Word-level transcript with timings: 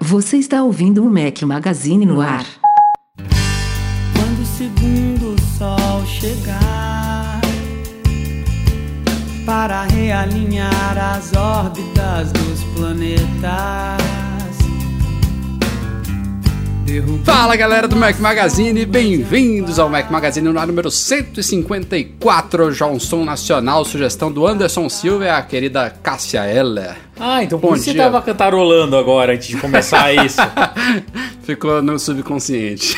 Você 0.00 0.36
está 0.38 0.62
ouvindo 0.62 1.04
o 1.06 1.10
Mac 1.10 1.40
Magazine 1.42 2.04
no 2.04 2.20
ar. 2.20 2.44
Quando 4.14 4.42
o 4.42 4.46
segundo 4.46 5.40
sol 5.56 6.04
chegar 6.04 6.81
para 9.44 9.82
realinhar 9.84 11.16
as 11.16 11.32
órbitas 11.34 12.30
dos 12.32 12.62
planetas. 12.74 14.02
Fala 17.24 17.56
galera 17.56 17.88
do 17.88 17.96
Mac 17.96 18.18
Magazine, 18.20 18.84
bem-vindos 18.84 19.78
ao 19.78 19.88
Mac 19.88 20.10
Magazine 20.10 20.46
no 20.46 20.66
número 20.66 20.90
154, 20.90 22.74
Johnson 22.74 23.24
Nacional, 23.24 23.82
sugestão 23.84 24.30
do 24.30 24.46
Anderson 24.46 24.90
Silva 24.90 25.24
e 25.24 25.30
a 25.30 25.40
querida 25.40 25.90
Cássia 26.02 26.44
Heller. 26.44 26.96
Ah, 27.18 27.42
então 27.42 27.58
por 27.58 27.78
você 27.78 27.94
tava 27.94 28.20
cantarolando 28.20 28.94
agora 28.96 29.32
antes 29.32 29.48
de 29.48 29.56
começar 29.56 30.12
isso. 30.12 30.36
Ficou 31.42 31.80
no 31.80 31.98
subconsciente. 31.98 32.96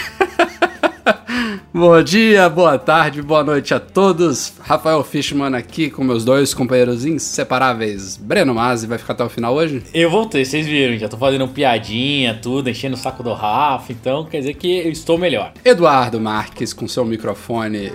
Bom 1.76 2.00
dia, 2.04 2.48
boa 2.48 2.78
tarde, 2.78 3.20
boa 3.20 3.42
noite 3.42 3.74
a 3.74 3.80
todos. 3.80 4.52
Rafael 4.60 5.02
Fishman 5.02 5.56
aqui 5.56 5.90
com 5.90 6.04
meus 6.04 6.24
dois 6.24 6.54
companheiros 6.54 7.04
inseparáveis. 7.04 8.16
Breno 8.16 8.54
Mazzi 8.54 8.86
vai 8.86 8.96
ficar 8.96 9.14
até 9.14 9.24
o 9.24 9.28
final 9.28 9.52
hoje? 9.56 9.82
eu 9.92 10.08
voltei, 10.08 10.44
vocês 10.44 10.64
viram, 10.68 10.96
já 10.96 11.08
tô 11.08 11.16
fazendo 11.16 11.48
piadinha, 11.48 12.38
tudo, 12.40 12.70
enchendo 12.70 12.94
o 12.94 12.96
saco 12.96 13.24
do 13.24 13.32
Rafa, 13.32 13.90
então 13.90 14.24
quer 14.24 14.38
dizer 14.38 14.54
que 14.54 14.86
eu 14.86 14.92
estou 14.92 15.18
melhor. 15.18 15.52
Eduardo 15.64 16.20
Marques 16.20 16.72
com 16.72 16.86
seu 16.86 17.04
microfone 17.04 17.92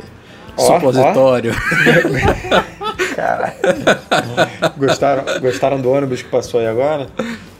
Ó, 0.57 0.61
supositório. 0.61 1.53
Gostaram, 4.77 5.23
gostaram 5.39 5.79
do 5.79 5.89
ônibus 5.89 6.21
que 6.21 6.27
passou 6.27 6.59
aí 6.59 6.67
agora? 6.67 7.07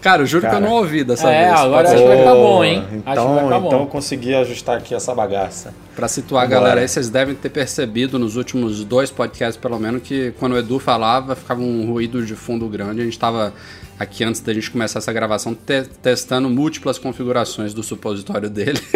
Cara, 0.02 0.22
eu 0.22 0.26
juro 0.26 0.42
que 0.42 0.48
eu 0.48 0.52
Cara. 0.52 0.66
não 0.66 0.74
ouvi 0.76 1.04
dessa 1.04 1.30
É, 1.30 1.48
vez. 1.50 1.60
agora 1.60 1.90
acho 1.90 1.98
que 2.02 2.08
vai 2.08 2.18
ficar 2.18 2.34
bom, 2.36 2.64
hein? 2.64 2.78
Acho 2.80 2.90
que 2.90 2.96
Então, 3.12 3.36
vai 3.36 3.44
ficar 3.44 3.58
então 3.58 3.62
bom. 3.70 3.80
eu 3.82 3.86
consegui 3.88 4.34
ajustar 4.34 4.78
aqui 4.78 4.96
essa 4.96 5.14
bagaça. 5.14 5.74
Pra 5.96 6.08
situar 6.08 6.44
a 6.44 6.46
Vambora. 6.46 6.62
galera 6.62 6.82
aí, 6.82 6.88
vocês 6.88 7.10
devem 7.10 7.36
ter 7.36 7.50
percebido 7.50 8.18
nos 8.18 8.38
últimos 8.38 8.84
dois 8.86 9.12
podcasts, 9.12 9.58
pelo 9.62 9.78
menos, 9.78 10.02
que 10.02 10.34
quando 10.40 10.54
o 10.54 10.58
Edu 10.58 10.80
falava, 10.80 11.36
ficava 11.36 11.62
um 11.62 11.86
ruído 11.92 12.26
de 12.26 12.34
fundo 12.34 12.68
grande. 12.70 13.02
A 13.02 13.04
gente 13.04 13.20
tava 13.20 13.54
aqui, 14.00 14.24
antes 14.24 14.40
da 14.40 14.54
gente 14.54 14.72
começar 14.72 15.00
essa 15.00 15.12
gravação, 15.12 15.54
te- 15.54 15.84
testando 16.02 16.50
múltiplas 16.50 16.98
configurações 16.98 17.74
do 17.74 17.84
supositório 17.84 18.50
dele. 18.50 18.80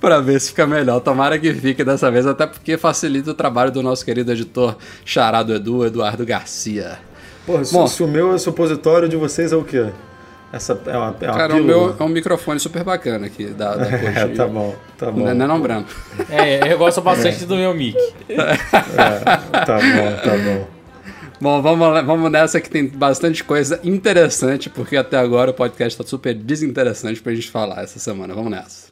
pra 0.00 0.20
ver 0.20 0.40
se 0.40 0.50
fica 0.50 0.66
melhor. 0.66 1.00
Tomara 1.00 1.38
que 1.38 1.52
fique 1.54 1.84
dessa 1.84 2.10
vez, 2.10 2.26
até 2.26 2.46
porque 2.46 2.76
facilita 2.78 3.30
o 3.30 3.34
trabalho 3.34 3.70
do 3.72 3.82
nosso 3.82 4.04
querido 4.04 4.30
editor 4.32 4.76
charado 5.04 5.54
Edu, 5.54 5.84
Eduardo 5.84 6.24
Garcia. 6.24 6.98
Porra, 7.46 7.64
se, 7.64 7.72
Bom. 7.72 7.86
se 7.86 8.02
o 8.02 8.08
meu 8.08 8.36
supositório 8.38 9.08
de 9.08 9.16
vocês 9.16 9.52
é 9.52 9.56
o 9.56 9.62
quê? 9.64 9.86
Essa 10.52 10.78
é 10.86 10.96
uma, 10.96 11.16
é 11.20 11.30
uma 11.30 11.36
Cara, 11.36 11.56
o 11.56 11.62
meu 11.62 11.96
é 11.98 12.02
um 12.02 12.08
microfone 12.08 12.58
super 12.58 12.82
bacana 12.82 13.26
aqui 13.26 13.46
da, 13.46 13.76
da 13.76 13.86
É, 13.90 14.28
tá 14.28 14.46
bom, 14.46 14.74
tá 14.96 15.10
bom. 15.10 15.20
Não 15.20 15.30
é 15.30 15.34
não, 15.34 15.60
Branco? 15.60 15.90
É, 16.30 16.72
eu 16.72 16.78
gosto 16.78 17.00
bastante 17.00 17.44
do 17.44 17.56
meu 17.56 17.74
mic. 17.74 17.96
Tá 18.26 19.78
bom, 19.78 20.16
tá 20.24 20.36
bom. 20.36 20.66
Bom, 21.38 21.60
vamos, 21.60 22.06
vamos 22.06 22.30
nessa 22.30 22.60
que 22.60 22.70
tem 22.70 22.86
bastante 22.88 23.44
coisa 23.44 23.78
interessante, 23.84 24.70
porque 24.70 24.96
até 24.96 25.18
agora 25.18 25.50
o 25.50 25.54
podcast 25.54 25.98
tá 25.98 26.04
super 26.08 26.34
desinteressante 26.34 27.20
pra 27.20 27.34
gente 27.34 27.50
falar 27.50 27.82
essa 27.82 27.98
semana. 27.98 28.34
Vamos 28.34 28.50
nessa. 28.50 28.86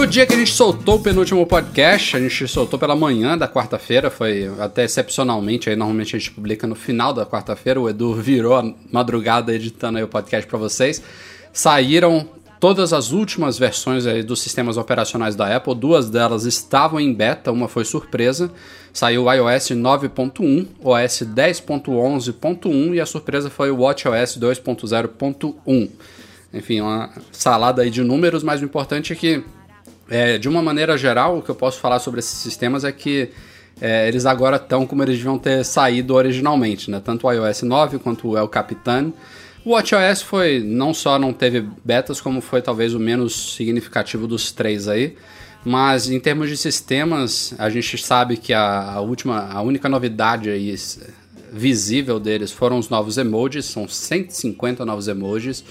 No 0.00 0.06
dia 0.06 0.24
que 0.24 0.32
a 0.32 0.38
gente 0.38 0.54
soltou 0.54 0.94
o 0.94 1.02
penúltimo 1.02 1.46
podcast, 1.46 2.16
a 2.16 2.20
gente 2.20 2.48
soltou 2.48 2.78
pela 2.78 2.96
manhã 2.96 3.36
da 3.36 3.46
quarta-feira, 3.46 4.10
foi 4.10 4.50
até 4.58 4.82
excepcionalmente, 4.82 5.68
aí 5.68 5.76
normalmente 5.76 6.16
a 6.16 6.18
gente 6.18 6.30
publica 6.30 6.66
no 6.66 6.74
final 6.74 7.12
da 7.12 7.26
quarta-feira, 7.26 7.78
o 7.78 7.86
Edu 7.86 8.14
virou 8.14 8.56
a 8.56 8.64
madrugada 8.90 9.54
editando 9.54 9.98
aí 9.98 10.02
o 10.02 10.08
podcast 10.08 10.48
pra 10.48 10.58
vocês. 10.58 11.02
Saíram 11.52 12.26
todas 12.58 12.94
as 12.94 13.12
últimas 13.12 13.58
versões 13.58 14.04
dos 14.24 14.40
sistemas 14.40 14.78
operacionais 14.78 15.36
da 15.36 15.54
Apple, 15.54 15.74
duas 15.74 16.08
delas 16.08 16.46
estavam 16.46 16.98
em 16.98 17.12
beta, 17.12 17.52
uma 17.52 17.68
foi 17.68 17.84
surpresa. 17.84 18.50
Saiu 18.94 19.24
o 19.24 19.30
iOS 19.30 19.72
9.1, 19.72 20.66
OS 20.82 21.22
10.11.1 21.24 22.94
e 22.94 23.00
a 23.00 23.04
surpresa 23.04 23.50
foi 23.50 23.70
o 23.70 23.82
WatchOS 23.82 24.38
2.0.1. 24.38 25.90
Enfim, 26.54 26.80
uma 26.80 27.10
salada 27.30 27.82
aí 27.82 27.90
de 27.90 28.02
números, 28.02 28.42
mas 28.42 28.62
o 28.62 28.64
importante 28.64 29.12
é 29.12 29.16
que 29.16 29.44
é, 30.10 30.36
de 30.36 30.48
uma 30.48 30.60
maneira 30.60 30.98
geral, 30.98 31.38
o 31.38 31.42
que 31.42 31.50
eu 31.50 31.54
posso 31.54 31.78
falar 31.78 32.00
sobre 32.00 32.18
esses 32.18 32.38
sistemas 32.38 32.84
é 32.84 32.90
que 32.90 33.30
é, 33.80 34.08
eles 34.08 34.26
agora 34.26 34.56
estão 34.56 34.86
como 34.86 35.02
eles 35.02 35.16
deviam 35.16 35.38
ter 35.38 35.64
saído 35.64 36.14
originalmente, 36.14 36.90
né? 36.90 37.00
Tanto 37.02 37.26
o 37.26 37.32
iOS 37.32 37.62
9 37.62 37.98
quanto 37.98 38.28
o 38.28 38.36
El 38.36 38.48
Capitan. 38.48 39.12
O 39.64 39.70
WatchOS 39.70 40.22
foi, 40.22 40.60
não 40.60 40.92
só 40.92 41.18
não 41.18 41.32
teve 41.32 41.64
betas, 41.84 42.20
como 42.20 42.40
foi 42.40 42.60
talvez 42.60 42.94
o 42.94 42.98
menos 42.98 43.54
significativo 43.54 44.26
dos 44.26 44.50
três 44.52 44.88
aí. 44.88 45.16
Mas 45.64 46.10
em 46.10 46.18
termos 46.18 46.48
de 46.48 46.56
sistemas, 46.56 47.54
a 47.58 47.68
gente 47.68 47.98
sabe 47.98 48.36
que 48.36 48.52
a, 48.52 48.92
a 48.92 49.00
última, 49.00 49.50
a 49.50 49.60
única 49.60 49.88
novidade 49.88 50.48
aí 50.50 50.74
visível 51.52 52.18
deles 52.18 52.50
foram 52.50 52.78
os 52.78 52.88
novos 52.88 53.18
emojis, 53.18 53.66
são 53.66 53.86
150 53.86 54.84
novos 54.84 55.08
emojis. 55.08 55.62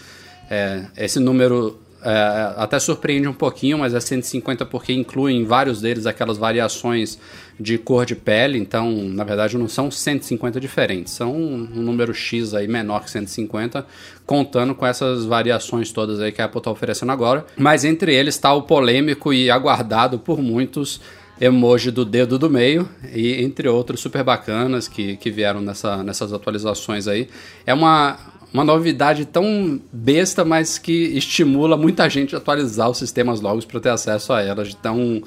É, 0.49 0.85
esse 0.97 1.19
número 1.19 1.79
é, 2.01 2.53
até 2.57 2.79
surpreende 2.79 3.27
um 3.27 3.33
pouquinho, 3.33 3.77
mas 3.79 3.93
é 3.93 3.99
150 3.99 4.65
porque 4.65 4.93
incluem 4.93 5.43
vários 5.45 5.81
deles 5.81 6.05
aquelas 6.05 6.37
variações 6.37 7.19
de 7.59 7.77
cor 7.77 8.05
de 8.05 8.15
pele, 8.15 8.57
então 8.57 8.89
na 8.89 9.25
verdade 9.25 9.57
não 9.57 9.67
são 9.67 9.91
150 9.91 10.59
diferentes, 10.61 11.11
são 11.11 11.35
um 11.35 11.57
número 11.57 12.13
X 12.13 12.53
aí 12.53 12.67
menor 12.67 13.03
que 13.03 13.11
150, 13.11 13.85
contando 14.25 14.73
com 14.73 14.85
essas 14.85 15.25
variações 15.25 15.91
todas 15.91 16.21
aí 16.21 16.31
que 16.31 16.41
a 16.41 16.45
Apple 16.45 16.59
está 16.59 16.71
oferecendo 16.71 17.11
agora. 17.11 17.45
Mas 17.57 17.83
entre 17.83 18.15
eles 18.15 18.35
está 18.35 18.53
o 18.53 18.61
polêmico 18.61 19.33
e 19.33 19.51
aguardado 19.51 20.17
por 20.19 20.41
muitos 20.41 21.01
emoji 21.41 21.89
do 21.89 22.03
dedo 22.03 22.37
do 22.37 22.49
meio 22.49 22.87
e 23.13 23.41
entre 23.41 23.67
outros 23.67 24.01
super 24.01 24.23
bacanas 24.23 24.87
que, 24.87 25.15
que 25.17 25.31
vieram 25.31 25.61
nessa, 25.61 26.03
nessas 26.03 26.33
atualizações 26.33 27.07
aí. 27.07 27.29
É 27.65 27.73
uma, 27.73 28.17
uma 28.53 28.63
novidade 28.63 29.25
tão 29.25 29.79
besta, 29.91 30.43
mas 30.43 30.77
que 30.77 30.91
estimula 30.91 31.77
muita 31.77 32.09
gente 32.09 32.35
a 32.35 32.39
atualizar 32.39 32.89
os 32.89 32.97
sistemas 32.97 33.41
logos 33.41 33.65
para 33.65 33.79
ter 33.79 33.89
acesso 33.89 34.33
a 34.33 34.41
elas, 34.41 34.73
tão 34.73 35.21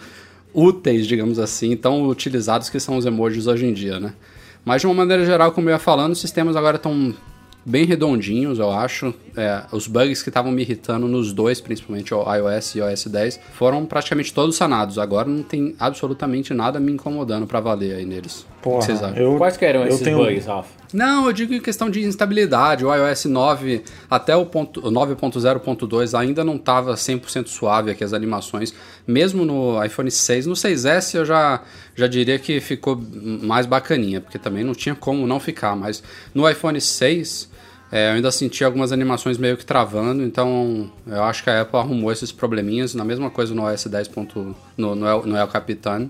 úteis, 0.52 1.06
digamos 1.06 1.38
assim, 1.38 1.76
tão 1.76 2.08
utilizados 2.08 2.68
que 2.68 2.80
são 2.80 2.96
os 2.96 3.06
emojis 3.06 3.46
hoje 3.46 3.66
em 3.66 3.72
dia, 3.72 3.98
né? 4.00 4.12
Mas 4.64 4.80
de 4.80 4.86
uma 4.86 4.94
maneira 4.94 5.24
geral, 5.24 5.52
como 5.52 5.68
eu 5.68 5.72
ia 5.72 5.78
falando, 5.78 6.12
os 6.12 6.20
sistemas 6.20 6.56
agora 6.56 6.76
estão 6.76 7.14
bem 7.64 7.84
redondinhos, 7.84 8.58
eu 8.58 8.70
acho. 8.70 9.14
É, 9.36 9.62
os 9.72 9.86
bugs 9.86 10.22
que 10.22 10.28
estavam 10.28 10.52
me 10.52 10.62
irritando 10.62 11.08
nos 11.08 11.32
dois, 11.32 11.60
principalmente 11.60 12.14
o 12.14 12.22
iOS 12.34 12.74
e 12.74 12.80
o 12.80 12.88
iOS 12.88 13.06
10, 13.06 13.40
foram 13.54 13.84
praticamente 13.86 14.32
todos 14.32 14.56
sanados. 14.56 14.98
Agora 14.98 15.28
não 15.28 15.42
tem 15.42 15.74
absolutamente 15.78 16.52
nada 16.54 16.78
me 16.78 16.92
incomodando 16.92 17.46
para 17.46 17.60
valer 17.60 17.94
aí 17.96 18.04
neles. 18.04 18.46
Porra, 18.62 18.78
que 18.80 18.84
vocês 18.86 19.02
acham? 19.02 19.16
eu, 19.16 19.36
Quais 19.36 19.56
que 19.56 19.64
eram 19.64 19.80
eu 19.80 19.88
esses 19.88 20.00
tenho- 20.00 20.18
bugs, 20.18 20.46
Rafa? 20.46 20.68
Não, 20.94 21.26
eu 21.26 21.32
digo 21.32 21.52
em 21.54 21.60
questão 21.60 21.88
de 21.90 22.02
instabilidade. 22.04 22.84
O 22.84 22.94
iOS 22.94 23.24
9 23.24 23.82
até 24.10 24.36
o 24.36 24.44
ponto- 24.46 24.86
o 24.86 24.90
9.0.2 24.90 26.14
ainda 26.14 26.44
não 26.44 26.56
estava 26.56 26.96
100% 26.96 27.48
suave 27.48 27.90
aqui 27.90 28.04
as 28.04 28.12
animações. 28.12 28.74
Mesmo 29.06 29.44
no 29.44 29.82
iPhone 29.84 30.10
6, 30.10 30.46
no 30.46 30.54
6S 30.54 31.14
eu 31.16 31.24
já, 31.24 31.62
já 31.96 32.06
diria 32.06 32.38
que 32.38 32.60
ficou 32.60 33.00
mais 33.42 33.66
bacaninha, 33.66 34.20
porque 34.20 34.38
também 34.38 34.62
não 34.64 34.74
tinha 34.74 34.94
como 34.94 35.26
não 35.26 35.40
ficar. 35.40 35.74
Mas 35.74 36.02
no 36.34 36.48
iPhone 36.48 36.80
6 36.80 37.50
é, 37.90 38.10
eu 38.10 38.14
ainda 38.14 38.30
senti 38.30 38.62
algumas 38.64 38.92
animações 38.92 39.38
meio 39.38 39.56
que 39.56 39.64
travando, 39.66 40.22
então 40.22 40.90
eu 41.06 41.22
acho 41.24 41.42
que 41.44 41.50
a 41.50 41.62
Apple 41.62 41.78
arrumou 41.78 42.12
esses 42.12 42.30
probleminhas. 42.32 42.94
Na 42.94 43.04
mesma 43.04 43.30
coisa 43.30 43.54
no 43.54 43.62
OS 43.64 43.88
10. 43.88 44.08
ponto- 44.08 44.54
no, 44.76 44.94
no, 44.94 45.06
El, 45.06 45.22
no 45.26 45.36
El 45.36 45.48
Capitan. 45.48 46.08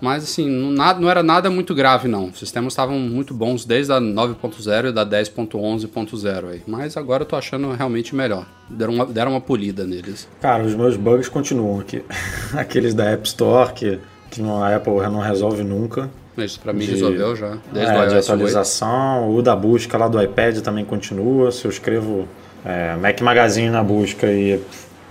Mas 0.00 0.24
assim, 0.24 0.46
não, 0.48 0.70
nada- 0.70 1.00
não 1.00 1.08
era 1.08 1.22
nada 1.22 1.48
muito 1.50 1.74
grave 1.74 2.06
não. 2.06 2.26
Os 2.26 2.38
sistemas 2.38 2.72
estavam 2.72 2.98
muito 2.98 3.32
bons 3.32 3.64
desde 3.64 3.92
a 3.92 4.00
9.0 4.00 4.88
e 4.88 4.92
da 4.92 5.04
10.11.0 5.06 6.48
aí. 6.50 6.62
Mas 6.66 6.96
agora 6.96 7.22
eu 7.22 7.26
tô 7.26 7.36
achando 7.36 7.70
realmente 7.72 8.14
melhor. 8.14 8.46
Deram 8.68 8.94
uma, 8.94 9.06
deram 9.06 9.30
uma 9.32 9.40
polida 9.40 9.84
neles. 9.86 10.28
Cara, 10.40 10.64
os 10.64 10.74
meus 10.74 10.96
bugs 10.96 11.28
continuam 11.28 11.80
aqui. 11.80 12.02
Aqueles 12.56 12.94
da 12.94 13.04
App 13.10 13.26
Store, 13.26 13.72
que, 13.72 13.98
que 14.30 14.42
não, 14.42 14.62
a 14.62 14.74
Apple 14.76 14.92
não 15.10 15.20
resolve 15.20 15.62
nunca. 15.64 16.10
Isso 16.36 16.60
pra 16.60 16.72
mim 16.72 16.84
De- 16.84 16.90
resolveu 16.90 17.34
já. 17.34 17.56
Desde 17.72 17.92
É, 17.92 17.96
o 17.96 18.06
de 18.08 18.14
iOS 18.14 18.28
8. 18.28 18.32
atualização. 18.32 19.34
O 19.34 19.40
da 19.42 19.56
busca 19.56 19.96
lá 19.96 20.08
do 20.08 20.20
iPad 20.22 20.58
também 20.60 20.84
continua. 20.84 21.50
Se 21.50 21.64
eu 21.64 21.70
escrevo 21.70 22.28
É, 22.68 22.96
Mac 22.96 23.20
Magazine 23.20 23.70
na 23.70 23.82
busca 23.82 24.26
e 24.26 24.60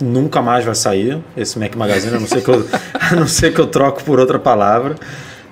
nunca 0.00 0.42
mais 0.42 0.64
vai 0.64 0.74
sair 0.74 1.18
esse 1.36 1.58
Mac 1.58 1.74
Magazine, 1.74 2.16
a 2.16 2.20
não 2.20 2.26
ser 2.26 2.42
que 2.42 2.48
eu, 2.50 2.66
a 2.94 3.14
não 3.16 3.26
ser 3.26 3.52
que 3.54 3.60
eu 3.60 3.66
troco 3.66 4.02
por 4.04 4.18
outra 4.20 4.38
palavra. 4.38 4.94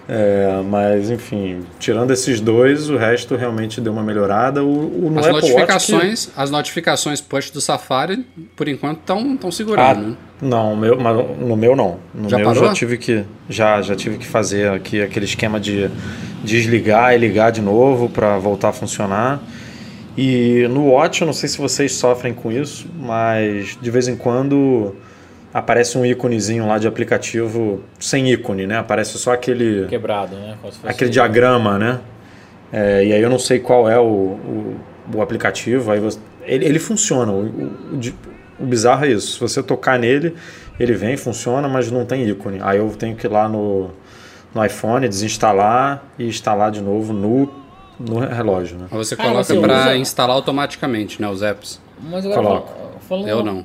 É, 0.07 0.61
mas 0.69 1.11
enfim, 1.11 1.61
tirando 1.79 2.11
esses 2.11 2.39
dois, 2.39 2.91
o 2.91 2.97
resto 2.99 3.37
realmente 3.37 3.81
deu 3.81 3.91
uma 3.91 4.03
melhorada. 4.03 4.63
O, 4.63 5.07
o 5.07 5.19
As 5.19 5.25
Apple 5.27 5.33
Watch 5.33 5.41
que- 5.47 5.53
notificações, 5.53 6.29
as 6.37 6.51
notificações 6.51 7.21
push 7.23 7.49
do 7.51 7.59
Safari, 7.59 8.27
por 8.55 8.69
enquanto, 8.69 8.99
estão 8.99 9.51
segurando. 9.51 10.09
né? 10.09 10.17
Ah, 10.21 10.45
não, 10.45 10.75
o 10.75 10.77
meu, 10.77 10.99
no 11.41 11.57
meu 11.57 11.75
não. 11.75 11.97
No 12.15 12.29
Já 12.29 12.37
meu 12.37 12.47
parou? 12.47 12.67
já 12.67 12.75
tive 12.75 12.99
que 12.99 13.25
já 13.49 13.81
já 13.81 13.97
tive 13.97 14.19
que 14.19 14.27
fazer 14.27 14.69
aqui 14.73 15.01
aquele 15.01 15.25
esquema 15.25 15.59
de 15.59 15.91
desligar 16.43 17.15
e 17.15 17.19
ligar 17.19 17.51
de 17.51 17.63
novo 17.63 18.11
para 18.11 18.37
voltar 18.39 18.69
a 18.69 18.73
funcionar. 18.75 19.41
E 20.17 20.67
no 20.69 20.89
Watch, 20.91 21.21
eu 21.23 21.27
não 21.27 21.33
sei 21.33 21.49
se 21.49 21.59
vocês 21.59 21.93
sofrem 21.95 22.33
com 22.33 22.51
isso, 22.53 22.87
mas 22.99 23.77
de 23.81 23.91
vez 23.91 24.07
em 24.07 24.17
quando 24.17 24.95
aparece 25.53 25.99
um 25.99 26.05
íconezinho 26.07 26.67
lá 26.67 26.79
de 26.79 26.87
aplicativo 26.87 27.81
sem 27.99 28.31
ícone, 28.33 28.67
né? 28.67 28.79
Aparece 28.79 29.19
só 29.19 29.33
aquele 29.33 29.87
Quebrado, 29.87 30.37
né? 30.37 30.57
Aquele 30.85 31.11
diagrama, 31.11 31.79
né? 31.79 32.01
É, 32.73 33.05
e 33.05 33.13
aí 33.13 33.21
eu 33.23 33.31
não 33.31 33.39
sei 33.39 33.59
qual 33.59 33.89
é 33.89 33.99
o, 33.99 34.03
o, 34.05 34.77
o 35.17 35.23
aplicativo. 35.23 35.91
Aí 35.91 36.01
você- 36.01 36.19
ele, 36.45 36.65
ele 36.65 36.79
funciona. 36.79 37.31
O, 37.33 37.45
o- 37.47 37.73
o 38.61 38.67
bizarro 38.67 39.05
é 39.05 39.09
isso. 39.11 39.33
Se 39.35 39.41
você 39.41 39.63
tocar 39.63 39.99
nele, 39.99 40.35
ele 40.79 40.93
vem, 40.95 41.17
funciona, 41.17 41.69
mas 41.69 41.91
não 41.91 42.05
tem 42.05 42.29
ícone. 42.29 42.59
Aí 42.63 42.79
eu 42.79 42.89
tenho 42.97 43.17
que 43.17 43.27
ir 43.27 43.31
lá 43.31 43.49
no, 43.49 43.91
no 44.55 44.65
iPhone, 44.65 45.09
desinstalar 45.09 46.03
e 46.19 46.27
instalar 46.29 46.71
de 46.71 46.81
novo 46.81 47.13
no, 47.13 47.49
no 47.99 48.19
relógio, 48.21 48.79
né? 48.79 48.87
Você 48.91 49.15
Cara, 49.17 49.29
coloca 49.31 49.45
você 49.45 49.59
pra 49.61 49.81
usa- 49.81 49.97
instalar 49.97 50.37
automaticamente, 50.37 51.21
né? 51.21 51.29
Os 51.29 51.43
apps. 51.43 51.81
Mas 52.03 52.25
agora, 52.27 52.43
Coloco. 52.43 52.69
fal- 52.69 53.01
falando, 53.09 53.29
Eu 53.29 53.43
não. 53.45 53.65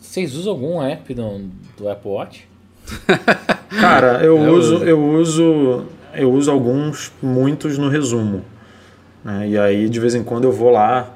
Vocês 0.00 0.34
usam 0.34 0.52
algum 0.52 0.82
app 0.82 1.12
do, 1.14 1.40
do 1.76 1.88
Apple 1.88 2.10
Watch? 2.10 2.48
Cara, 3.80 4.24
eu, 4.24 4.36
Eu 4.38 4.54
uso, 4.54 4.74
uso. 4.76 4.84
eu 4.84 5.04
uso 5.10 5.84
eu 6.14 6.32
uso 6.32 6.50
alguns, 6.50 7.12
muitos 7.22 7.78
no 7.78 7.88
resumo. 7.88 8.42
né? 9.22 9.48
E 9.48 9.58
aí 9.58 9.88
de 9.88 10.00
vez 10.00 10.14
em 10.14 10.24
quando 10.24 10.44
eu 10.44 10.52
vou 10.52 10.70
lá 10.70 11.10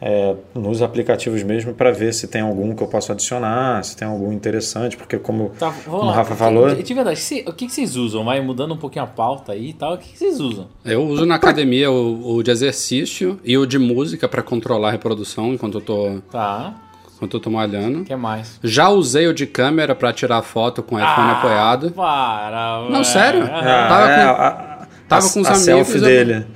é, 0.00 0.34
nos 0.54 0.82
aplicativos 0.82 1.42
mesmo 1.42 1.72
para 1.72 1.90
ver 1.90 2.12
se 2.12 2.28
tem 2.28 2.42
algum 2.42 2.74
que 2.74 2.82
eu 2.82 2.86
posso 2.86 3.12
adicionar, 3.12 3.82
se 3.82 3.96
tem 3.96 4.06
algum 4.06 4.30
interessante, 4.32 4.96
porque 4.96 5.18
como, 5.18 5.50
Tá, 5.58 5.72
o. 5.86 5.98
Rafa 6.10 6.34
falou, 6.34 6.74
De, 6.74 6.82
de 6.82 6.94
verdade, 6.94 7.18
se- 7.18 7.44
o 7.46 7.52
que, 7.52 7.66
que 7.66 7.72
vocês 7.72 7.96
usam? 7.96 8.24
Vai 8.24 8.40
mudando 8.40 8.74
um 8.74 8.76
pouquinho 8.76 9.04
a 9.04 9.08
pauta 9.08 9.52
aí 9.52 9.70
e 9.70 9.72
tal. 9.72 9.94
O 9.94 9.98
que, 9.98 10.08
que 10.12 10.18
vocês 10.18 10.38
usam? 10.40 10.66
Eu 10.84 11.02
uso 11.04 11.24
na 11.24 11.36
academia 11.36 11.90
o, 11.90 12.36
o 12.36 12.42
de 12.42 12.50
exercício 12.50 13.40
e 13.44 13.56
o 13.56 13.64
de 13.66 13.78
música 13.78 14.28
pra 14.28 14.42
controlar 14.42 14.88
a 14.88 14.92
reprodução 14.92 15.54
enquanto 15.54 15.78
eu 15.78 15.80
tô, 15.80 16.18
Tá. 16.30 16.74
enquanto 17.14 17.34
eu 17.34 17.40
tô 17.40 17.48
malhando. 17.50 18.00
O 18.00 18.04
que 18.04 18.14
mais? 18.16 18.60
Já 18.62 18.90
usei 18.90 19.26
o 19.26 19.32
de 19.32 19.46
câmera 19.46 19.94
pra 19.94 20.12
tirar 20.12 20.42
foto 20.42 20.82
com 20.82 20.96
o 20.96 20.98
iPhone 20.98 21.28
Ah, 21.30 21.38
apoiado. 21.38 21.90
Para, 21.92 22.86
Não, 22.90 23.02
sério? 23.02 23.44
Ah, 23.44 23.88
Tava 23.88 24.10
é, 24.10 24.16
com- 24.24 24.30
a, 24.42 24.50
tava 25.08 25.26
a- 25.26 25.30
com 25.32 25.40
os 25.40 25.46
a 25.46 25.50
amigos, 25.50 25.64
selfie 25.64 25.96
eu- 25.96 26.02
dele. 26.02 26.46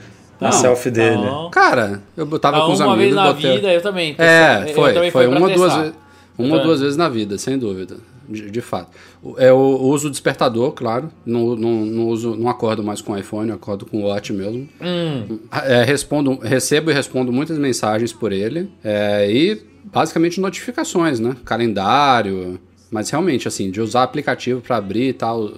A 0.41 0.45
Não, 0.47 0.53
selfie 0.53 0.91
dele. 0.91 1.17
Não. 1.17 1.51
Cara, 1.51 2.03
eu 2.17 2.25
botava 2.27 2.59
Ah, 2.59 2.67
com 2.67 2.73
os 2.73 2.81
uma 2.81 2.93
amigos. 2.95 3.03
vez 3.05 3.15
na 3.15 3.33
botei- 3.33 3.55
vida, 3.57 3.73
eu 3.73 3.83
também. 3.83 4.15
É, 4.19 4.65
Eu 4.71 4.75
foi. 4.75 4.93
também 4.95 5.11
foi 5.11 5.27
uma 5.27 5.41
ou 5.41 5.53
duas, 5.55 5.73
testar. 5.73 5.83
ve- 5.89 5.93
uma 6.39 6.57
ou 6.57 6.63
duas 6.63 6.81
vezes 6.81 6.97
na 6.97 7.09
vida, 7.09 7.37
sem 7.39 7.59
dúvida. 7.59 7.97
De, 8.29 8.49
de 8.49 8.61
fato. 8.61 8.91
O- 9.21 9.35
Eu 9.39 9.59
uso 9.59 10.07
o 10.07 10.11
despertador, 10.11 10.71
claro. 10.71 11.11
Não, 11.27 11.57
não, 11.57 11.73
não, 11.85 12.07
uso, 12.09 12.37
não 12.37 12.49
acordo 12.49 12.81
mais 12.83 13.01
com 13.01 13.13
o 13.13 13.19
iPhone, 13.19 13.49
eu 13.51 13.57
acordo 13.57 13.85
com 13.85 13.99
o 13.99 14.07
Watch 14.07 14.33
mesmo. 14.33 14.69
Hum. 14.81 15.39
É, 15.65 15.83
respondo, 15.83 16.39
recebo 16.41 16.93
e 16.93 16.95
respondo 16.95 17.33
muitas 17.33 17.59
mensagens 17.59 18.13
por 18.13 18.31
ele. 18.31 18.71
É, 18.85 19.29
e 19.29 19.61
basicamente 19.85 20.41
notificações, 20.41 21.19
né? 21.19 21.35
Calendário. 21.45 22.61
Mas 22.91 23.11
realmente, 23.11 23.49
assim, 23.49 23.69
de 23.71 23.81
usar 23.81 24.05
aplicativo 24.05 24.61
pra 24.61 24.77
abrir 24.77 25.09
e 25.09 25.13
tal, 25.13 25.51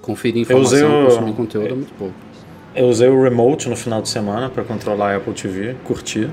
conferir 0.00 0.42
informação, 0.42 0.76
usei 0.78 0.84
o- 0.84 1.06
consumir 1.06 1.32
conteúdo 1.34 1.68
é 1.68 1.74
muito 1.74 1.92
pouco. 1.94 2.14
Eu 2.74 2.86
usei 2.86 3.08
o 3.08 3.22
remote 3.22 3.68
no 3.68 3.76
final 3.76 4.00
de 4.00 4.08
semana 4.08 4.48
para 4.48 4.62
controlar 4.62 5.12
a 5.12 5.16
Apple 5.16 5.32
TV, 5.32 5.74
curti. 5.84 6.28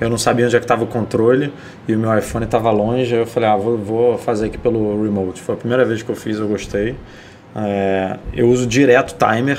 Eu 0.00 0.10
não 0.10 0.18
sabia 0.18 0.46
onde 0.46 0.56
é 0.56 0.58
que 0.58 0.64
estava 0.64 0.82
o 0.84 0.86
controle 0.86 1.52
e 1.86 1.94
o 1.94 1.98
meu 1.98 2.16
iPhone 2.18 2.44
estava 2.44 2.70
longe. 2.70 3.14
Aí 3.14 3.20
eu 3.20 3.26
falei, 3.26 3.48
ah, 3.48 3.56
vou, 3.56 3.78
vou 3.78 4.18
fazer 4.18 4.46
aqui 4.46 4.58
pelo 4.58 5.02
remote. 5.02 5.40
Foi 5.40 5.54
a 5.54 5.58
primeira 5.58 5.84
vez 5.84 6.02
que 6.02 6.10
eu 6.10 6.16
fiz, 6.16 6.38
eu 6.38 6.48
gostei. 6.48 6.96
É, 7.54 8.16
eu 8.34 8.48
uso 8.48 8.66
direto 8.66 9.14
timer 9.16 9.58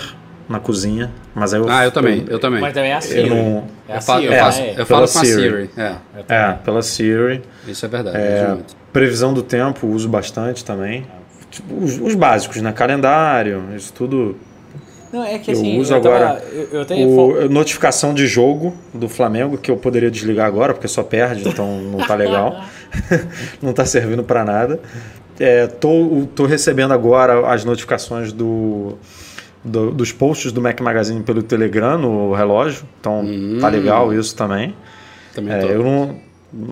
na 0.49 0.59
cozinha, 0.59 1.09
mas 1.33 1.53
aí 1.53 1.61
eu 1.61 1.69
Ah, 1.69 1.85
eu 1.85 1.91
também, 1.91 2.25
eu 2.27 2.37
também. 2.39 2.59
Mas 2.59 2.73
também 2.73 2.91
é 2.91 2.95
a 2.95 3.01
Siri. 3.01 3.29
não- 3.29 3.63
É 3.87 3.93
a 3.93 3.95
Eu, 3.95 4.01
Siri, 4.01 4.25
eu 4.25 4.31
né? 4.31 4.39
faço- 4.39 4.61
É. 4.61 4.69
eu 4.71 4.73
Pela 4.73 4.85
falo 4.85 4.99
com 4.99 5.03
a 5.03 5.07
Siri. 5.07 5.41
Siri. 5.41 5.69
É, 5.77 5.95
É, 6.27 6.51
pela 6.63 6.81
Siri. 6.81 7.41
isso 7.67 7.85
é 7.85 7.89
verdade. 7.89 8.17
É, 8.17 8.47
muito. 8.49 8.75
previsão 8.91 9.33
do 9.33 9.41
tempo, 9.41 9.87
uso 9.87 10.09
bastante 10.09 10.65
também. 10.65 11.05
Tipo, 11.49 11.75
os, 11.83 11.97
os 11.99 12.15
básicos, 12.15 12.61
né? 12.61 12.71
Calendário, 12.71 13.63
isso 13.75 13.93
tudo. 13.93 14.35
Não, 15.13 15.23
é 15.23 15.37
que 15.37 15.51
Eu 15.51 15.55
assim, 15.55 15.79
uso 15.79 15.93
eu 15.93 16.01
tava- 16.01 16.15
agora 16.15 16.43
Eu, 16.51 16.79
eu 16.79 16.85
tenho 16.85 17.07
O, 17.07 17.47
notificação 17.49 18.13
de 18.15 18.25
jogo 18.27 18.73
do 18.93 19.07
Flamengo, 19.07 19.57
que 19.59 19.69
eu 19.69 19.77
poderia 19.77 20.09
desligar 20.09 20.47
agora, 20.47 20.73
porque 20.73 20.87
só 20.87 21.03
perde, 21.03 21.47
então 21.47 21.79
não 21.81 21.99
tá 21.99 22.15
legal. 22.15 22.61
não 23.61 23.73
tá 23.73 23.85
servindo 23.85 24.23
para 24.23 24.43
nada. 24.43 24.79
É, 25.39 25.67
tô, 25.67 26.27
tô 26.35 26.45
recebendo 26.45 26.93
agora 26.93 27.47
as 27.51 27.63
notificações 27.63 28.31
do, 28.33 28.97
do- 29.63 29.91
dos 29.91 30.11
posts 30.11 30.51
do 30.51 30.59
Mac 30.61 30.79
Magazine 30.81 31.21
pelo 31.23 31.41
Telegram 31.43 31.97
no 31.97 32.33
relógio. 32.33 32.83
Então 32.99 33.23
tá 33.61 33.67
legal 33.69 34.13
isso 34.13 34.35
também. 34.35 34.75
Também 35.33 35.53
É, 35.53 35.63
eu 35.63 35.83
não, 35.83 36.15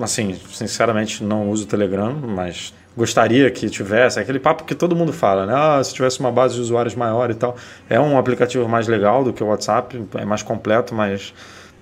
assim, 0.01 0.35
sinceramente 0.51 1.23
não 1.23 1.49
uso 1.49 1.63
o 1.63 1.67
Telegram, 1.67 2.11
mas 2.13 2.73
gostaria 2.95 3.49
que 3.49 3.69
tivesse 3.69 4.19
aquele 4.19 4.39
papo 4.39 4.63
que 4.63 4.75
todo 4.75 4.95
mundo 4.95 5.13
fala, 5.13 5.45
né? 5.45 5.53
Ah, 5.55 5.83
se 5.83 5.93
tivesse 5.93 6.19
uma 6.19 6.31
base 6.31 6.55
de 6.55 6.61
usuários 6.61 6.95
maior 6.95 7.31
e 7.31 7.33
tal. 7.33 7.55
É 7.89 7.99
um 7.99 8.17
aplicativo 8.17 8.67
mais 8.67 8.87
legal 8.87 9.23
do 9.23 9.31
que 9.31 9.43
o 9.43 9.47
WhatsApp, 9.47 10.03
é 10.15 10.25
mais 10.25 10.43
completo, 10.43 10.93
mas 10.93 11.33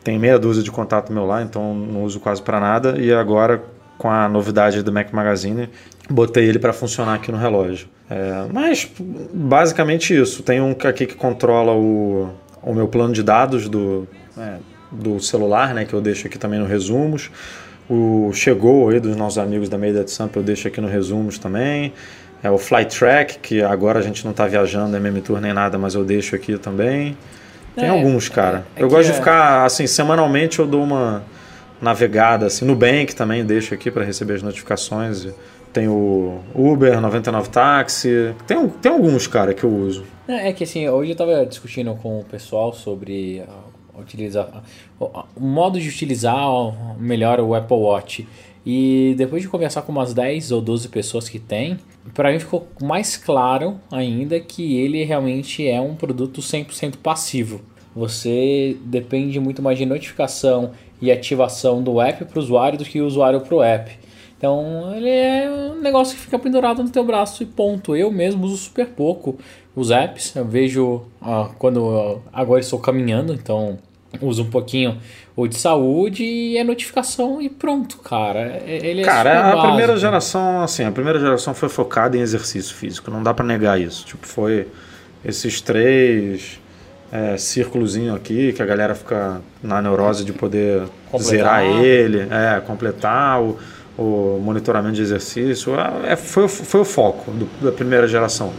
tem 0.03 0.19
meia 0.19 0.38
dúzia 0.38 0.63
de 0.63 0.71
contato 0.71 1.11
meu 1.11 1.25
lá, 1.25 1.41
então 1.41 1.73
não 1.73 2.03
uso 2.03 2.19
quase 2.19 2.41
para 2.41 2.59
nada. 2.59 2.97
E 3.00 3.11
agora 3.11 3.61
com 4.00 4.09
a 4.09 4.29
novidade 4.29 4.81
do 4.81 4.94
Mac 4.94 5.11
Magazine, 5.11 5.69
botei 6.09 6.45
ele 6.45 6.57
para 6.57 6.71
funcionar 6.71 7.15
aqui 7.15 7.31
no 7.31 7.38
relógio. 7.38 7.89
É, 8.09 8.45
mas 8.51 8.89
basicamente 9.33 10.17
isso. 10.17 10.41
Tem 10.41 10.62
um 10.62 10.71
aqui 10.71 11.05
que 11.05 11.15
controla 11.15 11.73
o, 11.73 12.29
o 12.63 12.73
meu 12.73 12.88
plano 12.88 13.13
de 13.13 13.21
dados 13.21 13.67
do, 13.67 14.07
é, 14.38 14.55
do 14.89 15.19
celular, 15.19 15.73
né, 15.73 15.83
que 15.83 15.94
eu 15.94 16.01
deixo 16.01 16.25
aqui 16.27 16.39
também 16.39 16.59
no 16.59 16.65
resumos. 16.65 17.29
O 17.89 18.31
chegou 18.33 18.89
aí 18.89 19.00
dos 19.00 19.15
nossos 19.15 19.38
amigos 19.39 19.68
da 19.68 19.77
Meia 19.77 20.03
de 20.03 20.12
Sampa, 20.12 20.39
eu 20.39 20.44
deixo 20.44 20.68
aqui 20.68 20.80
no 20.80 20.88
resumos 20.88 21.38
também. 21.39 21.91
É 22.43 22.50
o 22.50 22.58
Flight 22.58 22.98
Track, 22.98 23.39
que 23.39 23.62
agora 23.62 24.00
a 24.00 24.01
gente 24.01 24.24
não 24.24 24.31
está 24.31 24.46
viajando, 24.48 24.96
é 24.96 25.00
MM 25.00 25.19
Tour 25.22 25.41
nem 25.41 25.53
nada, 25.53 25.77
mas 25.77 25.96
eu 25.96 26.05
deixo 26.05 26.36
aqui 26.36 26.58
também. 26.58 27.17
Tem 27.75 27.86
É, 27.86 27.89
alguns, 27.89 28.29
cara. 28.29 28.65
é 28.75 28.84
eu 28.84 28.88
que 28.88 28.93
gosto 28.93 29.08
de 29.08 29.12
é- 29.13 29.15
ficar, 29.15 29.65
assim, 29.65 29.88
semanalmente 29.88 30.60
eu 30.60 30.67
dou 30.67 30.84
uma 30.84 31.24
navegada, 31.81 32.46
assim. 32.46 32.63
No 32.65 32.75
Bank 32.75 33.15
também 33.15 33.43
deixo 33.43 33.74
aqui 33.74 33.89
para 33.89 34.03
receber 34.05 34.36
as 34.36 34.43
notificações. 34.43 35.27
Tem 35.74 35.88
o 35.88 36.39
Uber, 36.55 37.00
99 37.00 37.50
Táxi. 37.50 38.34
Tem, 38.48 38.67
tem 38.69 38.91
alguns, 38.91 39.27
cara, 39.27 39.53
que 39.53 39.63
eu 39.63 39.69
uso. 39.69 40.03
É 40.27 40.50
é 40.50 40.53
que 40.53 40.63
assim, 40.63 40.88
hoje 40.88 41.12
eu 41.12 41.15
tava 41.15 41.46
discutindo 41.46 41.93
com 41.96 42.19
o 42.19 42.24
pessoal 42.24 42.72
sobre 42.74 43.43
utilizar, 44.00 44.63
o, 45.00 45.10
modo 45.39 45.79
de 45.79 45.88
utilizar 45.88 46.38
melhor 47.00 47.39
o 47.39 47.53
Apple 47.53 47.77
Watch. 47.77 48.27
E 48.65 49.15
depois 49.18 49.41
de 49.41 49.48
conversar 49.48 49.82
com 49.84 49.91
umas 49.91 50.13
10 50.13 50.51
ou 50.51 50.62
12 50.62 50.89
pessoas 50.89 51.29
que 51.29 51.39
tem, 51.39 51.77
para 52.13 52.32
mim 52.32 52.39
ficou 52.39 52.68
mais 52.82 53.15
claro 53.18 53.79
ainda 53.91 54.39
que 54.39 54.77
ele 54.77 55.03
realmente 55.03 55.68
é 55.68 55.79
um 55.79 55.96
produto 55.96 56.41
100% 56.41 56.98
passivo. 56.98 57.62
Você 57.96 58.77
depende 58.84 59.39
muito 59.39 59.62
mais 59.62 59.77
de 59.77 59.86
notificação 59.86 60.72
e 61.01 61.12
ativação 61.12 61.82
do 61.82 62.00
app 62.00 62.25
para 62.25 62.38
o 62.38 62.41
usuário 62.41 62.77
do 62.77 62.86
que 62.86 63.01
o 63.01 63.06
usuário 63.08 63.41
para 63.41 63.56
o 63.56 63.63
app. 63.63 63.91
Então 64.38 64.96
ele 64.96 65.10
é 65.10 65.50
um 65.50 65.82
negócio 65.82 66.15
que 66.15 66.22
fica 66.22 66.39
pendurado 66.39 66.82
no 66.84 66.89
teu 66.89 67.03
braço 67.03 67.44
e 67.44 67.46
ponto. 67.46 67.96
Eu 67.96 68.10
mesmo 68.12 68.46
uso 68.46 68.58
super 68.58 68.88
pouco 68.88 69.38
os 69.75 69.91
apps. 69.91 70.34
Eu 70.36 70.46
vejo 70.46 71.01
ah, 71.22 71.50
quando 71.58 71.79
eu- 71.79 72.24
agora 72.32 72.62
estou 72.62 72.79
caminhando, 72.79 73.34
então 73.34 73.77
uso 74.22 74.44
um 74.44 74.50
pouquinho 74.50 74.98
o 75.36 75.48
de 75.48 75.56
saúde 75.56 76.24
e 76.24 76.58
é 76.58 76.63
notificação 76.63 77.42
e 77.42 77.48
pronto, 77.50 77.98
cara. 78.00 78.62
É- 78.66 78.80
Ele 78.88 79.01
é 79.01 79.06
Cara, 79.06 79.51
a 79.54 79.62
primeira 79.62 79.88
básico. 79.94 80.00
geração, 80.00 80.62
assim, 80.63 80.84
a 80.84 80.92
primeira 80.92 81.20
geração 81.20 81.54
foi 81.54 81.70
focada 81.70 82.18
em 82.18 82.22
exercício 82.22 82.75
físico, 82.75 83.10
não 83.12 83.22
dá 83.24 83.34
pra 83.34 83.46
negar 83.46 83.80
isso. 83.80 84.06
Tipo, 84.06 84.25
foi 84.28 84.68
esses 85.24 85.62
três 85.62 86.60
é, 87.12 87.38
círculozinho 87.38 88.13
aqui 88.13 88.54
que 88.54 88.62
a 88.62 88.66
galera 88.66 88.94
fica 88.94 89.42
na 89.63 89.82
neurose 89.82 90.24
de 90.24 90.32
poder 90.32 90.84
Completar. 91.10 91.22
zerar 91.63 91.63
ele, 91.66 92.28
é, 92.30 92.60
completar 92.62 93.42
o, 93.42 93.58
o 93.98 94.39
monitoramento 94.44 94.96
de 94.96 95.01
exercício. 95.01 95.74
É, 96.06 96.16
foi, 96.16 96.44
o- 96.46 96.48
foi 96.50 96.82
o 96.82 96.86
foco 96.86 97.32
do- 97.32 97.50
da 97.66 97.72
primeira 97.72 98.08
geração. 98.08 98.54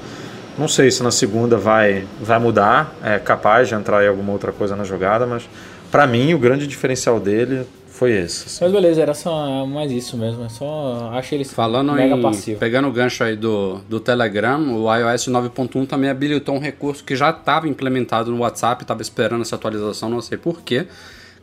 Não 0.58 0.68
sei 0.68 0.90
se 0.90 1.02
na 1.02 1.10
segunda 1.10 1.56
vai, 1.56 2.06
vai 2.20 2.38
mudar, 2.38 2.94
é 3.02 3.18
capaz 3.18 3.68
de 3.68 3.74
entrar 3.74 4.04
em 4.04 4.08
alguma 4.08 4.32
outra 4.32 4.52
coisa 4.52 4.76
na 4.76 4.84
jogada, 4.84 5.26
mas 5.26 5.48
para 5.90 6.06
mim 6.06 6.34
o 6.34 6.38
grande 6.38 6.66
diferencial 6.66 7.18
dele 7.18 7.66
foi 8.00 8.12
esse. 8.12 8.46
assim. 8.46 8.64
Mas 8.64 8.72
beleza, 8.72 9.02
era 9.02 9.12
só 9.12 9.66
mais 9.66 9.92
isso 9.92 10.16
mesmo. 10.16 10.44
É 10.44 10.48
só. 10.48 11.10
Achei 11.12 11.36
eles 11.36 11.52
Falando 11.52 11.92
mega 11.92 12.16
em. 12.16 12.22
passivo. 12.22 12.58
Pegando 12.58 12.88
o 12.88 12.92
gancho 12.92 13.22
aí 13.22 13.36
do, 13.36 13.78
do 13.88 14.00
Telegram, 14.00 14.58
o 14.74 14.94
iOS 14.94 15.28
9.1 15.28 15.86
também 15.86 16.08
habilitou 16.08 16.54
um 16.54 16.58
recurso 16.58 17.04
que 17.04 17.14
já 17.14 17.28
estava 17.28 17.68
implementado 17.68 18.30
no 18.30 18.38
WhatsApp, 18.38 18.82
estava 18.84 19.02
esperando 19.02 19.42
essa 19.42 19.56
atualização, 19.56 20.08
não 20.08 20.22
sei 20.22 20.38
porquê, 20.38 20.86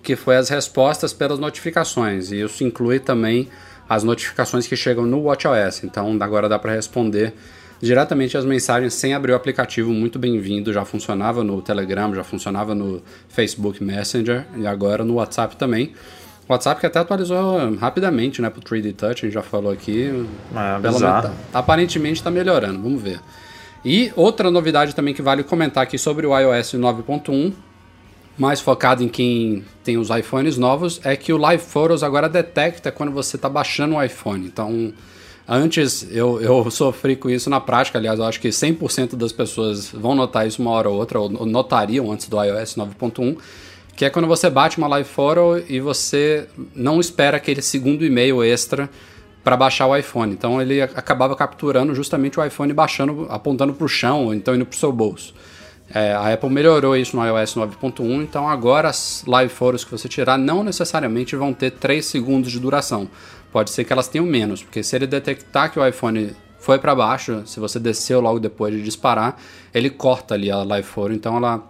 que 0.01 0.15
foi 0.15 0.35
as 0.35 0.49
respostas 0.49 1.13
pelas 1.13 1.37
notificações. 1.37 2.31
E 2.31 2.41
isso 2.41 2.63
inclui 2.63 2.99
também 2.99 3.49
as 3.87 4.03
notificações 4.03 4.65
que 4.65 4.75
chegam 4.75 5.05
no 5.05 5.21
WatchOS. 5.23 5.83
Então 5.83 6.17
agora 6.19 6.49
dá 6.49 6.57
para 6.57 6.73
responder 6.73 7.33
diretamente 7.81 8.37
as 8.37 8.45
mensagens 8.45 8.93
sem 8.93 9.13
abrir 9.13 9.31
o 9.31 9.35
aplicativo. 9.35 9.91
Muito 9.91 10.17
bem-vindo. 10.17 10.71
Já 10.73 10.83
funcionava 10.85 11.43
no 11.43 11.61
Telegram, 11.61 12.13
já 12.13 12.23
funcionava 12.23 12.73
no 12.73 13.01
Facebook 13.29 13.83
Messenger 13.83 14.45
e 14.57 14.65
agora 14.67 15.03
no 15.03 15.15
WhatsApp 15.15 15.55
também. 15.55 15.93
O 16.47 16.53
WhatsApp 16.53 16.79
que 16.79 16.85
até 16.87 16.99
atualizou 16.99 17.75
rapidamente, 17.75 18.41
né, 18.41 18.49
pro 18.49 18.61
3D 18.61 18.93
Touch, 18.95 19.25
a 19.25 19.27
gente 19.27 19.33
já 19.33 19.43
falou 19.43 19.71
aqui. 19.71 20.03
É, 20.55 20.79
Pelo 20.79 20.81
menos 20.81 20.99
tá- 21.01 21.33
aparentemente 21.53 22.15
está 22.19 22.31
melhorando, 22.31 22.81
vamos 22.81 23.01
ver. 23.01 23.19
E 23.83 24.11
outra 24.15 24.49
novidade 24.49 24.95
também 24.95 25.13
que 25.13 25.21
vale 25.21 25.43
comentar 25.43 25.83
aqui 25.83 25.97
sobre 25.97 26.25
o 26.25 26.37
iOS 26.37 26.73
9.1, 26.73 27.53
mais 28.37 28.61
focado 28.61 29.03
em 29.03 29.07
quem 29.09 29.63
tem 29.83 29.97
os 29.97 30.09
iPhones 30.09 30.57
novos, 30.57 31.01
é 31.03 31.15
que 31.15 31.33
o 31.33 31.37
Live 31.37 31.63
Photos 31.63 32.01
agora 32.03 32.29
detecta 32.29 32.91
quando 32.91 33.11
você 33.11 33.35
está 33.35 33.49
baixando 33.49 33.95
o 33.95 34.03
iPhone. 34.03 34.45
Então, 34.45 34.93
antes 35.47 36.07
eu, 36.11 36.41
eu 36.41 36.69
sofri 36.69 37.15
com 37.15 37.29
isso 37.29 37.49
na 37.49 37.59
prática, 37.59 37.97
aliás, 37.97 38.19
eu 38.19 38.25
acho 38.25 38.39
que 38.39 38.49
100% 38.49 39.15
das 39.15 39.31
pessoas 39.31 39.89
vão 39.91 40.13
notar 40.13 40.47
isso 40.47 40.61
uma 40.61 40.71
hora 40.71 40.89
ou 40.89 40.97
outra, 40.97 41.19
ou 41.19 41.45
notariam 41.45 42.11
antes 42.11 42.27
do 42.27 42.43
iOS 42.43 42.75
9.1, 42.75 43.37
que 43.95 44.05
é 44.05 44.09
quando 44.09 44.27
você 44.27 44.49
bate 44.49 44.77
uma 44.77 44.87
Live 44.87 45.09
Photo 45.09 45.63
e 45.67 45.79
você 45.79 46.47
não 46.75 46.99
espera 46.99 47.37
aquele 47.37 47.61
segundo 47.61 48.05
e-mail 48.05 48.43
extra 48.43 48.89
para 49.43 49.55
baixar 49.55 49.87
o 49.87 49.95
iPhone. 49.95 50.33
Então 50.33 50.61
ele 50.61 50.81
acabava 50.81 51.35
capturando 51.35 51.95
justamente 51.95 52.39
o 52.39 52.45
iPhone 52.45 52.73
baixando, 52.73 53.25
apontando 53.29 53.73
para 53.73 53.85
o 53.85 53.87
chão 53.87 54.25
ou 54.25 54.33
então 54.33 54.53
indo 54.53 54.65
para 54.65 54.75
o 54.75 54.77
seu 54.77 54.91
bolso. 54.91 55.33
É, 55.89 56.11
a 56.11 56.33
Apple 56.33 56.49
melhorou 56.49 56.97
isso 56.97 57.15
no 57.15 57.25
iOS 57.25 57.55
9.1, 57.55 58.21
então 58.21 58.47
agora 58.47 58.89
as 58.89 59.23
live 59.25 59.53
photos 59.53 59.85
que 59.85 59.91
você 59.91 60.09
tirar 60.09 60.37
não 60.37 60.63
necessariamente 60.63 61.33
vão 61.35 61.53
ter 61.53 61.71
3 61.71 62.05
segundos 62.05 62.51
de 62.51 62.59
duração. 62.59 63.09
Pode 63.51 63.71
ser 63.71 63.83
que 63.83 63.93
elas 63.93 64.07
tenham 64.07 64.25
menos, 64.25 64.61
porque 64.61 64.83
se 64.83 64.95
ele 64.95 65.07
detectar 65.07 65.71
que 65.71 65.79
o 65.79 65.87
iPhone 65.87 66.35
foi 66.59 66.79
para 66.79 66.93
baixo, 66.93 67.43
se 67.45 67.59
você 67.59 67.79
desceu 67.79 68.19
logo 68.19 68.39
depois 68.39 68.73
de 68.73 68.83
disparar, 68.83 69.37
ele 69.73 69.89
corta 69.89 70.33
ali 70.33 70.51
a 70.51 70.63
live 70.63 70.87
photo, 70.87 71.13
então 71.13 71.37
ela 71.37 71.63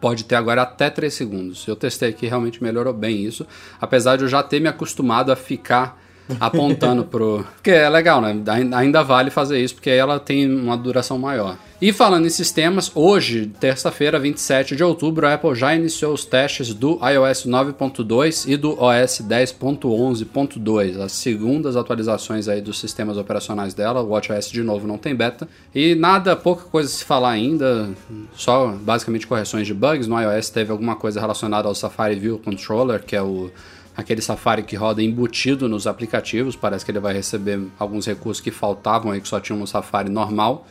pode 0.00 0.24
ter 0.24 0.36
agora 0.36 0.62
até 0.62 0.88
3 0.90 1.12
segundos. 1.12 1.66
Eu 1.66 1.74
testei 1.74 2.10
aqui, 2.10 2.26
realmente 2.26 2.62
melhorou 2.62 2.92
bem 2.92 3.24
isso, 3.24 3.46
apesar 3.80 4.16
de 4.16 4.24
eu 4.24 4.28
já 4.28 4.42
ter 4.42 4.60
me 4.60 4.68
acostumado 4.68 5.32
a 5.32 5.36
ficar 5.36 6.00
apontando 6.40 7.04
pro. 7.04 7.44
Porque 7.54 7.70
é 7.70 7.88
legal, 7.88 8.20
né? 8.20 8.36
Ain- 8.48 8.74
Ainda 8.74 9.02
vale 9.02 9.30
fazer 9.30 9.60
isso, 9.62 9.74
porque 9.74 9.90
ela 9.90 10.18
tem 10.20 10.50
uma 10.50 10.76
duração 10.76 11.18
maior. 11.18 11.56
E 11.80 11.92
falando 11.92 12.26
em 12.26 12.30
sistemas, 12.30 12.90
hoje, 12.92 13.52
terça-feira, 13.60 14.18
27 14.18 14.74
de 14.74 14.82
outubro, 14.82 15.26
a 15.28 15.34
Apple 15.34 15.54
já 15.54 15.72
iniciou 15.76 16.12
os 16.12 16.24
testes 16.24 16.74
do 16.74 16.98
iOS 17.08 17.46
9.2 17.46 18.48
e 18.48 18.56
do 18.56 18.70
OS 18.82 19.22
10.11.2, 19.22 21.00
as 21.00 21.12
segundas 21.12 21.76
atualizações 21.76 22.48
aí 22.48 22.60
dos 22.60 22.78
sistemas 22.78 23.16
operacionais 23.16 23.74
dela. 23.74 24.02
O 24.02 24.08
WatchOS 24.10 24.50
de 24.50 24.62
novo 24.62 24.86
não 24.86 24.98
tem 24.98 25.14
beta. 25.14 25.48
E 25.74 25.94
nada, 25.94 26.34
pouca 26.36 26.64
coisa 26.64 26.88
se 26.88 27.04
falar 27.04 27.30
ainda, 27.30 27.90
só 28.34 28.68
basicamente 28.80 29.26
correções 29.26 29.66
de 29.66 29.74
bugs. 29.74 30.06
No 30.06 30.20
iOS 30.20 30.50
teve 30.50 30.72
alguma 30.72 30.96
coisa 30.96 31.20
relacionada 31.20 31.68
ao 31.68 31.74
Safari 31.74 32.16
View 32.16 32.38
Controller, 32.38 33.02
que 33.04 33.14
é 33.16 33.22
o 33.22 33.50
aquele 33.98 34.22
Safari 34.22 34.62
que 34.62 34.76
roda 34.76 35.02
embutido 35.02 35.68
nos 35.68 35.86
aplicativos. 35.86 36.54
Parece 36.56 36.84
que 36.84 36.90
ele 36.90 37.00
vai 37.00 37.12
receber 37.12 37.60
alguns 37.78 38.06
recursos 38.06 38.40
que 38.40 38.50
faltavam 38.50 39.10
aí, 39.12 39.20
que 39.20 39.28
só 39.28 39.40
tinham 39.40 39.58
no 39.58 39.66
Safari 39.66 40.08
normal. 40.08 40.66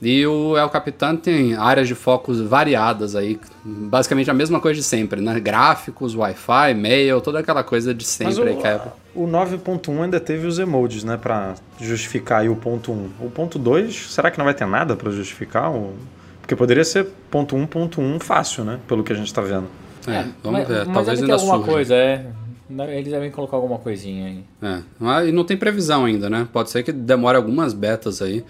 E 0.00 0.24
o 0.26 0.56
El 0.56 0.68
Capitan 0.68 1.16
tem 1.16 1.54
áreas 1.56 1.88
de 1.88 1.94
focos 1.94 2.40
variadas 2.40 3.16
aí, 3.16 3.40
basicamente 3.64 4.30
a 4.30 4.34
mesma 4.34 4.60
coisa 4.60 4.78
de 4.78 4.86
sempre, 4.86 5.20
né? 5.20 5.40
Gráficos, 5.40 6.14
Wi-Fi, 6.14 6.70
e-mail, 6.70 7.20
toda 7.20 7.40
aquela 7.40 7.64
coisa 7.64 7.92
de 7.92 8.04
Mas 8.04 8.34
sempre 8.34 8.50
aí 8.50 8.56
que 8.56 8.66
a 8.66 8.76
Apple. 8.76 8.92
o, 9.12 9.24
o 9.24 9.28
9.1 9.28 10.02
ainda 10.04 10.20
teve 10.20 10.46
os 10.46 10.60
emojis, 10.60 11.02
né? 11.02 11.16
Pra 11.16 11.54
justificar 11.80 12.42
aí 12.42 12.48
o 12.48 12.54
ponto 12.54 12.92
1. 12.92 13.10
O 13.20 13.30
ponto 13.30 13.58
2, 13.58 14.12
será 14.12 14.30
que 14.30 14.38
não 14.38 14.44
vai 14.44 14.54
ter 14.54 14.66
nada 14.68 14.94
pra 14.94 15.10
justificar? 15.10 15.68
O- 15.72 15.94
Porque 16.40 16.54
poderia 16.54 16.84
ser 16.84 17.04
ponto 17.28 17.56
1, 17.56 17.66
ponto 17.66 18.00
1 18.00 18.20
fácil, 18.20 18.62
né? 18.64 18.78
Pelo 18.86 19.02
que 19.02 19.12
a 19.12 19.16
gente 19.16 19.34
tá 19.34 19.42
vendo. 19.42 19.66
É, 20.06 20.22
vamos 20.44 20.60
mas, 20.60 20.68
ver, 20.68 20.84
mas 20.86 20.94
talvez 20.94 21.20
ainda 21.22 21.34
alguma 21.34 21.56
surja. 21.56 21.72
coisa, 21.72 21.94
é. 21.96 22.26
Eles 22.70 23.10
devem 23.10 23.30
colocar 23.30 23.56
alguma 23.56 23.78
coisinha 23.78 24.26
aí. 24.26 24.44
É, 24.62 24.82
mas- 24.98 25.28
e 25.28 25.32
não 25.32 25.44
tem 25.44 25.56
previsão 25.56 26.04
ainda, 26.04 26.28
né? 26.28 26.46
Pode 26.52 26.70
ser 26.70 26.82
que 26.82 26.92
demore 26.92 27.36
algumas 27.36 27.72
betas 27.72 28.20
aí. 28.20 28.44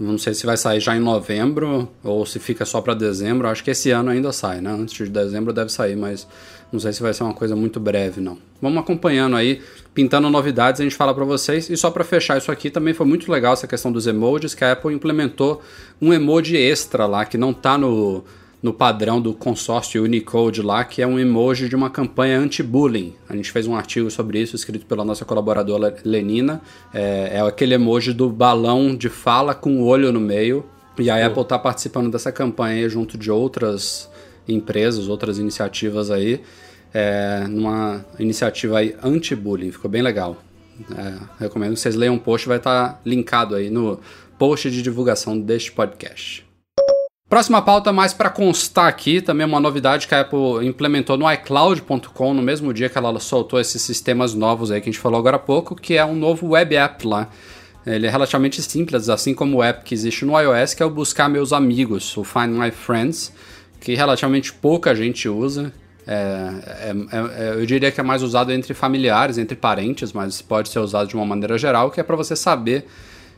Não 0.00 0.16
sei 0.16 0.32
se 0.32 0.46
vai 0.46 0.56
sair 0.56 0.78
já 0.80 0.96
em 0.96 1.00
novembro 1.00 1.88
ou 2.04 2.24
se 2.24 2.38
fica 2.38 2.64
só 2.64 2.80
para 2.80 2.94
dezembro. 2.94 3.48
Acho 3.48 3.64
que 3.64 3.70
esse 3.72 3.90
ano 3.90 4.10
ainda 4.10 4.32
sai, 4.32 4.60
né? 4.60 4.70
Antes 4.70 4.94
de 5.06 5.10
dezembro 5.10 5.52
deve 5.52 5.70
sair, 5.72 5.96
mas 5.96 6.26
não 6.72 6.78
sei 6.78 6.92
se 6.92 7.02
vai 7.02 7.12
ser 7.12 7.24
uma 7.24 7.34
coisa 7.34 7.56
muito 7.56 7.80
breve, 7.80 8.20
não. 8.20 8.38
Vamos 8.62 8.78
acompanhando 8.78 9.34
aí, 9.34 9.60
pintando 9.92 10.30
novidades, 10.30 10.80
a 10.80 10.84
gente 10.84 10.94
fala 10.94 11.12
para 11.12 11.24
vocês. 11.24 11.68
E 11.68 11.76
só 11.76 11.90
para 11.90 12.04
fechar 12.04 12.38
isso 12.38 12.52
aqui, 12.52 12.70
também 12.70 12.94
foi 12.94 13.06
muito 13.06 13.30
legal 13.30 13.54
essa 13.54 13.66
questão 13.66 13.90
dos 13.90 14.06
emojis, 14.06 14.54
que 14.54 14.64
a 14.64 14.70
Apple 14.72 14.94
implementou 14.94 15.60
um 16.00 16.12
emoji 16.12 16.56
extra 16.56 17.04
lá, 17.04 17.24
que 17.24 17.36
não 17.36 17.52
tá 17.52 17.76
no, 17.76 18.22
no 18.62 18.72
padrão 18.72 19.20
do 19.20 19.32
consórcio 19.32 20.02
Unicode 20.02 20.62
lá, 20.62 20.84
que 20.84 21.00
é 21.00 21.06
um 21.06 21.18
emoji 21.18 21.68
de 21.68 21.76
uma 21.76 21.88
campanha 21.88 22.38
anti-bullying. 22.38 23.14
A 23.28 23.36
gente 23.36 23.52
fez 23.52 23.66
um 23.66 23.76
artigo 23.76 24.10
sobre 24.10 24.40
isso, 24.40 24.56
escrito 24.56 24.84
pela 24.84 25.04
nossa 25.04 25.24
colaboradora 25.24 25.96
Lenina. 26.04 26.60
É, 26.92 27.30
é 27.34 27.40
aquele 27.40 27.74
emoji 27.74 28.12
do 28.12 28.28
balão 28.28 28.96
de 28.96 29.08
fala 29.08 29.54
com 29.54 29.80
o 29.80 29.86
olho 29.86 30.12
no 30.12 30.20
meio. 30.20 30.64
E 30.98 31.08
a 31.08 31.24
Apple 31.24 31.42
está 31.42 31.56
participando 31.56 32.10
dessa 32.10 32.32
campanha 32.32 32.88
junto 32.88 33.16
de 33.16 33.30
outras 33.30 34.10
empresas, 34.48 35.08
outras 35.08 35.38
iniciativas 35.38 36.10
aí, 36.10 36.40
é, 36.92 37.46
numa 37.48 38.04
iniciativa 38.18 38.78
aí 38.78 38.96
anti-bullying. 39.04 39.70
Ficou 39.70 39.88
bem 39.88 40.02
legal. 40.02 40.42
É, 40.96 41.44
recomendo 41.44 41.74
que 41.74 41.80
vocês 41.80 41.94
leiam 41.94 42.16
o 42.16 42.20
post, 42.20 42.48
vai 42.48 42.56
estar 42.56 43.00
linkado 43.04 43.54
aí 43.54 43.70
no 43.70 44.00
post 44.36 44.68
de 44.68 44.82
divulgação 44.82 45.38
deste 45.38 45.70
podcast. 45.70 46.47
Próxima 47.28 47.60
pauta, 47.60 47.92
mais 47.92 48.14
para 48.14 48.30
constar 48.30 48.86
aqui, 48.86 49.20
também 49.20 49.46
uma 49.46 49.60
novidade 49.60 50.08
que 50.08 50.14
a 50.14 50.22
Apple 50.22 50.66
implementou 50.66 51.18
no 51.18 51.30
iCloud.com 51.30 52.32
no 52.32 52.40
mesmo 52.40 52.72
dia 52.72 52.88
que 52.88 52.96
ela 52.96 53.20
soltou 53.20 53.60
esses 53.60 53.82
sistemas 53.82 54.32
novos 54.32 54.70
aí 54.70 54.80
que 54.80 54.88
a 54.88 54.92
gente 54.92 55.00
falou 55.00 55.18
agora 55.18 55.36
há 55.36 55.38
pouco, 55.38 55.74
que 55.74 55.94
é 55.94 56.04
um 56.06 56.14
novo 56.14 56.48
web 56.48 56.74
app 56.74 57.06
lá. 57.06 57.28
Ele 57.86 58.06
é 58.06 58.10
relativamente 58.10 58.62
simples, 58.62 59.10
assim 59.10 59.34
como 59.34 59.58
o 59.58 59.62
app 59.62 59.84
que 59.84 59.94
existe 59.94 60.24
no 60.24 60.40
iOS, 60.40 60.72
que 60.72 60.82
é 60.82 60.86
o 60.86 60.90
Buscar 60.90 61.28
Meus 61.28 61.52
Amigos, 61.52 62.16
o 62.16 62.24
Find 62.24 62.48
My 62.48 62.70
Friends, 62.70 63.30
que 63.78 63.94
relativamente 63.94 64.50
pouca 64.54 64.94
gente 64.94 65.28
usa. 65.28 65.70
É, 66.06 66.14
é- 66.64 66.90
é- 66.90 67.50
é- 67.50 67.54
eu 67.60 67.66
diria 67.66 67.90
que 67.92 68.00
é 68.00 68.02
mais 68.02 68.22
usado 68.22 68.50
entre 68.52 68.72
familiares, 68.72 69.36
entre 69.36 69.54
parentes, 69.54 70.14
mas 70.14 70.40
pode 70.40 70.70
ser 70.70 70.78
usado 70.78 71.08
de 71.08 71.14
uma 71.14 71.26
maneira 71.26 71.58
geral, 71.58 71.90
que 71.90 72.00
é 72.00 72.02
para 72.02 72.16
você 72.16 72.34
saber 72.34 72.86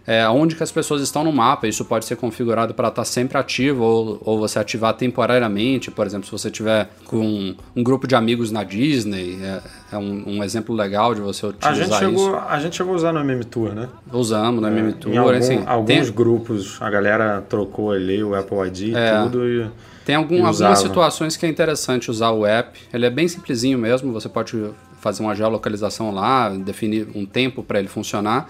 é, 0.07 0.29
onde 0.29 0.57
que 0.57 0.63
as 0.63 0.73
pessoas 0.73 1.03
estão 1.03 1.23
no 1.23 1.33
mapa. 1.33 1.69
Isso 1.69 1.85
pode 1.85 2.05
ser 2.05 2.17
configurado 2.17 2.75
para 2.75 2.89
estar 2.89 3.05
sempre 3.05 3.37
ativo 3.39 3.83
ou, 3.85 4.21
ou 4.25 4.39
você 4.39 4.59
ativar 4.59 4.95
temporariamente. 4.95 5.91
Por 5.91 6.07
exemplo, 6.07 6.27
se 6.27 6.33
você 6.33 6.51
tiver 6.51 6.89
com 7.05 7.55
um 7.77 7.83
grupo 7.83 8.07
de 8.07 8.15
amigos 8.15 8.51
na 8.51 8.65
Disney, 8.65 9.39
é, 9.43 9.61
é 9.93 9.97
um, 9.99 10.25
um 10.39 10.45
exemplo 10.45 10.75
legal 10.75 11.15
de 11.15 11.21
você 11.21 11.47
A 11.47 11.49
utilizar 11.51 11.75
gente, 11.75 11.91
isso. 11.91 11.99
chegou, 12.25 12.37
a 12.39 12.59
gente 12.61 12.77
chegou 12.77 12.93
a 12.93 12.97
usar 12.97 13.13
no 13.13 13.21
MM 13.21 13.45
Tour, 13.45 13.73
né? 13.75 13.89
Usamos 14.13 14.61
na 14.63 14.69
MM 14.69 14.91
em 14.91 14.93
Tour. 14.93 15.17
algum- 15.19 15.31
assim, 15.37 15.63
alguns 15.67 15.87
tem, 15.87 16.13
grupos, 16.13 16.79
a 16.81 16.91
galera 16.91 17.43
trocou 17.49 17.93
ali 17.93 18.23
o 18.23 18.35
Apple 18.35 18.59
ID 18.67 18.81
e 18.89 18.95
É. 18.95 19.23
tudo. 19.23 19.47
E... 19.49 19.71
tem 20.05 20.15
algum- 20.17 20.37
e 20.37 20.41
algumas 20.41 20.79
situações 20.79 21.37
que 21.37 21.47
é 21.47 21.49
interessante 21.49 22.11
usar 22.11 22.31
o 22.31 22.45
app. 22.47 22.79
Ele 22.93 23.07
é 23.07 23.11
bem 23.11 23.29
simplesinho 23.29 23.79
mesmo. 23.79 24.13
Você 24.13 24.29
pode 24.29 24.61
fazer 25.01 25.23
uma 25.23 25.35
geolocalização 25.35 26.11
lá, 26.13 26.51
definir 26.51 27.09
um 27.15 27.25
tempo 27.25 27.63
para 27.63 27.79
ele 27.79 27.89
funcionar. 27.89 28.49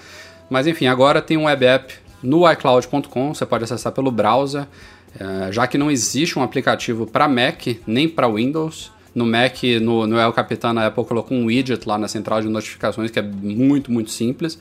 Mas 0.51 0.67
enfim, 0.67 0.87
agora 0.87 1.23
tem 1.23 1.37
um 1.39 1.45
web 1.45 1.65
app 1.65 1.95
no 2.23 2.51
iCloud.com, 2.51 3.33
você 3.35 3.47
pode 3.47 3.65
acessar 3.65 3.93
pelo 3.93 4.11
browser, 4.11 4.67
eh, 5.19 5.49
já 5.53 5.67
que 5.67 5.79
não 5.79 5.91
existe 5.91 6.39
um 6.39 6.43
aplicativo 6.43 7.07
para 7.07 7.27
Mac 7.29 7.67
nem 7.87 8.09
para 8.09 8.29
Windows. 8.29 8.93
No 9.15 9.25
Mac, 9.27 9.63
no, 9.81 10.07
no 10.07 10.19
El 10.19 10.33
Capitan, 10.33 10.79
a 10.79 10.87
Apple 10.87 11.05
colocou 11.05 11.37
um 11.37 11.47
widget 11.47 11.87
lá 11.89 11.97
na 11.99 12.07
central 12.09 12.41
de 12.43 12.49
notificações 12.49 13.11
que 13.11 13.19
é 13.19 13.23
muito, 13.23 13.91
muito 13.91 14.11
simples. 14.11 14.59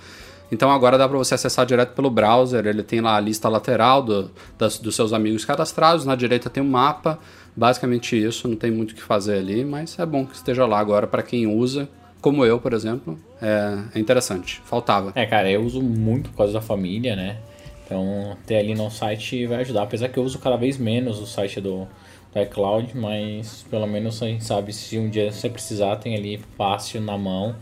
Então 0.51 0.71
agora 0.71 0.97
dá 0.97 1.07
para 1.07 1.17
você 1.17 1.35
acessar 1.35 1.65
direto 1.67 1.93
pelo 1.93 2.09
browser. 2.09 2.65
Ele 2.65 2.81
tem 2.81 2.99
lá 3.01 3.15
a 3.15 3.19
lista 3.19 3.47
lateral 3.47 4.01
do- 4.01 4.31
das- 4.57 4.79
dos 4.79 4.95
seus 4.95 5.13
amigos 5.13 5.45
cadastrados. 5.45 6.03
Na 6.05 6.15
direita 6.15 6.49
tem 6.49 6.63
um 6.63 6.69
mapa. 6.69 7.19
Basicamente 7.55 8.15
isso, 8.19 8.47
não 8.47 8.55
tem 8.55 8.71
muito 8.71 8.91
o 8.91 8.95
que 8.95 9.03
fazer 9.03 9.37
ali, 9.37 9.63
mas 9.63 9.99
é 9.99 10.05
bom 10.05 10.25
que 10.25 10.33
esteja 10.35 10.65
lá 10.65 10.79
agora 10.79 11.05
para 11.05 11.21
quem 11.21 11.45
usa, 11.45 11.87
como 12.21 12.45
eu, 12.45 12.59
por 12.59 12.73
exemplo. 12.73 13.17
É, 13.41 13.77
é 13.95 13.99
interessante. 13.99 14.61
Faltava. 14.65 15.11
É, 15.15 15.25
cara, 15.25 15.49
eu 15.49 15.61
uso 15.63 15.81
muito 15.81 16.29
por 16.29 16.37
causa 16.37 16.53
da 16.53 16.61
família, 16.61 17.15
né? 17.15 17.37
Então, 17.85 18.37
ter 18.45 18.57
ali 18.57 18.75
no 18.75 18.89
site 18.91 19.47
vai 19.47 19.61
ajudar. 19.61 19.83
Apesar 19.83 20.09
que 20.09 20.19
eu 20.19 20.23
uso 20.23 20.37
cada 20.37 20.55
vez 20.55 20.77
menos 20.77 21.19
o 21.19 21.25
site 21.25 21.59
do, 21.59 21.87
do 22.33 22.41
iCloud, 22.41 22.95
mas 22.95 23.65
pelo 23.69 23.87
menos 23.87 24.21
a 24.21 24.27
gente 24.27 24.43
sabe 24.43 24.71
se 24.73 24.97
um 24.97 25.09
dia 25.09 25.31
você 25.31 25.49
precisar, 25.49 25.95
tem 25.95 26.15
ali 26.15 26.39
fácil 26.55 27.01
na 27.01 27.17
mão 27.17 27.55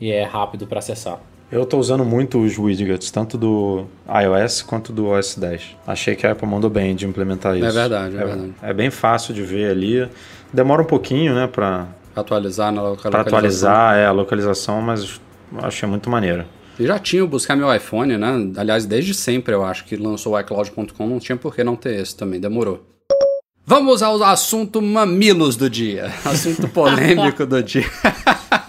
e 0.00 0.10
é 0.10 0.22
rápido 0.22 0.66
para 0.66 0.80
acessar. 0.80 1.20
Eu 1.50 1.64
estou 1.64 1.80
usando 1.80 2.04
muito 2.04 2.38
os 2.38 2.56
widgets, 2.58 3.10
tanto 3.10 3.36
do 3.36 3.84
iOS 4.06 4.62
quanto 4.62 4.92
do 4.92 5.08
OS 5.08 5.36
10. 5.36 5.76
Achei 5.84 6.14
que 6.14 6.24
a 6.24 6.32
Apple 6.32 6.46
mandou 6.46 6.70
bem 6.70 6.94
de 6.94 7.06
implementar 7.06 7.56
isso. 7.56 7.66
É 7.66 7.72
verdade, 7.72 8.16
é, 8.16 8.20
é 8.20 8.24
verdade. 8.24 8.54
É 8.62 8.72
bem 8.72 8.90
fácil 8.90 9.34
de 9.34 9.42
ver 9.42 9.70
ali. 9.70 10.08
Demora 10.52 10.82
um 10.82 10.86
pouquinho, 10.86 11.34
né, 11.34 11.48
para 11.48 11.88
atualizar 12.14 12.72
na 12.72 12.82
localização. 12.82 13.10
Para 13.10 13.20
atualizar 13.20 13.96
é, 13.96 14.06
a 14.06 14.12
localização, 14.12 14.80
mas 14.80 15.20
achei 15.62 15.88
muito 15.88 16.08
maneiro. 16.10 16.44
E 16.78 16.86
já 16.86 16.98
tinha 16.98 17.22
o 17.22 17.28
Buscar 17.28 17.56
Meu 17.56 17.74
iPhone, 17.74 18.16
né? 18.16 18.52
Aliás, 18.56 18.86
desde 18.86 19.12
sempre 19.12 19.54
eu 19.54 19.64
acho 19.64 19.84
que 19.84 19.96
lançou 19.96 20.32
o 20.32 20.40
iCloud.com, 20.40 21.06
não 21.06 21.18
tinha 21.18 21.36
por 21.36 21.54
que 21.54 21.62
não 21.62 21.76
ter 21.76 22.00
esse 22.00 22.16
também, 22.16 22.40
demorou. 22.40 22.86
Vamos 23.66 24.02
ao 24.02 24.22
assunto 24.24 24.80
mamilos 24.80 25.56
do 25.56 25.68
dia. 25.68 26.10
Assunto 26.24 26.66
polêmico 26.68 27.44
do 27.46 27.62
dia. 27.62 27.84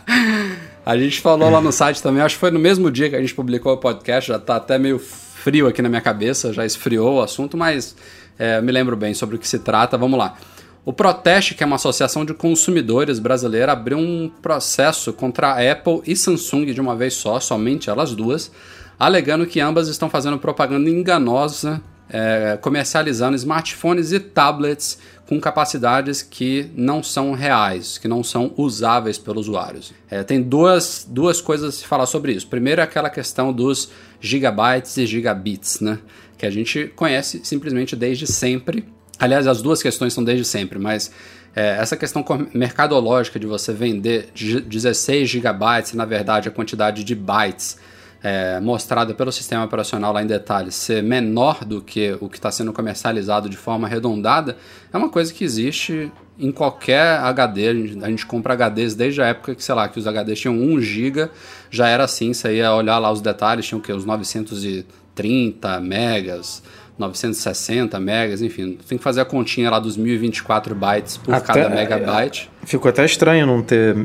a 0.86 0.98
gente 0.98 1.22
falou 1.22 1.50
lá 1.50 1.62
no 1.62 1.72
site 1.72 2.04
também, 2.04 2.22
acho 2.22 2.36
que 2.36 2.40
foi 2.40 2.52
no 2.52 2.60
mesmo 2.60 2.92
dia 2.92 3.10
que 3.10 3.16
a 3.16 3.22
gente 3.22 3.34
publicou 3.34 3.74
o 3.74 3.78
podcast, 3.78 4.28
já 4.28 4.38
tá 4.38 4.58
até 4.58 4.78
meio 4.78 5.00
frio 5.00 5.68
aqui 5.68 5.82
na 5.82 5.90
minha 5.90 6.02
cabeça, 6.02 6.54
já 6.54 6.66
esfriou 6.66 7.16
o 7.16 7.22
assunto, 7.22 7.58
mas 7.58 7.96
é, 8.38 8.62
me 8.62 8.72
lembro 8.72 8.96
bem 8.96 9.14
sobre 9.14 9.38
o 9.38 9.40
que 9.40 9.48
se 9.48 9.60
trata. 9.60 9.98
Vamos 9.98 10.20
lá. 10.20 10.36
O 10.84 10.92
Proteste, 10.92 11.54
que 11.54 11.64
é 11.64 11.66
uma 11.66 11.76
associação 11.76 12.26
de 12.26 12.34
consumidores 12.34 13.20
brasileira, 13.20 13.72
abriu 13.72 14.00
um 14.00 14.32
processo 14.42 15.14
contra 15.14 15.50
a 15.50 15.72
Apple 15.72 16.02
e 16.08 16.16
Samsung 16.16 16.74
de 16.74 16.82
uma 16.82 16.96
vez 16.96 17.14
só, 17.14 17.40
somente 17.40 17.88
elas 17.88 18.16
duas, 18.16 18.52
alegando 18.98 19.46
que 19.46 19.60
ambas 19.60 19.88
estão 19.88 20.10
fazendo 20.10 20.40
propaganda 20.40 20.90
enganosa, 20.90 21.80
é, 22.10 22.58
comercializando 22.60 23.36
smartphones 23.36 24.12
e 24.12 24.20
tablets 24.20 24.98
com 25.28 25.40
capacidades 25.40 26.24
que 26.24 26.70
não 26.76 27.04
são 27.04 27.32
reais, 27.34 28.00
que 28.00 28.08
não 28.08 28.24
são 28.24 28.52
usáveis 28.58 29.20
pelos 29.20 29.48
usuários. 29.48 29.94
É, 30.10 30.24
tem 30.24 30.42
duas, 30.42 31.08
duas 31.08 31.40
coisas 31.40 31.76
a 31.76 31.78
se 31.78 31.86
falar 31.86 32.08
sobre 32.08 32.34
isso. 32.34 32.48
Primeiro 32.48 32.82
é 32.82 32.84
aquela 32.84 33.10
questão 33.10 33.54
dos 33.54 33.92
gigabytes 34.20 34.98
e 34.98 35.06
gigabits, 35.06 35.80
né? 35.80 36.00
Que 36.38 36.46
a 36.46 36.52
gente 36.52 36.88
conhece 36.96 37.42
simplesmente 37.44 37.96
desde 37.96 38.26
sempre 38.26 38.84
Aliás, 39.22 39.46
as 39.46 39.62
duas 39.62 39.84
questões 39.84 40.14
são 40.14 40.24
desde 40.24 40.44
sempre, 40.44 40.80
mas 40.80 41.12
é, 41.56 41.78
essa 41.80 41.96
questão 41.96 42.26
mercadológica 42.56 43.40
de 43.40 43.46
você 43.46 43.72
vender 43.72 44.30
16 44.34 45.30
gigabytes, 45.30 45.94
na 45.94 46.06
verdade 46.06 46.50
a 46.50 46.52
quantidade 46.52 47.04
de 47.04 47.14
bytes 47.14 47.78
é, 48.24 48.60
mostrada 48.60 49.14
pelo 49.14 49.32
sistema 49.32 49.64
operacional 49.64 50.12
lá 50.12 50.24
em 50.24 50.28
detalhes 50.28 50.74
ser 50.74 51.04
menor 51.04 51.64
do 51.64 51.82
que 51.84 52.18
o 52.20 52.28
que 52.28 52.38
está 52.38 52.52
sendo 52.52 52.74
comercializado 52.74 53.48
de 53.48 53.58
forma 53.58 53.88
arredondada, 53.88 54.58
é 54.92 54.98
uma 54.98 55.10
coisa 55.10 55.32
que 55.32 55.44
existe 55.44 56.12
em 56.40 56.52
qualquer 56.52 57.20
HD. 57.20 57.68
A 57.68 57.74
gente, 57.76 58.04
a 58.04 58.10
gente 58.10 58.26
compra 58.26 58.56
HDs 58.56 58.96
desde 58.96 59.22
a 59.22 59.28
época 59.28 59.54
que, 59.54 59.64
sei 59.64 59.76
lá, 59.76 59.88
que 59.88 60.00
os 60.00 60.08
HDs 60.08 60.40
tinham 60.40 60.56
1 60.56 60.82
GB, 60.82 61.30
já 61.70 61.88
era 61.88 62.06
assim, 62.06 62.34
você 62.34 62.56
ia 62.56 62.74
olhar 62.74 62.98
lá 62.98 63.12
os 63.12 63.22
detalhes, 63.22 63.68
tinham 63.68 63.80
que? 63.80 63.94
Os 63.94 64.04
930 64.04 65.80
megas. 65.80 66.64
960 67.02 68.00
megas, 68.00 68.42
enfim, 68.42 68.78
tem 68.88 68.98
que 68.98 69.04
fazer 69.04 69.22
a 69.22 69.26
continha 69.26 69.70
lá 69.70 69.80
dos 69.80 69.98
1024 69.98 70.74
bytes 70.74 71.18
por 71.18 71.34
até, 71.34 71.46
cada 71.46 71.70
megabyte. 71.70 72.50
É, 72.64 72.66
ficou 72.66 72.90
até 72.90 73.04
estranho 73.06 73.46
não 73.46 73.62
ter 73.62 73.96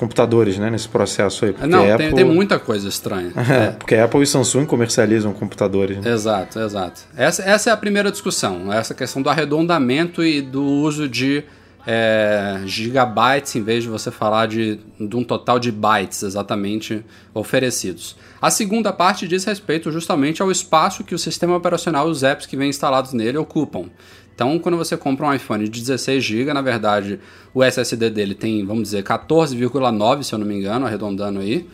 computadores 0.00 0.58
né, 0.58 0.70
nesse 0.70 0.88
processo 0.88 1.44
aí. 1.44 1.54
Não, 1.68 1.82
Apple... 1.84 2.06
tem, 2.06 2.14
tem, 2.14 2.24
muita 2.24 2.58
coisa 2.58 2.88
estranha. 2.88 3.32
É, 3.36 3.52
é. 3.68 3.70
Porque 3.72 3.94
Apple 3.94 4.22
e 4.22 4.26
Samsung 4.26 4.64
comercializam 4.64 5.32
computadores. 5.32 5.98
Né? 5.98 6.10
Exato, 6.10 6.58
exato. 6.58 7.02
Essa, 7.16 7.42
essa 7.42 7.70
é 7.70 7.72
a 7.72 7.76
primeira 7.76 8.10
discussão, 8.10 8.72
essa 8.72 8.94
questão 8.94 9.20
do 9.20 9.28
arredondamento 9.28 10.24
e 10.24 10.40
do 10.40 10.64
uso 10.64 11.08
de 11.08 11.44
é, 11.92 12.62
gigabytes 12.66 13.56
em 13.56 13.62
vez 13.62 13.82
de 13.82 13.88
você 13.88 14.12
falar 14.12 14.46
de, 14.46 14.78
de 14.96 15.16
um 15.16 15.24
total 15.24 15.58
de 15.58 15.72
bytes 15.72 16.22
exatamente 16.22 17.04
oferecidos. 17.34 18.14
A 18.40 18.48
segunda 18.48 18.92
parte 18.92 19.26
diz 19.26 19.42
respeito 19.42 19.90
justamente 19.90 20.40
ao 20.40 20.52
espaço 20.52 21.02
que 21.02 21.16
o 21.16 21.18
sistema 21.18 21.56
operacional 21.56 22.06
e 22.06 22.12
os 22.12 22.22
apps 22.22 22.46
que 22.46 22.56
vêm 22.56 22.70
instalados 22.70 23.12
nele 23.12 23.38
ocupam. 23.38 23.86
Então, 24.32 24.56
quando 24.60 24.78
você 24.78 24.96
compra 24.96 25.26
um 25.26 25.34
iPhone 25.34 25.68
de 25.68 25.80
16 25.80 26.22
GB, 26.22 26.54
na 26.54 26.62
verdade, 26.62 27.18
o 27.52 27.62
SSD 27.62 28.08
dele 28.08 28.36
tem, 28.36 28.64
vamos 28.64 28.84
dizer, 28.84 29.02
14,9, 29.02 30.22
se 30.22 30.32
eu 30.32 30.38
não 30.38 30.46
me 30.46 30.54
engano, 30.54 30.86
arredondando 30.86 31.40
aí, 31.40 31.68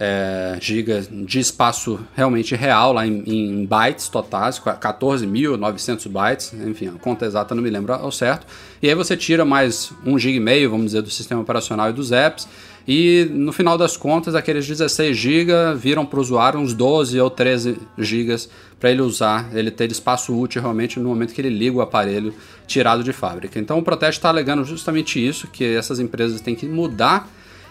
é, 0.00 0.56
GB 0.60 1.08
de 1.26 1.40
espaço 1.40 1.98
realmente 2.14 2.54
real, 2.54 2.92
lá 2.92 3.06
em, 3.06 3.22
em 3.26 3.66
bytes 3.66 4.08
totais, 4.08 4.60
14.900 4.60 6.08
bytes, 6.08 6.52
enfim, 6.54 6.88
a 6.88 6.92
conta 6.92 7.26
exata 7.26 7.54
não 7.54 7.62
me 7.62 7.70
lembro 7.70 7.92
ao 7.92 8.12
certo. 8.12 8.46
E 8.80 8.88
aí 8.88 8.94
você 8.94 9.16
tira 9.16 9.44
mais 9.44 9.92
1 10.06 10.18
GB 10.18 10.36
e 10.36 10.40
meio, 10.40 10.70
vamos 10.70 10.86
dizer, 10.86 11.02
do 11.02 11.10
sistema 11.10 11.40
operacional 11.40 11.90
e 11.90 11.92
dos 11.92 12.12
apps, 12.12 12.48
e 12.90 13.28
no 13.30 13.52
final 13.52 13.76
das 13.76 13.98
contas, 13.98 14.34
aqueles 14.34 14.66
16 14.66 15.14
GB 15.14 15.52
viram 15.76 16.06
para 16.06 16.18
o 16.18 16.22
usuário 16.22 16.58
uns 16.58 16.72
12 16.72 17.20
ou 17.20 17.28
13 17.28 17.76
GB 17.98 18.48
para 18.80 18.90
ele 18.90 19.02
usar, 19.02 19.54
ele 19.54 19.70
ter 19.70 19.90
espaço 19.92 20.34
útil 20.34 20.62
realmente 20.62 20.98
no 20.98 21.10
momento 21.10 21.34
que 21.34 21.40
ele 21.42 21.50
liga 21.50 21.76
o 21.76 21.82
aparelho 21.82 22.32
tirado 22.66 23.04
de 23.04 23.12
fábrica. 23.12 23.58
Então 23.58 23.78
o 23.78 23.82
protesto 23.82 24.20
está 24.20 24.30
alegando 24.30 24.64
justamente 24.64 25.24
isso, 25.24 25.48
que 25.48 25.64
essas 25.64 26.00
empresas 26.00 26.40
têm 26.40 26.54
que 26.54 26.66
mudar 26.66 27.28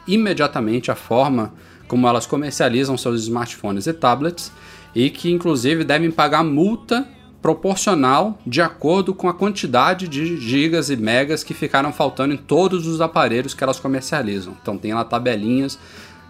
imediatamente 0.07 0.91
a 0.91 0.95
forma 0.95 1.51
como 1.87 2.07
elas 2.07 2.25
comercializam 2.25 2.97
seus 2.97 3.23
smartphones 3.23 3.87
e 3.87 3.93
tablets 3.93 4.51
e 4.95 5.09
que 5.09 5.31
inclusive 5.31 5.83
devem 5.83 6.11
pagar 6.11 6.43
multa 6.43 7.07
proporcional 7.41 8.37
de 8.45 8.61
acordo 8.61 9.13
com 9.13 9.29
a 9.29 9.33
quantidade 9.33 10.07
de 10.07 10.37
gigas 10.37 10.89
e 10.89 10.97
megas 10.97 11.43
que 11.43 11.53
ficaram 11.53 11.93
faltando 11.93 12.33
em 12.33 12.37
todos 12.37 12.87
os 12.87 12.99
aparelhos 12.99 13.53
que 13.53 13.63
elas 13.63 13.79
comercializam. 13.79 14.57
Então 14.61 14.77
tem 14.77 14.93
lá 14.93 15.03
tabelinhas 15.03 15.77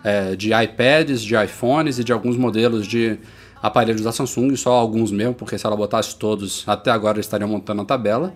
é, 0.04 0.36
de 0.36 0.52
iPads, 0.54 1.22
de 1.22 1.36
iPhones 1.36 1.98
e 2.00 2.04
de 2.04 2.12
alguns 2.12 2.38
modelos 2.38 2.86
de 2.86 3.18
aparelhos 3.62 4.02
da 4.02 4.12
Samsung, 4.12 4.56
só 4.56 4.74
alguns 4.74 5.12
mesmo, 5.12 5.34
porque 5.34 5.58
se 5.58 5.66
ela 5.66 5.76
botasse 5.76 6.16
todos, 6.16 6.64
até 6.68 6.92
agora 6.92 7.20
estaria 7.20 7.48
montando 7.48 7.82
a 7.82 7.86
tabela. 7.86 8.34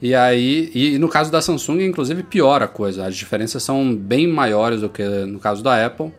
E 0.00 0.14
aí, 0.14 0.70
e 0.74 0.98
no 0.98 1.08
caso 1.08 1.30
da 1.30 1.40
Samsung, 1.40 1.82
inclusive 1.82 2.22
pior 2.22 2.62
a 2.62 2.68
coisa, 2.68 3.06
as 3.06 3.16
diferenças 3.16 3.62
são 3.62 3.94
bem 3.94 4.26
maiores 4.26 4.80
do 4.80 4.88
que 4.88 5.02
no 5.02 5.38
caso 5.38 5.62
da 5.62 5.84
Apple. 5.84 6.12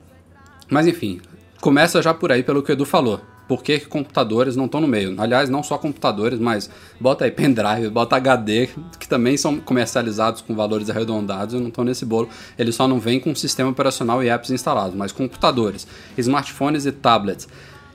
Mas 0.70 0.88
enfim, 0.88 1.22
começa 1.62 2.02
já 2.02 2.14
por 2.14 2.32
aí 2.32 2.44
pelo 2.44 2.62
que 2.62 2.72
o 2.72 2.74
Edu 2.74 2.86
falou 2.86 3.22
por 3.48 3.64
que 3.64 3.80
computadores 3.80 4.56
não 4.56 4.66
estão 4.66 4.82
no 4.82 4.88
meio. 4.88 5.16
Aliás, 5.18 5.50
não 5.50 5.64
só 5.64 5.78
computadores, 5.78 6.40
mas 6.40 6.70
bota 7.00 7.26
aí 7.26 7.32
pendrive, 7.32 7.90
bota 7.90 8.18
HD, 8.18 8.70
que 9.00 9.08
também 9.08 9.38
são 9.38 9.58
comercializados 9.58 10.42
com 10.42 10.54
valores 10.54 10.90
arredondados 10.90 11.56
e 11.56 11.58
não 11.58 11.70
estão 11.70 11.84
nesse 11.84 12.06
bolo. 12.06 12.30
Eles 12.60 12.76
só 12.76 12.88
não 12.88 13.00
vêm 13.00 13.20
com 13.20 13.34
sistema 13.34 13.70
operacional 13.70 14.22
e 14.22 14.30
apps 14.30 14.52
instalados, 14.52 14.96
mas 14.96 15.12
computadores, 15.12 15.88
smartphones 16.18 16.86
e 16.86 16.92
tablets 16.92 17.48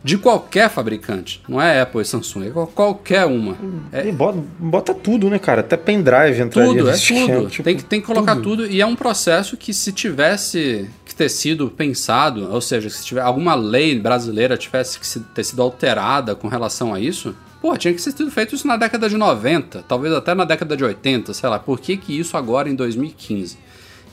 de 0.05 0.19
qualquer 0.19 0.69
fabricante. 0.69 1.41
Não 1.49 1.61
é 1.61 1.81
Apple 1.81 2.01
e 2.01 2.05
Samsung, 2.05 2.49
é 2.49 2.51
qualquer 2.75 3.25
uma. 3.25 3.57
É... 3.93 4.11
Bota, 4.11 4.38
bota, 4.59 4.95
tudo, 4.95 5.31
né, 5.31 5.38
cara? 5.38 5.61
Até 5.61 5.77
pendrive 5.77 6.43
entraria 6.43 6.71
Tudo, 6.71 6.91
é 6.91 6.97
tudo. 6.97 7.51
Tipo, 7.51 7.62
tem, 7.62 7.77
que, 7.77 7.85
tem 7.85 8.01
que 8.01 8.07
colocar 8.07 8.35
tudo. 8.35 8.62
tudo. 8.62 8.67
E 8.67 8.81
é 8.81 8.87
um 8.87 8.97
processo 8.97 9.57
que 9.57 9.73
se 9.73 9.93
tivesse 9.93 10.91
que 11.05 11.15
ter 11.15 11.29
sido 11.29 11.69
pensado, 11.69 12.53
ou 12.53 12.61
seja, 12.61 12.91
se 12.91 13.05
tiver 13.05 13.21
alguma 13.21 13.55
lei 13.55 13.99
brasileira 13.99 14.57
tivesse 14.57 14.99
que 14.99 15.21
ter 15.21 15.45
sido 15.45 15.62
alterada 15.62 16.35
com 16.35 16.49
relação 16.49 16.93
a 16.93 16.99
isso, 16.99 17.35
pô, 17.61 17.77
tinha 17.77 17.95
que 17.95 18.01
ser 18.01 18.12
tudo 18.12 18.31
feito 18.31 18.55
isso 18.55 18.67
na 18.67 18.77
década 18.77 19.09
de 19.09 19.17
90, 19.17 19.85
talvez 19.87 20.12
até 20.12 20.35
na 20.35 20.45
década 20.45 20.77
de 20.77 20.83
80, 20.83 21.33
sei 21.33 21.49
lá. 21.49 21.59
Por 21.59 21.79
que, 21.79 21.97
que 21.97 22.19
isso 22.19 22.37
agora 22.37 22.69
em 22.69 22.75
2015? 22.75 23.57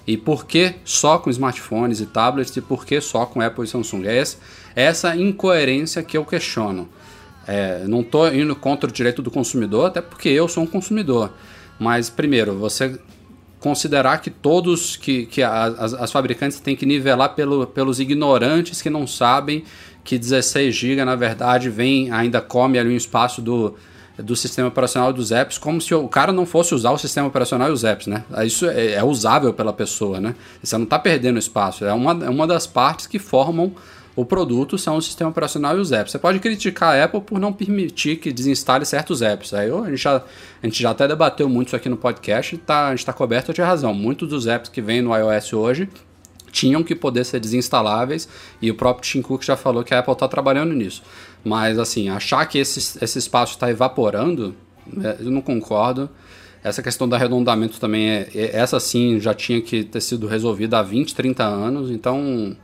E 0.05 0.17
por 0.17 0.45
que 0.45 0.75
só 0.83 1.17
com 1.17 1.29
smartphones 1.29 1.99
e 1.99 2.05
tablets 2.05 2.55
e 2.55 2.61
por 2.61 2.85
que 2.85 2.99
só 2.99 3.25
com 3.25 3.41
Apple 3.41 3.63
e 3.63 3.67
Samsung? 3.67 4.05
É 4.05 4.17
essa, 4.17 4.37
essa 4.75 5.15
incoerência 5.15 6.01
que 6.03 6.17
eu 6.17 6.25
questiono. 6.25 6.89
É, 7.47 7.85
não 7.87 8.01
estou 8.01 8.33
indo 8.33 8.55
contra 8.55 8.89
o 8.89 8.93
direito 8.93 9.21
do 9.21 9.31
consumidor, 9.31 9.87
até 9.87 10.01
porque 10.01 10.29
eu 10.29 10.47
sou 10.47 10.63
um 10.63 10.67
consumidor. 10.67 11.31
Mas, 11.79 12.09
primeiro, 12.09 12.55
você 12.55 12.99
considerar 13.59 14.19
que 14.19 14.29
todos, 14.29 14.95
que, 14.95 15.25
que 15.25 15.43
as, 15.43 15.93
as 15.93 16.11
fabricantes 16.11 16.59
têm 16.59 16.75
que 16.75 16.85
nivelar 16.85 17.35
pelo, 17.35 17.67
pelos 17.67 17.99
ignorantes 17.99 18.81
que 18.81 18.89
não 18.89 19.05
sabem 19.05 19.63
que 20.03 20.17
16 20.17 20.73
GB, 20.73 21.03
na 21.05 21.15
verdade, 21.15 21.69
vem, 21.69 22.11
ainda 22.11 22.41
come 22.41 22.79
ali 22.79 22.89
um 22.89 22.97
espaço 22.97 23.41
do, 23.41 23.75
do 24.23 24.35
sistema 24.35 24.67
operacional 24.67 25.11
dos 25.11 25.31
apps, 25.31 25.57
como 25.57 25.79
se 25.79 25.93
o 25.93 26.07
cara 26.07 26.31
não 26.31 26.45
fosse 26.45 26.73
usar 26.73 26.91
o 26.91 26.97
sistema 26.97 27.27
operacional 27.27 27.69
e 27.69 27.71
os 27.71 27.83
apps, 27.83 28.07
né? 28.07 28.23
Isso 28.45 28.65
é, 28.69 28.93
é 28.93 29.03
usável 29.03 29.53
pela 29.53 29.73
pessoa, 29.73 30.19
né? 30.19 30.35
Você 30.61 30.77
não 30.77 30.83
está 30.83 30.99
perdendo 30.99 31.39
espaço. 31.39 31.85
É 31.85 31.93
uma, 31.93 32.25
é 32.25 32.29
uma 32.29 32.45
das 32.47 32.67
partes 32.67 33.07
que 33.07 33.19
formam 33.19 33.73
o 34.15 34.25
produto, 34.25 34.77
são 34.77 34.97
o 34.97 35.01
sistema 35.01 35.29
operacional 35.29 35.77
e 35.77 35.79
os 35.79 35.91
apps. 35.91 36.11
Você 36.11 36.19
pode 36.19 36.39
criticar 36.39 36.93
a 36.93 37.03
Apple 37.05 37.21
por 37.21 37.39
não 37.39 37.53
permitir 37.53 38.17
que 38.17 38.33
desinstale 38.33 38.85
certos 38.85 39.21
apps. 39.21 39.53
Aí 39.53 39.71
a 39.71 39.89
gente 39.89 39.97
já, 39.97 40.17
a 40.17 40.65
gente 40.65 40.81
já 40.81 40.91
até 40.91 41.07
debateu 41.07 41.47
muito 41.47 41.67
isso 41.67 41.75
aqui 41.75 41.87
no 41.87 41.97
podcast 41.97 42.57
tá, 42.57 42.87
a 42.87 42.89
gente 42.89 42.99
está 42.99 43.13
coberto 43.13 43.53
de 43.53 43.61
razão. 43.61 43.93
Muitos 43.93 44.27
dos 44.27 44.45
apps 44.45 44.69
que 44.69 44.81
vêm 44.81 45.01
no 45.01 45.15
iOS 45.15 45.53
hoje 45.53 45.89
tinham 46.51 46.83
que 46.83 46.95
poder 46.95 47.23
ser 47.23 47.39
desinstaláveis 47.39 48.27
e 48.61 48.69
o 48.69 48.75
próprio 48.75 49.09
Tim 49.09 49.21
Cook 49.21 49.43
já 49.43 49.55
falou 49.55 49.83
que 49.83 49.93
a 49.93 49.99
Apple 49.99 50.13
está 50.13 50.27
trabalhando 50.27 50.73
nisso. 50.73 51.01
Mas 51.43 51.79
assim, 51.79 52.09
achar 52.09 52.45
que 52.45 52.57
esse, 52.57 53.03
esse 53.03 53.17
espaço 53.19 53.53
está 53.53 53.69
evaporando, 53.69 54.55
é, 55.03 55.17
eu 55.19 55.31
não 55.31 55.41
concordo. 55.41 56.09
Essa 56.63 56.83
questão 56.83 57.07
do 57.07 57.15
arredondamento 57.15 57.79
também, 57.79 58.09
é, 58.09 58.29
é- 58.35 58.51
essa 58.57 58.79
sim 58.79 59.19
já 59.19 59.33
tinha 59.33 59.61
que 59.61 59.83
ter 59.83 60.01
sido 60.01 60.27
resolvida 60.27 60.79
há 60.79 60.83
20, 60.83 61.15
30 61.15 61.45
anos, 61.45 61.89
então, 61.89 62.55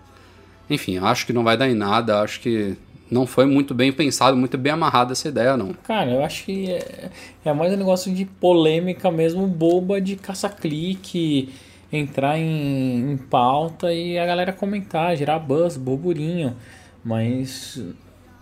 enfim, 0.70 0.98
acho 0.98 1.26
que 1.26 1.32
não 1.32 1.44
vai 1.44 1.56
dar 1.56 1.70
em 1.70 1.74
nada, 1.76 2.20
acho 2.22 2.42
que 2.42 2.76
não 3.10 3.26
foi 3.26 3.46
muito 3.46 3.74
bem 3.74 3.94
pensado, 3.94 4.36
muito 4.36 4.58
bem 4.58 4.74
amarrada 4.74 5.14
essa 5.14 5.30
ideia, 5.30 5.56
não. 5.56 5.74
Cara, 5.88 6.12
eu 6.12 6.24
acho 6.26 6.44
que 6.44 6.70
é, 6.72 7.10
é 7.46 7.54
mais 7.54 7.72
um 7.74 7.78
negócio 7.78 8.14
de 8.14 8.26
polêmica 8.26 9.10
mesmo, 9.10 9.48
boba 9.48 10.02
de 10.02 10.18
caça-clique, 10.18 11.54
entrar 11.94 12.38
em, 12.38 13.12
em 13.12 13.18
pauta 13.18 13.94
e 13.94 14.18
a 14.18 14.26
galera 14.26 14.52
comentar, 14.52 15.16
gerar 15.16 15.40
buzz, 15.40 15.78
burburinho. 15.78 16.56
Mas 17.04 17.80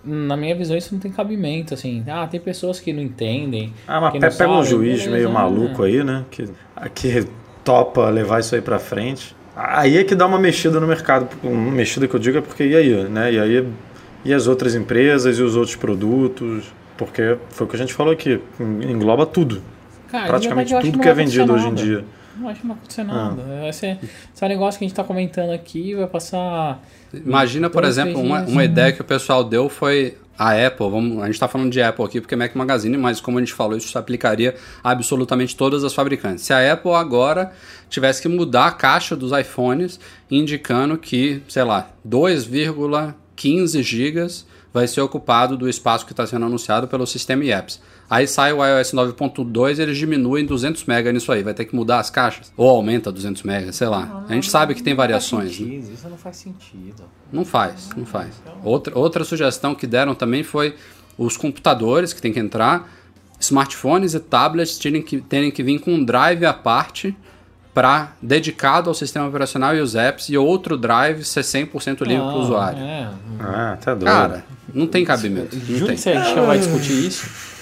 na 0.04 0.36
minha 0.36 0.56
visão 0.56 0.76
isso 0.76 0.94
não 0.94 1.00
tem 1.00 1.12
cabimento, 1.12 1.74
assim. 1.74 2.04
Ah, 2.08 2.28
tem 2.28 2.40
pessoas 2.40 2.80
que 2.80 2.92
não 2.92 3.02
entendem. 3.02 3.74
Ah, 3.88 4.02
mas 4.02 4.36
pega 4.36 4.52
um 4.52 4.64
juiz 4.64 5.06
meio 5.08 5.28
né? 5.28 5.34
maluco 5.34 5.84
aí, 5.84 6.04
né? 6.04 6.26
Que, 6.30 6.50
que 6.94 7.26
topa 7.64 8.10
levar 8.10 8.40
isso 8.40 8.54
aí 8.56 8.62
pra 8.62 8.80
frente. 8.80 9.36
Aí 9.56 9.98
é 9.98 10.04
que 10.04 10.16
dá 10.16 10.26
uma 10.26 10.40
mexida 10.40 10.80
no 10.80 10.88
mercado. 10.88 11.28
Uma 11.44 11.72
mexida 11.72 12.08
que 12.08 12.16
eu 12.16 12.20
digo 12.20 12.38
é 12.38 12.42
porque 12.42 12.66
e 12.66 12.76
aí, 12.76 13.04
né? 13.10 13.34
E 13.34 13.40
aí 13.40 13.68
e 14.26 14.34
as 14.34 14.48
outras 14.48 14.76
empresas 14.76 15.38
e 15.38 15.42
os 15.42 15.56
outros 15.56 15.76
produtos. 15.76 16.66
Porque 16.98 17.38
foi 17.50 17.66
o 17.66 17.70
que 17.70 17.76
a 17.76 17.80
gente 17.80 17.94
falou 17.94 18.14
aqui. 18.14 18.40
Engloba 18.60 19.26
tudo. 19.26 19.62
Cara, 20.10 20.28
Praticamente 20.28 20.74
tudo 20.80 21.00
que 21.00 21.08
é 21.08 21.14
vendido 21.14 21.54
hoje 21.54 21.68
em 21.68 21.74
dia. 21.74 22.06
Não 22.38 22.50
acho 22.50 22.62
que 22.62 22.68
não 22.68 22.74
vai 22.74 22.82
acontecer 22.82 23.04
nada. 23.04 23.44
Vai 23.62 23.74
ser, 23.74 24.00
esse 24.34 24.48
negócio 24.48 24.80
que 24.80 24.86
a 24.86 24.88
gente 24.88 24.96
tá 24.96 25.04
comentando 25.04 25.52
aqui 25.52 25.96
vai 25.96 26.08
passar. 26.08 26.82
Imagina, 27.14 27.70
por 27.70 27.84
exemplo, 27.84 28.20
uma, 28.20 28.42
uma 28.42 28.62
né? 28.62 28.66
ideia 28.66 28.92
que 28.92 29.02
o 29.02 29.04
pessoal 29.04 29.44
deu 29.44 29.70
foi 29.70 30.18
a 30.38 30.52
Apple. 30.66 30.90
Vamos, 30.90 31.22
a 31.22 31.26
gente 31.26 31.36
está 31.36 31.48
falando 31.48 31.72
de 31.72 31.82
Apple 31.82 32.04
aqui 32.04 32.20
porque 32.20 32.34
é 32.34 32.38
Mac 32.38 32.56
Magazine, 32.56 32.98
mas 32.98 33.22
como 33.22 33.38
a 33.38 33.42
gente 33.42 33.54
falou, 33.54 33.78
isso 33.78 33.90
se 33.90 33.98
aplicaria 33.98 34.56
a 34.84 34.92
absolutamente 34.92 35.56
todas 35.56 35.84
as 35.84 35.94
fabricantes. 35.94 36.44
Se 36.44 36.54
a 36.54 36.74
Apple 36.74 36.92
agora 36.94 37.52
tivesse 37.90 38.22
que 38.22 38.28
mudar 38.28 38.68
a 38.68 38.72
caixa 38.72 39.16
dos 39.16 39.32
iPhones, 39.32 40.00
indicando 40.30 40.98
que, 40.98 41.42
sei 41.48 41.64
lá, 41.64 41.90
2,15 42.08 43.84
gigas 43.84 44.46
vai 44.74 44.88
ser 44.88 45.02
ocupado 45.02 45.56
do 45.56 45.70
espaço 45.70 46.06
que 46.06 46.14
está 46.14 46.26
sendo 46.26 46.46
anunciado 46.46 46.88
pelo 46.88 47.06
sistema 47.06 47.44
e 47.46 47.52
apps. 47.52 47.80
Aí 48.14 48.28
sai 48.28 48.54
o 48.54 48.64
iOS 48.64 48.94
9.2 48.94 49.80
e 49.80 49.82
eles 49.82 49.98
diminuem 49.98 50.46
200 50.46 50.84
MB 50.86 51.14
nisso 51.14 51.32
aí. 51.32 51.42
Vai 51.42 51.56
ter 51.56 51.66
que 51.66 51.76
mudar 51.76 51.98
as 51.98 52.12
caixas? 52.12 52.54
Ou 52.56 52.70
aumenta 52.70 53.12
200 53.12 53.42
MB, 53.42 53.74
sei 53.74 53.88
lá. 53.88 54.24
A 54.30 54.34
gente 54.36 54.52
sabe 54.52 54.76
que 54.76 54.84
tem 54.84 54.94
variações. 54.94 55.60
né? 55.60 55.78
Isso 55.92 56.08
não 56.08 56.16
faz 56.16 56.38
sentido. 56.38 57.06
Não 57.32 57.44
faz, 57.44 57.90
não 57.98 58.06
faz. 58.06 58.30
Outra, 58.64 58.96
outra 58.96 59.24
sugestão 59.24 59.74
que 59.74 59.88
deram 59.88 60.14
também 60.14 60.44
foi 60.44 60.76
os 61.18 61.36
computadores 61.36 62.14
que 62.14 62.22
tem 62.22 62.32
que 62.32 62.40
entrar, 62.40 62.88
smartphones 63.40 64.14
e 64.14 64.20
tablets 64.20 64.78
terem 64.78 65.02
que, 65.02 65.20
terem 65.20 65.50
que 65.50 65.64
vir 65.64 65.80
com 65.80 65.96
um 65.96 66.06
drive 66.06 66.46
à 66.46 66.54
parte 66.54 67.18
para 67.74 68.12
dedicado 68.22 68.92
ao 68.92 68.94
sistema 68.94 69.28
operacional 69.28 69.76
e 69.76 69.82
os 69.82 69.96
apps 69.96 70.30
e 70.30 70.38
outro 70.38 70.78
drive 70.78 71.24
ser 71.24 71.42
100% 71.42 72.02
livre 72.06 72.24
para 72.24 72.36
o 72.36 72.42
usuário. 72.42 72.78
É. 72.78 73.10
Ah, 73.40 73.76
tá 73.82 73.96
doido. 73.96 74.06
Cara, 74.06 74.46
não 74.72 74.86
tem 74.86 75.04
cabimento. 75.04 75.56
Não 75.56 75.66
Juro 75.66 75.88
tem. 75.88 75.96
que 75.96 76.02
se 76.02 76.12
a 76.12 76.24
gente 76.24 76.36
não 76.36 76.46
vai 76.46 76.60
discutir 76.60 77.08
isso. 77.08 77.53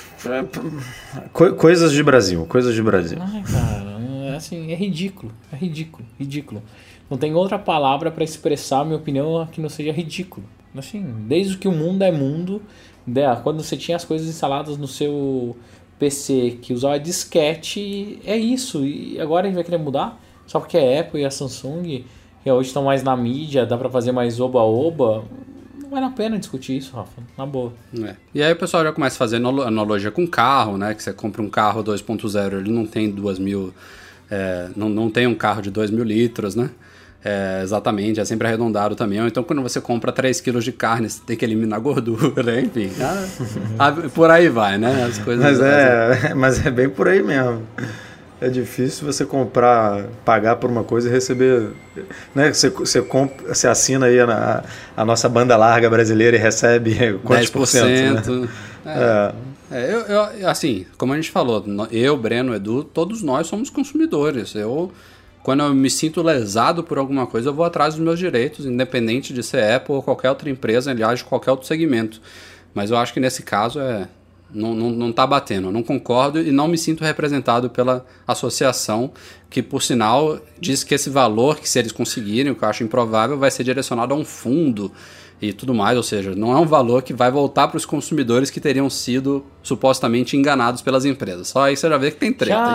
Co- 1.33 1.53
coisas 1.53 1.91
de 1.91 2.03
Brasil, 2.03 2.45
coisas 2.45 2.73
de 2.75 2.81
Brasil. 2.83 3.17
Ai, 3.21 3.43
cara, 3.43 3.97
é 4.31 4.35
assim, 4.35 4.71
é 4.71 4.75
ridículo. 4.75 5.31
É 5.51 5.55
ridículo, 5.55 6.05
ridículo. 6.19 6.61
Não 7.09 7.17
tem 7.17 7.33
outra 7.35 7.59
palavra 7.59 8.09
pra 8.11 8.23
expressar 8.23 8.81
a 8.81 8.85
minha 8.85 8.97
opinião 8.97 9.47
que 9.51 9.59
não 9.61 9.69
seja 9.69 9.91
ridículo. 9.91 10.45
Assim, 10.75 11.03
desde 11.27 11.57
que 11.57 11.67
o 11.67 11.71
mundo 11.71 12.01
é 12.03 12.11
mundo, 12.11 12.61
né, 13.05 13.23
quando 13.43 13.61
você 13.61 13.75
tinha 13.75 13.97
as 13.97 14.05
coisas 14.05 14.27
instaladas 14.27 14.77
no 14.77 14.87
seu 14.87 15.55
PC 15.99 16.59
que 16.61 16.73
usava 16.73 16.97
disquete, 16.99 18.19
é 18.25 18.37
isso. 18.37 18.85
E 18.85 19.19
agora 19.19 19.45
a 19.45 19.49
gente 19.49 19.55
vai 19.55 19.63
querer 19.63 19.77
mudar? 19.77 20.19
Só 20.47 20.59
porque 20.59 20.77
a 20.77 20.99
Apple 21.01 21.21
e 21.21 21.25
a 21.25 21.31
Samsung, 21.31 22.05
que 22.43 22.51
hoje 22.51 22.67
estão 22.69 22.83
mais 22.83 23.03
na 23.03 23.15
mídia, 23.17 23.65
dá 23.65 23.77
pra 23.77 23.89
fazer 23.89 24.11
mais 24.11 24.39
oba-oba. 24.39 25.23
Vale 25.91 26.05
a 26.05 26.09
pena 26.09 26.39
discutir 26.39 26.77
isso, 26.77 26.95
Rafa. 26.95 27.21
Na 27.37 27.45
boa. 27.45 27.73
É. 28.01 28.15
E 28.33 28.41
aí 28.41 28.53
o 28.53 28.55
pessoal 28.55 28.81
já 28.83 28.93
começa 28.93 29.17
a 29.17 29.19
fazer 29.19 29.35
analo- 29.35 29.63
analogia 29.63 30.09
com 30.09 30.25
carro, 30.25 30.77
né? 30.77 30.93
Que 30.93 31.03
você 31.03 31.11
compra 31.11 31.41
um 31.41 31.49
carro 31.49 31.83
2.0, 31.83 32.59
ele 32.59 32.71
não 32.71 32.85
tem 32.85 33.09
2 33.11 33.37
mil. 33.37 33.73
é, 34.29 34.69
não, 34.77 34.87
não 34.87 35.09
tem 35.09 35.27
um 35.27 35.35
carro 35.35 35.61
de 35.61 35.69
2 35.69 35.91
mil 35.91 36.05
litros, 36.05 36.55
né? 36.55 36.69
É, 37.23 37.59
exatamente, 37.61 38.19
é 38.19 38.25
sempre 38.25 38.47
arredondado 38.47 38.95
também. 38.95 39.19
Ou 39.21 39.27
então 39.27 39.43
quando 39.43 39.61
você 39.61 39.81
compra 39.81 40.11
3 40.13 40.39
quilos 40.39 40.63
de 40.63 40.71
carne, 40.71 41.09
você 41.09 41.21
tem 41.27 41.35
que 41.35 41.43
eliminar 41.43 41.79
gordura, 41.81 42.57
enfim. 42.61 42.89
ah, 42.99 43.27
ah, 43.77 43.91
por 44.15 44.31
aí 44.31 44.47
vai, 44.47 44.77
né? 44.77 45.03
As 45.03 45.17
coisas. 45.19 45.43
Mas 45.43 45.59
é, 45.59 46.33
mas 46.33 46.65
é 46.65 46.71
bem 46.71 46.89
por 46.89 47.09
aí 47.09 47.21
mesmo. 47.21 47.61
É 48.41 48.49
difícil 48.49 49.05
você 49.05 49.23
comprar, 49.23 50.07
pagar 50.25 50.55
por 50.55 50.67
uma 50.67 50.83
coisa 50.83 51.07
e 51.07 51.11
receber. 51.11 51.69
Né? 52.33 52.51
Você, 52.51 52.69
você, 52.71 52.99
compra, 52.99 53.53
você 53.53 53.67
assina 53.67 54.07
aí 54.07 54.19
a, 54.19 54.63
a 54.97 55.05
nossa 55.05 55.29
banda 55.29 55.55
larga 55.55 55.87
brasileira 55.87 56.35
e 56.35 56.39
recebe 56.39 57.19
quantos 57.23 57.51
por 57.51 57.67
cento? 57.67 58.31
Né? 58.41 58.49
É. 58.83 59.51
É, 59.73 59.93
eu, 59.93 59.99
eu- 60.01 60.49
assim, 60.49 60.85
como 60.97 61.13
a 61.13 61.15
gente 61.15 61.31
falou, 61.31 61.63
eu, 61.91 62.17
Breno, 62.17 62.53
Edu, 62.53 62.83
todos 62.83 63.21
nós 63.21 63.47
somos 63.47 63.69
consumidores. 63.69 64.53
Eu, 64.53 64.91
quando 65.43 65.63
eu 65.63 65.73
me 65.73 65.89
sinto 65.89 66.21
lesado 66.21 66.83
por 66.83 66.97
alguma 66.97 67.25
coisa, 67.27 67.49
eu 67.49 67.53
vou 67.53 67.63
atrás 67.63 67.93
dos 67.93 68.03
meus 68.03 68.19
direitos, 68.19 68.65
independente 68.65 69.33
de 69.33 69.41
ser 69.43 69.63
Apple 69.71 69.95
ou 69.95 70.03
qualquer 70.03 70.29
outra 70.29 70.49
empresa, 70.49 70.91
aliás, 70.91 71.19
de 71.19 71.25
qualquer 71.25 71.51
outro 71.51 71.67
segmento. 71.67 72.19
Mas 72.73 72.89
eu 72.91 72.97
acho 72.97 73.13
que 73.13 73.19
nesse 73.19 73.43
caso 73.43 73.79
é. 73.79 74.07
Não, 74.53 74.75
não, 74.75 74.89
não 74.89 75.11
tá 75.11 75.25
batendo, 75.25 75.67
eu 75.67 75.71
não 75.71 75.83
concordo 75.83 76.41
e 76.41 76.51
não 76.51 76.67
me 76.67 76.77
sinto 76.77 77.03
representado 77.03 77.69
pela 77.69 78.05
associação, 78.27 79.11
que 79.49 79.61
por 79.61 79.81
sinal 79.81 80.39
diz 80.59 80.83
que 80.83 80.93
esse 80.93 81.09
valor, 81.09 81.59
que 81.59 81.69
se 81.69 81.79
eles 81.79 81.91
conseguirem, 81.91 82.51
o 82.51 82.55
que 82.55 82.63
eu 82.63 82.69
acho 82.69 82.83
improvável, 82.83 83.37
vai 83.37 83.49
ser 83.49 83.63
direcionado 83.63 84.13
a 84.13 84.17
um 84.17 84.25
fundo 84.25 84.91
e 85.41 85.51
tudo 85.51 85.73
mais, 85.73 85.97
ou 85.97 86.03
seja, 86.03 86.35
não 86.35 86.53
é 86.53 86.57
um 86.57 86.67
valor 86.67 87.01
que 87.01 87.13
vai 87.13 87.31
voltar 87.31 87.67
para 87.67 87.77
os 87.77 87.85
consumidores 87.85 88.51
que 88.51 88.59
teriam 88.59 88.89
sido 88.89 89.43
supostamente 89.63 90.37
enganados 90.37 90.81
pelas 90.81 91.03
empresas. 91.03 91.47
Só 91.47 91.63
aí 91.63 91.75
você 91.75 91.89
já 91.89 91.97
vê 91.97 92.11
que 92.11 92.17
tem 92.17 92.31
treta. 92.31 92.61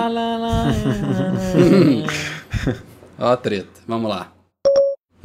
Ó 3.18 3.26
a 3.26 3.36
treta, 3.36 3.68
vamos 3.86 4.10
lá. 4.10 4.35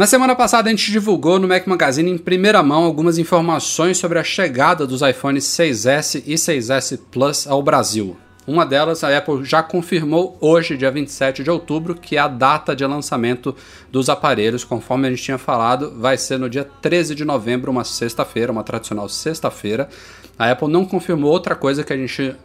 Na 0.01 0.07
semana 0.07 0.35
passada 0.35 0.67
a 0.67 0.71
gente 0.71 0.91
divulgou 0.91 1.37
no 1.37 1.47
Mac 1.47 1.67
Magazine 1.67 2.09
em 2.09 2.17
primeira 2.17 2.63
mão 2.63 2.85
algumas 2.85 3.19
informações 3.19 3.99
sobre 3.99 4.17
a 4.17 4.23
chegada 4.23 4.87
dos 4.87 5.03
iPhones 5.03 5.43
6S 5.43 6.23
e 6.25 6.33
6S 6.33 6.99
Plus 7.11 7.45
ao 7.45 7.61
Brasil. 7.61 8.17
Uma 8.47 8.65
delas, 8.65 9.03
a 9.03 9.15
Apple 9.15 9.45
já 9.45 9.61
confirmou 9.61 10.35
hoje, 10.41 10.75
dia 10.75 10.89
27 10.89 11.43
de 11.43 11.51
outubro, 11.51 11.93
que 11.93 12.17
a 12.17 12.27
data 12.27 12.75
de 12.75 12.83
lançamento 12.83 13.55
dos 13.91 14.09
aparelhos, 14.09 14.63
conforme 14.63 15.07
a 15.07 15.11
gente 15.11 15.21
tinha 15.21 15.37
falado, 15.37 15.93
vai 15.95 16.17
ser 16.17 16.39
no 16.39 16.49
dia 16.49 16.67
13 16.81 17.13
de 17.13 17.23
novembro, 17.23 17.69
uma 17.69 17.83
sexta-feira, 17.83 18.51
uma 18.51 18.63
tradicional 18.63 19.07
sexta-feira. 19.07 19.87
A 20.35 20.49
Apple 20.49 20.67
não 20.67 20.83
confirmou 20.83 21.31
outra 21.31 21.53
coisa 21.53 21.83
que 21.83 21.93
a 21.93 21.97
gente 21.97 22.35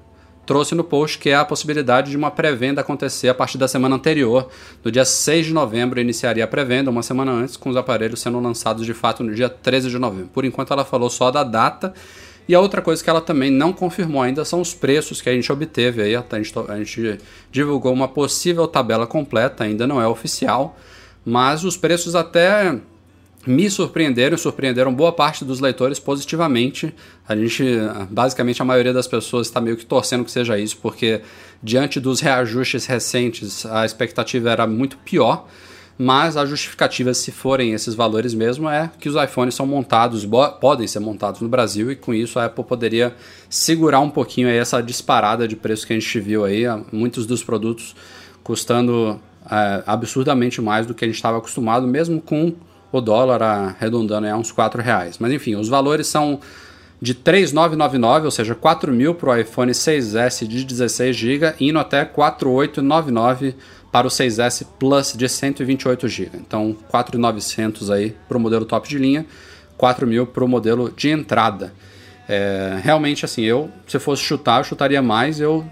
trouxe 0.46 0.74
no 0.74 0.84
post, 0.84 1.18
que 1.18 1.28
é 1.28 1.34
a 1.34 1.44
possibilidade 1.44 2.10
de 2.10 2.16
uma 2.16 2.30
pré-venda 2.30 2.80
acontecer 2.80 3.28
a 3.28 3.34
partir 3.34 3.58
da 3.58 3.66
semana 3.66 3.96
anterior. 3.96 4.48
No 4.84 4.90
dia 4.90 5.04
6 5.04 5.46
de 5.46 5.52
novembro 5.52 6.00
iniciaria 6.00 6.44
a 6.44 6.46
pré-venda, 6.46 6.90
uma 6.90 7.02
semana 7.02 7.32
antes, 7.32 7.56
com 7.56 7.68
os 7.68 7.76
aparelhos 7.76 8.20
sendo 8.20 8.38
lançados 8.40 8.86
de 8.86 8.94
fato 8.94 9.24
no 9.24 9.34
dia 9.34 9.48
13 9.48 9.90
de 9.90 9.98
novembro. 9.98 10.30
Por 10.32 10.44
enquanto 10.44 10.72
ela 10.72 10.84
falou 10.84 11.10
só 11.10 11.30
da 11.30 11.42
data. 11.42 11.92
E 12.48 12.54
a 12.54 12.60
outra 12.60 12.80
coisa 12.80 13.02
que 13.02 13.10
ela 13.10 13.20
também 13.20 13.50
não 13.50 13.72
confirmou 13.72 14.22
ainda 14.22 14.44
são 14.44 14.60
os 14.60 14.72
preços 14.72 15.20
que 15.20 15.28
a 15.28 15.32
gente 15.32 15.50
obteve 15.50 16.00
aí. 16.00 16.14
A 16.14 16.24
gente, 16.36 16.54
a 16.68 16.76
gente 16.76 17.18
divulgou 17.50 17.92
uma 17.92 18.06
possível 18.06 18.68
tabela 18.68 19.04
completa, 19.04 19.64
ainda 19.64 19.84
não 19.84 20.00
é 20.00 20.06
oficial, 20.06 20.78
mas 21.24 21.64
os 21.64 21.76
preços 21.76 22.14
até 22.14 22.78
me 23.46 23.70
surpreenderam, 23.70 24.36
surpreenderam 24.36 24.92
boa 24.92 25.12
parte 25.12 25.44
dos 25.44 25.60
leitores 25.60 25.98
positivamente. 25.98 26.94
A 27.28 27.36
gente, 27.36 27.64
basicamente, 28.10 28.60
a 28.60 28.64
maioria 28.64 28.92
das 28.92 29.06
pessoas 29.06 29.46
está 29.46 29.60
meio 29.60 29.76
que 29.76 29.86
torcendo 29.86 30.24
que 30.24 30.30
seja 30.30 30.58
isso, 30.58 30.76
porque 30.78 31.20
diante 31.62 32.00
dos 32.00 32.20
reajustes 32.20 32.86
recentes, 32.86 33.64
a 33.66 33.84
expectativa 33.84 34.50
era 34.50 34.66
muito 34.66 34.96
pior. 34.98 35.46
Mas 35.98 36.36
a 36.36 36.44
justificativa, 36.44 37.14
se 37.14 37.32
forem 37.32 37.72
esses 37.72 37.94
valores 37.94 38.34
mesmo, 38.34 38.68
é 38.68 38.90
que 39.00 39.08
os 39.08 39.14
iPhones 39.14 39.54
são 39.54 39.66
montados, 39.66 40.26
podem 40.60 40.86
ser 40.86 41.00
montados 41.00 41.40
no 41.40 41.48
Brasil, 41.48 41.90
e 41.90 41.96
com 41.96 42.12
isso 42.12 42.38
a 42.38 42.44
Apple 42.44 42.64
poderia 42.64 43.14
segurar 43.48 44.00
um 44.00 44.10
pouquinho 44.10 44.48
aí 44.48 44.58
essa 44.58 44.82
disparada 44.82 45.48
de 45.48 45.56
preço 45.56 45.86
que 45.86 45.94
a 45.94 45.98
gente 45.98 46.20
viu 46.20 46.44
aí, 46.44 46.64
muitos 46.92 47.24
dos 47.24 47.42
produtos 47.42 47.96
custando 48.44 49.18
é, 49.50 49.82
absurdamente 49.86 50.60
mais 50.60 50.86
do 50.86 50.94
que 50.94 51.04
a 51.04 51.08
gente 51.08 51.16
estava 51.16 51.38
acostumado, 51.38 51.86
mesmo 51.86 52.20
com 52.20 52.54
o 52.92 53.00
dólar 53.00 53.42
arredondando 53.42 54.26
a 54.26 54.36
uns 54.36 54.52
4 54.52 54.82
reais. 54.82 55.18
Mas 55.18 55.32
enfim, 55.32 55.56
os 55.56 55.68
valores 55.68 56.06
são 56.06 56.40
de 57.00 57.14
3.999, 57.14 58.24
ou 58.24 58.30
seja, 58.30 58.54
4 58.54 58.92
mil 58.92 59.14
para 59.14 59.30
o 59.30 59.36
iPhone 59.36 59.70
6S 59.72 60.46
de 60.46 60.64
16 60.64 61.14
GB, 61.14 61.54
indo 61.60 61.78
até 61.78 62.04
4.899 62.04 63.54
para 63.92 64.06
o 64.06 64.10
6S 64.10 64.66
Plus 64.78 65.12
de 65.16 65.28
128 65.28 66.08
GB. 66.08 66.38
Então, 66.38 66.76
4.900 66.92 67.92
aí 67.92 68.16
para 68.28 68.36
o 68.36 68.40
modelo 68.40 68.64
top 68.64 68.88
de 68.88 68.98
linha, 68.98 69.26
4 69.76 70.06
mil 70.06 70.26
para 70.26 70.44
o 70.44 70.48
modelo 70.48 70.90
de 70.90 71.10
entrada. 71.10 71.72
É, 72.28 72.78
realmente, 72.82 73.24
assim, 73.24 73.42
eu, 73.42 73.70
se 73.86 73.98
fosse 73.98 74.22
chutar, 74.22 74.60
eu 74.60 74.64
chutaria 74.64 75.00
mais. 75.00 75.38
Eu 75.38 75.64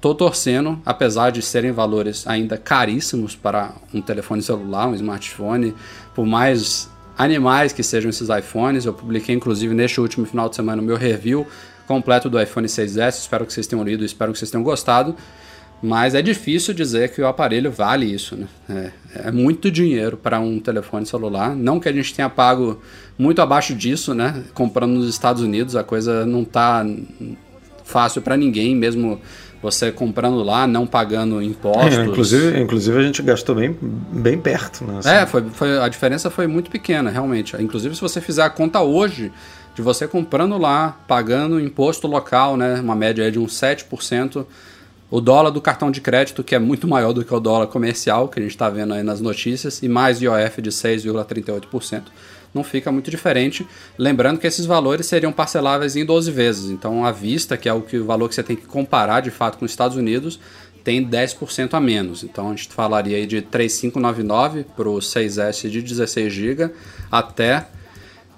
tô 0.00 0.14
torcendo, 0.14 0.80
apesar 0.84 1.30
de 1.30 1.42
serem 1.42 1.72
valores 1.72 2.26
ainda 2.26 2.56
caríssimos 2.56 3.34
para 3.34 3.74
um 3.92 4.00
telefone 4.00 4.42
celular, 4.42 4.88
um 4.88 4.94
smartphone, 4.94 5.74
por 6.14 6.26
mais 6.26 6.90
animais 7.16 7.72
que 7.72 7.82
sejam 7.82 8.10
esses 8.10 8.28
iPhones. 8.28 8.84
Eu 8.84 8.92
publiquei 8.92 9.34
inclusive 9.34 9.74
neste 9.74 10.00
último 10.00 10.26
final 10.26 10.48
de 10.48 10.56
semana 10.56 10.82
o 10.82 10.84
meu 10.84 10.96
review 10.96 11.46
completo 11.86 12.28
do 12.28 12.40
iPhone 12.40 12.66
6S. 12.66 13.20
Espero 13.20 13.46
que 13.46 13.52
vocês 13.52 13.66
tenham 13.66 13.84
lido, 13.84 14.04
espero 14.04 14.32
que 14.32 14.38
vocês 14.38 14.50
tenham 14.50 14.64
gostado. 14.64 15.14
Mas 15.82 16.14
é 16.14 16.22
difícil 16.22 16.72
dizer 16.72 17.12
que 17.12 17.20
o 17.20 17.26
aparelho 17.26 17.70
vale 17.70 18.06
isso, 18.06 18.34
né? 18.34 18.46
É, 19.14 19.28
é 19.28 19.30
muito 19.30 19.70
dinheiro 19.70 20.16
para 20.16 20.40
um 20.40 20.58
telefone 20.58 21.04
celular. 21.04 21.54
Não 21.54 21.78
que 21.78 21.88
a 21.88 21.92
gente 21.92 22.14
tenha 22.14 22.30
pago 22.30 22.80
muito 23.18 23.42
abaixo 23.42 23.74
disso, 23.74 24.14
né? 24.14 24.42
Comprando 24.54 24.92
nos 24.92 25.08
Estados 25.08 25.42
Unidos, 25.42 25.76
a 25.76 25.84
coisa 25.84 26.24
não 26.24 26.44
tá 26.44 26.84
fácil 27.84 28.22
para 28.22 28.38
ninguém, 28.38 28.74
mesmo 28.74 29.20
você 29.62 29.90
comprando 29.90 30.42
lá, 30.42 30.66
não 30.66 30.86
pagando 30.86 31.42
impostos. 31.42 31.98
É, 31.98 32.04
inclusive, 32.04 32.60
inclusive 32.60 32.98
a 32.98 33.02
gente 33.02 33.22
gastou 33.22 33.54
bem, 33.54 33.76
bem 33.80 34.38
perto, 34.38 34.84
né? 34.84 34.98
Assim. 34.98 35.08
É, 35.08 35.26
foi, 35.26 35.42
foi, 35.50 35.78
a 35.78 35.88
diferença 35.88 36.30
foi 36.30 36.46
muito 36.46 36.70
pequena, 36.70 37.10
realmente. 37.10 37.56
Inclusive, 37.60 37.94
se 37.94 38.00
você 38.00 38.20
fizer 38.20 38.42
a 38.42 38.50
conta 38.50 38.80
hoje 38.80 39.32
de 39.74 39.82
você 39.82 40.08
comprando 40.08 40.56
lá, 40.56 40.96
pagando 41.06 41.60
imposto 41.60 42.06
local, 42.06 42.56
né? 42.56 42.80
Uma 42.80 42.94
média 42.94 43.30
de 43.30 43.38
uns 43.38 43.52
7%, 43.52 44.46
o 45.10 45.20
dólar 45.20 45.50
do 45.50 45.60
cartão 45.60 45.90
de 45.90 46.00
crédito, 46.00 46.42
que 46.42 46.54
é 46.54 46.58
muito 46.58 46.88
maior 46.88 47.12
do 47.12 47.24
que 47.24 47.32
o 47.32 47.38
dólar 47.38 47.66
comercial, 47.66 48.28
que 48.28 48.38
a 48.38 48.42
gente 48.42 48.52
está 48.52 48.68
vendo 48.68 48.94
aí 48.94 49.02
nas 49.02 49.20
notícias, 49.20 49.82
e 49.82 49.88
mais 49.88 50.20
IOF 50.20 50.60
de 50.60 50.70
6,38%, 50.70 52.02
não 52.56 52.64
fica 52.64 52.90
muito 52.90 53.08
diferente. 53.10 53.64
Lembrando 53.96 54.40
que 54.40 54.46
esses 54.46 54.66
valores 54.66 55.06
seriam 55.06 55.32
parceláveis 55.32 55.94
em 55.94 56.04
12 56.04 56.32
vezes, 56.32 56.70
então 56.70 57.04
à 57.04 57.12
vista, 57.12 57.56
que 57.56 57.68
é 57.68 57.72
o, 57.72 57.82
que, 57.82 57.98
o 57.98 58.04
valor 58.04 58.28
que 58.28 58.34
você 58.34 58.42
tem 58.42 58.56
que 58.56 58.66
comparar 58.66 59.20
de 59.20 59.30
fato 59.30 59.58
com 59.58 59.64
os 59.64 59.70
Estados 59.70 59.96
Unidos, 59.96 60.40
tem 60.82 61.06
10% 61.06 61.74
a 61.74 61.80
menos. 61.80 62.24
Então 62.24 62.48
a 62.48 62.50
gente 62.50 62.66
falaria 62.68 63.16
aí 63.16 63.26
de 63.26 63.40
3.599 63.42 64.64
para 64.76 64.88
o 64.88 64.98
6S 64.98 65.68
de 65.68 65.82
16 65.82 66.32
GB 66.32 66.70
até 67.10 67.66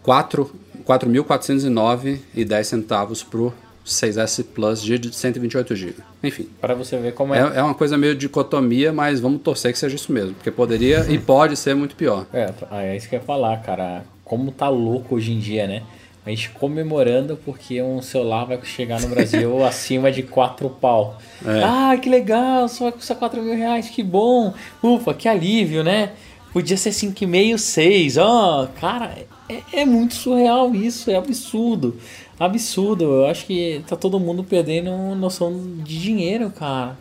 4.409,10 0.05 2.65
centavos 2.65 3.23
para 3.23 3.41
o 3.41 3.53
6S 3.89 4.45
Plus 4.55 4.83
de 4.83 5.15
128 5.15 5.77
GB. 5.77 5.95
Enfim. 6.23 6.49
Para 6.61 6.75
você 6.75 6.97
ver 6.99 7.15
como 7.15 7.35
é. 7.35 7.39
é. 7.39 7.59
É 7.59 7.63
uma 7.63 7.75
coisa 7.75 7.97
meio 7.97 8.15
dicotomia, 8.15 8.93
mas 8.93 9.21
vamos 9.21 9.43
torcer 9.43 9.73
que 9.73 9.79
seja 9.79 9.97
isso 9.97 10.13
mesmo. 10.13 10.35
Porque 10.35 10.51
poderia 10.51 11.07
e 11.09 11.19
pode 11.19 11.57
ser 11.57 11.75
muito 11.75 11.97
pior. 11.97 12.27
É, 12.33 12.53
é 12.73 12.97
isso 12.97 13.09
que 13.09 13.15
eu 13.15 13.21
ia 13.21 13.25
falar, 13.25 13.57
cara. 13.63 14.05
Como 14.25 14.53
tá 14.53 14.69
louco 14.69 15.17
hoje 15.17 15.33
em 15.33 15.39
dia, 15.39 15.67
né? 15.67 15.83
A 16.27 16.31
gente 16.31 16.51
comemorando 16.51 17.39
porque 17.43 17.81
um 17.81 18.03
celular 18.03 18.45
vai 18.45 18.61
chegar 18.63 19.01
no 19.01 19.09
Brasil 19.09 19.65
acima 19.65 20.13
de 20.13 20.23
4 20.23 20.69
pau. 20.69 21.17
É. 21.43 21.63
Ah, 21.65 21.97
que 21.97 22.11
legal, 22.11 22.69
só 22.69 22.85
vai 22.85 22.93
custar 22.93 23.17
4 23.17 23.43
mil 23.43 23.57
reais, 23.57 23.89
que 23.89 24.03
bom. 24.03 24.53
Ufa, 24.83 25.15
que 25.15 25.27
alívio, 25.27 25.83
né? 25.83 26.11
Podia 26.53 26.77
ser 26.77 26.91
5,5, 26.91 27.57
6. 27.57 28.19
Ó, 28.19 28.65
oh, 28.65 28.69
cara, 28.79 29.15
é, 29.49 29.81
é 29.81 29.85
muito 29.85 30.15
surreal 30.15 30.75
isso, 30.75 31.11
é 31.11 31.17
absurdo 31.17 31.97
absurdo. 32.39 33.05
Eu 33.05 33.27
acho 33.27 33.47
que 33.47 33.83
tá 33.87 33.97
todo 33.97 34.21
mundo 34.21 34.45
perdendo 34.45 34.91
noção 35.17 35.53
de 35.79 36.01
dinheiro, 36.01 36.51
cara. 36.51 36.97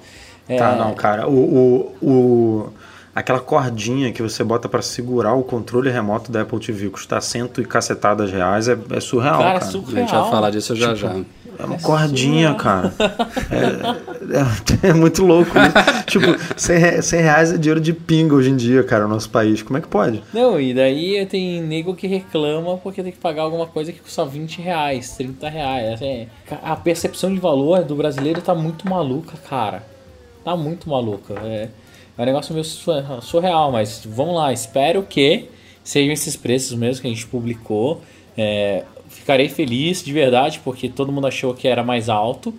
É... 0.48 0.58
Tá, 0.58 0.76
não, 0.76 0.94
cara. 0.94 1.28
O, 1.28 1.96
o, 2.02 2.08
o, 2.08 2.74
aquela 3.14 3.40
cordinha 3.40 4.12
que 4.12 4.22
você 4.22 4.44
bota 4.44 4.68
para 4.68 4.82
segurar 4.82 5.34
o 5.34 5.44
controle 5.44 5.90
remoto 5.90 6.32
da 6.32 6.42
Apple 6.42 6.60
TV 6.60 6.90
custar 6.90 7.22
cento 7.22 7.62
e 7.62 7.66
cacetadas 7.66 8.32
reais 8.32 8.68
é, 8.68 8.78
é 8.92 9.00
surreal, 9.00 9.40
cara. 9.40 9.60
cara. 9.60 9.66
É 9.66 9.70
surreal. 9.72 9.98
A 9.98 10.00
gente 10.00 10.12
vai 10.12 10.30
falar 10.30 10.50
disso 10.50 10.76
já 10.76 10.94
tipo, 10.94 11.08
já. 11.08 11.22
É 11.60 11.66
uma 11.66 11.76
é 11.76 11.80
cordinha, 11.80 12.54
surreal. 12.54 12.56
cara. 12.56 12.94
É, 13.50 14.88
é, 14.88 14.90
é, 14.90 14.94
muito 14.94 15.26
louco. 15.26 15.54
Né? 15.54 15.72
tipo, 16.06 16.26
100, 16.56 17.02
100 17.02 17.22
reais 17.22 17.52
é 17.54 17.58
dinheiro 17.58 17.80
de 17.80 17.94
pinga 17.94 18.36
hoje 18.36 18.50
em 18.50 18.56
dia, 18.56 18.84
cara, 18.84 19.04
no 19.04 19.10
nosso 19.10 19.30
país. 19.30 19.62
Como 19.62 19.78
é 19.78 19.82
que 19.82 19.88
pode? 19.88 20.24
Não, 20.34 20.60
e 20.60 20.74
daí 20.74 21.26
tem 21.26 21.62
nego 21.62 21.96
que 21.96 22.08
reclama 22.08 22.78
porque 22.78 23.02
tem 23.02 23.12
que 23.12 23.18
pagar 23.18 23.44
alguma 23.44 23.66
coisa 23.66 23.92
que 23.92 24.00
custa 24.00 24.26
20 24.26 24.62
reais, 24.62 25.12
30 25.18 25.50
reais. 25.50 26.02
É, 26.02 26.28
a 26.64 26.76
percepção 26.76 27.34
de 27.34 27.40
valor 27.40 27.84
do 27.84 27.96
brasileiro 27.96 28.42
tá 28.42 28.54
muito 28.54 28.88
maluca, 28.88 29.38
cara. 29.50 29.84
Tá 30.44 30.56
muito 30.56 30.90
maluca. 30.90 31.34
É, 31.44 31.70
é 32.18 32.22
um 32.22 32.26
negócio 32.26 32.54
meio 32.54 32.66
surreal, 32.66 33.72
mas 33.72 34.06
vamos 34.06 34.36
lá. 34.36 34.52
Espero 34.52 35.04
que 35.04 35.50
sejam 35.84 36.12
esses 36.12 36.36
preços 36.36 36.78
mesmo 36.78 37.02
que 37.02 37.08
a 37.08 37.10
gente 37.12 37.28
publicou. 37.28 38.02
É, 38.38 38.84
ficarei 39.28 39.50
feliz 39.50 40.02
de 40.02 40.14
verdade, 40.14 40.62
porque 40.64 40.88
todo 40.88 41.12
mundo 41.12 41.28
achou 41.28 41.54
que 41.54 41.68
era 41.68 41.84
mais 41.84 42.08
alto. 42.08 42.54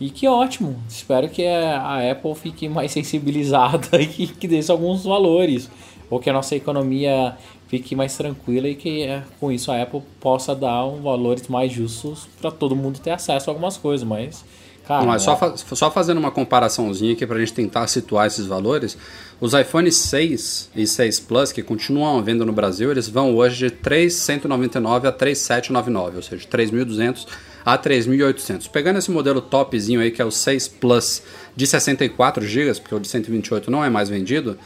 E 0.00 0.10
que 0.10 0.26
ótimo! 0.26 0.76
Espero 0.88 1.28
que 1.28 1.46
a 1.46 2.10
Apple 2.10 2.34
fique 2.34 2.68
mais 2.68 2.90
sensibilizada 2.92 3.88
e 4.02 4.26
que 4.26 4.48
desse 4.48 4.68
alguns 4.68 5.04
valores. 5.04 5.70
Ou 6.10 6.18
que 6.18 6.28
a 6.28 6.32
nossa 6.32 6.56
economia 6.56 7.36
fique 7.68 7.94
mais 7.94 8.16
tranquila 8.16 8.66
e 8.66 8.74
que 8.74 9.02
é, 9.02 9.22
com 9.38 9.52
isso 9.52 9.70
a 9.70 9.80
Apple 9.80 10.02
possa 10.18 10.56
dar 10.56 10.86
um 10.86 11.02
valores 11.02 11.46
mais 11.46 11.70
justos 11.70 12.26
para 12.40 12.50
todo 12.50 12.74
mundo 12.74 12.98
ter 12.98 13.10
acesso 13.10 13.48
a 13.48 13.52
algumas 13.52 13.76
coisas. 13.76 14.06
Mas 14.06 14.44
Cara, 14.88 15.04
Mas 15.04 15.20
só, 15.20 15.36
fa 15.36 15.54
só 15.54 15.90
fazendo 15.90 16.16
uma 16.16 16.30
comparaçãozinha 16.30 17.12
aqui 17.12 17.26
para 17.26 17.36
a 17.36 17.40
gente 17.40 17.52
tentar 17.52 17.86
situar 17.88 18.26
esses 18.26 18.46
valores, 18.46 18.96
os 19.38 19.52
iPhones 19.52 19.94
6 19.96 20.70
e 20.74 20.86
6 20.86 21.20
Plus, 21.20 21.52
que 21.52 21.62
continuam 21.62 22.22
vendo 22.22 22.46
no 22.46 22.54
Brasil, 22.54 22.90
eles 22.90 23.06
vão 23.06 23.36
hoje 23.36 23.68
de 23.68 23.76
3.199 23.76 25.04
a 25.04 25.12
3.799, 25.12 26.16
ou 26.16 26.22
seja, 26.22 26.48
3.200 26.48 27.26
a 27.66 27.76
3.800. 27.76 28.70
Pegando 28.70 28.98
esse 28.98 29.10
modelo 29.10 29.42
topzinho 29.42 30.00
aí, 30.00 30.10
que 30.10 30.22
é 30.22 30.24
o 30.24 30.30
6 30.30 30.68
Plus 30.68 31.22
de 31.54 31.66
64 31.66 32.46
GB, 32.46 32.80
porque 32.80 32.94
o 32.94 32.98
de 32.98 33.08
128 33.08 33.70
não 33.70 33.84
é 33.84 33.90
mais 33.90 34.08
vendido, 34.08 34.56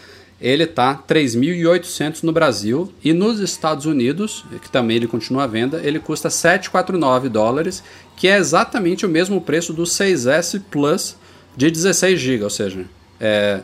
ele 0.42 0.66
tá 0.66 1.00
3.800 1.08 2.24
no 2.24 2.32
Brasil 2.32 2.92
e 3.02 3.12
nos 3.12 3.38
Estados 3.38 3.86
Unidos, 3.86 4.44
que 4.60 4.68
também 4.68 4.96
ele 4.96 5.06
continua 5.06 5.44
à 5.44 5.46
venda, 5.46 5.80
ele 5.84 6.00
custa 6.00 6.28
749 6.28 7.28
dólares, 7.28 7.82
que 8.16 8.26
é 8.26 8.36
exatamente 8.36 9.06
o 9.06 9.08
mesmo 9.08 9.40
preço 9.40 9.72
do 9.72 9.84
6S 9.84 10.60
Plus 10.68 11.16
de 11.56 11.70
16 11.70 12.18
GB, 12.18 12.42
ou 12.42 12.50
seja, 12.50 12.84
é, 13.20 13.60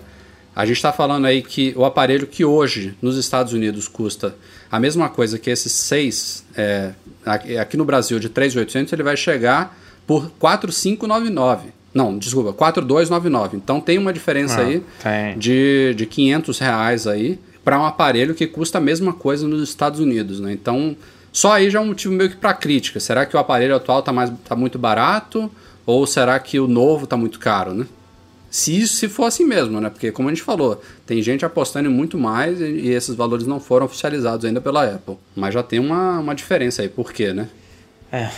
a 0.55 0.65
gente 0.65 0.77
está 0.77 0.93
falando 0.93 1.27
aí 1.27 1.43
que 1.43 1.73
o 1.77 1.85
aparelho 1.85 2.27
que 2.27 2.45
hoje 2.45 2.97
nos 3.03 3.17
Estados 3.17 3.53
Unidos 3.53 3.89
custa 3.89 4.37
a 4.71 4.79
mesma 4.79 5.09
coisa 5.09 5.39
que 5.39 5.51
esses 5.51 5.73
6, 5.73 6.45
é, 6.57 6.93
aqui 7.61 7.77
no 7.77 7.85
Brasil 7.85 8.21
de 8.21 8.29
3.800, 8.29 8.93
ele 8.93 9.03
vai 9.03 9.17
chegar 9.17 9.77
por 10.07 10.31
4.599. 10.41 11.78
Não, 11.93 12.17
desculpa, 12.19 12.53
4299. 12.53 13.57
Então 13.57 13.81
tem 13.81 13.99
uma 13.99 14.13
diferença 14.13 14.61
ah, 14.61 14.65
aí 14.65 14.83
tem. 15.03 15.39
De, 15.39 15.95
de 15.95 16.07
500 16.07 16.59
reais 16.59 17.07
aí 17.07 17.39
para 17.65 17.79
um 17.81 17.85
aparelho 17.85 18.35
que 18.35 18.47
custa 18.47 18.79
a 18.79 18.81
mesma 18.81 19.13
coisa 19.13 19.47
nos 19.47 19.63
Estados 19.63 20.01
Unidos, 20.01 20.41
né? 20.41 20.53
Então 20.53 20.97
só 21.33 21.53
aí 21.53 21.71
já 21.71 21.79
é 21.79 21.83
um 21.83 21.87
motivo 21.87 22.15
meio 22.15 22.31
que 22.31 22.37
para 22.37 22.55
crítica. 22.55 23.01
Será 23.01 23.27
que 23.27 23.37
o 23.37 23.39
aparelho 23.39 23.75
atual 23.75 24.01
está 24.01 24.13
mais 24.13 24.33
tá 24.49 24.57
muito 24.57 24.79
barato 24.79 25.51
ou 25.85 26.07
será 26.07 26.39
que 26.39 26.59
o 26.59 26.67
novo 26.67 27.05
está 27.05 27.17
muito 27.17 27.39
caro, 27.39 27.75
né? 27.75 27.87
Se 28.51 28.79
isso 28.79 28.97
se 28.97 29.09
for 29.09 29.25
assim 29.25 29.45
mesmo, 29.45 29.81
né? 29.81 29.91
Porque 29.91 30.11
como 30.11 30.29
a 30.29 30.33
gente 30.33 30.43
falou, 30.43 30.81
tem 31.07 31.21
gente 31.23 31.45
apostando 31.45 31.89
em 31.89 31.93
muito 31.93 32.17
mais 32.17 32.61
e, 32.61 32.65
e 32.65 32.89
esses 32.89 33.15
valores 33.15 33.47
não 33.47 33.61
foram 33.61 33.87
oficializados 33.87 34.45
ainda 34.45 34.61
pela 34.61 34.85
Apple. 34.85 35.17
Mas 35.37 35.53
já 35.53 35.63
tem 35.63 35.79
uma, 35.79 36.19
uma 36.19 36.35
diferença 36.35 36.83
aí, 36.83 36.89
por 36.89 37.13
quê, 37.13 37.33
né? 37.33 37.49
É, 38.11 38.29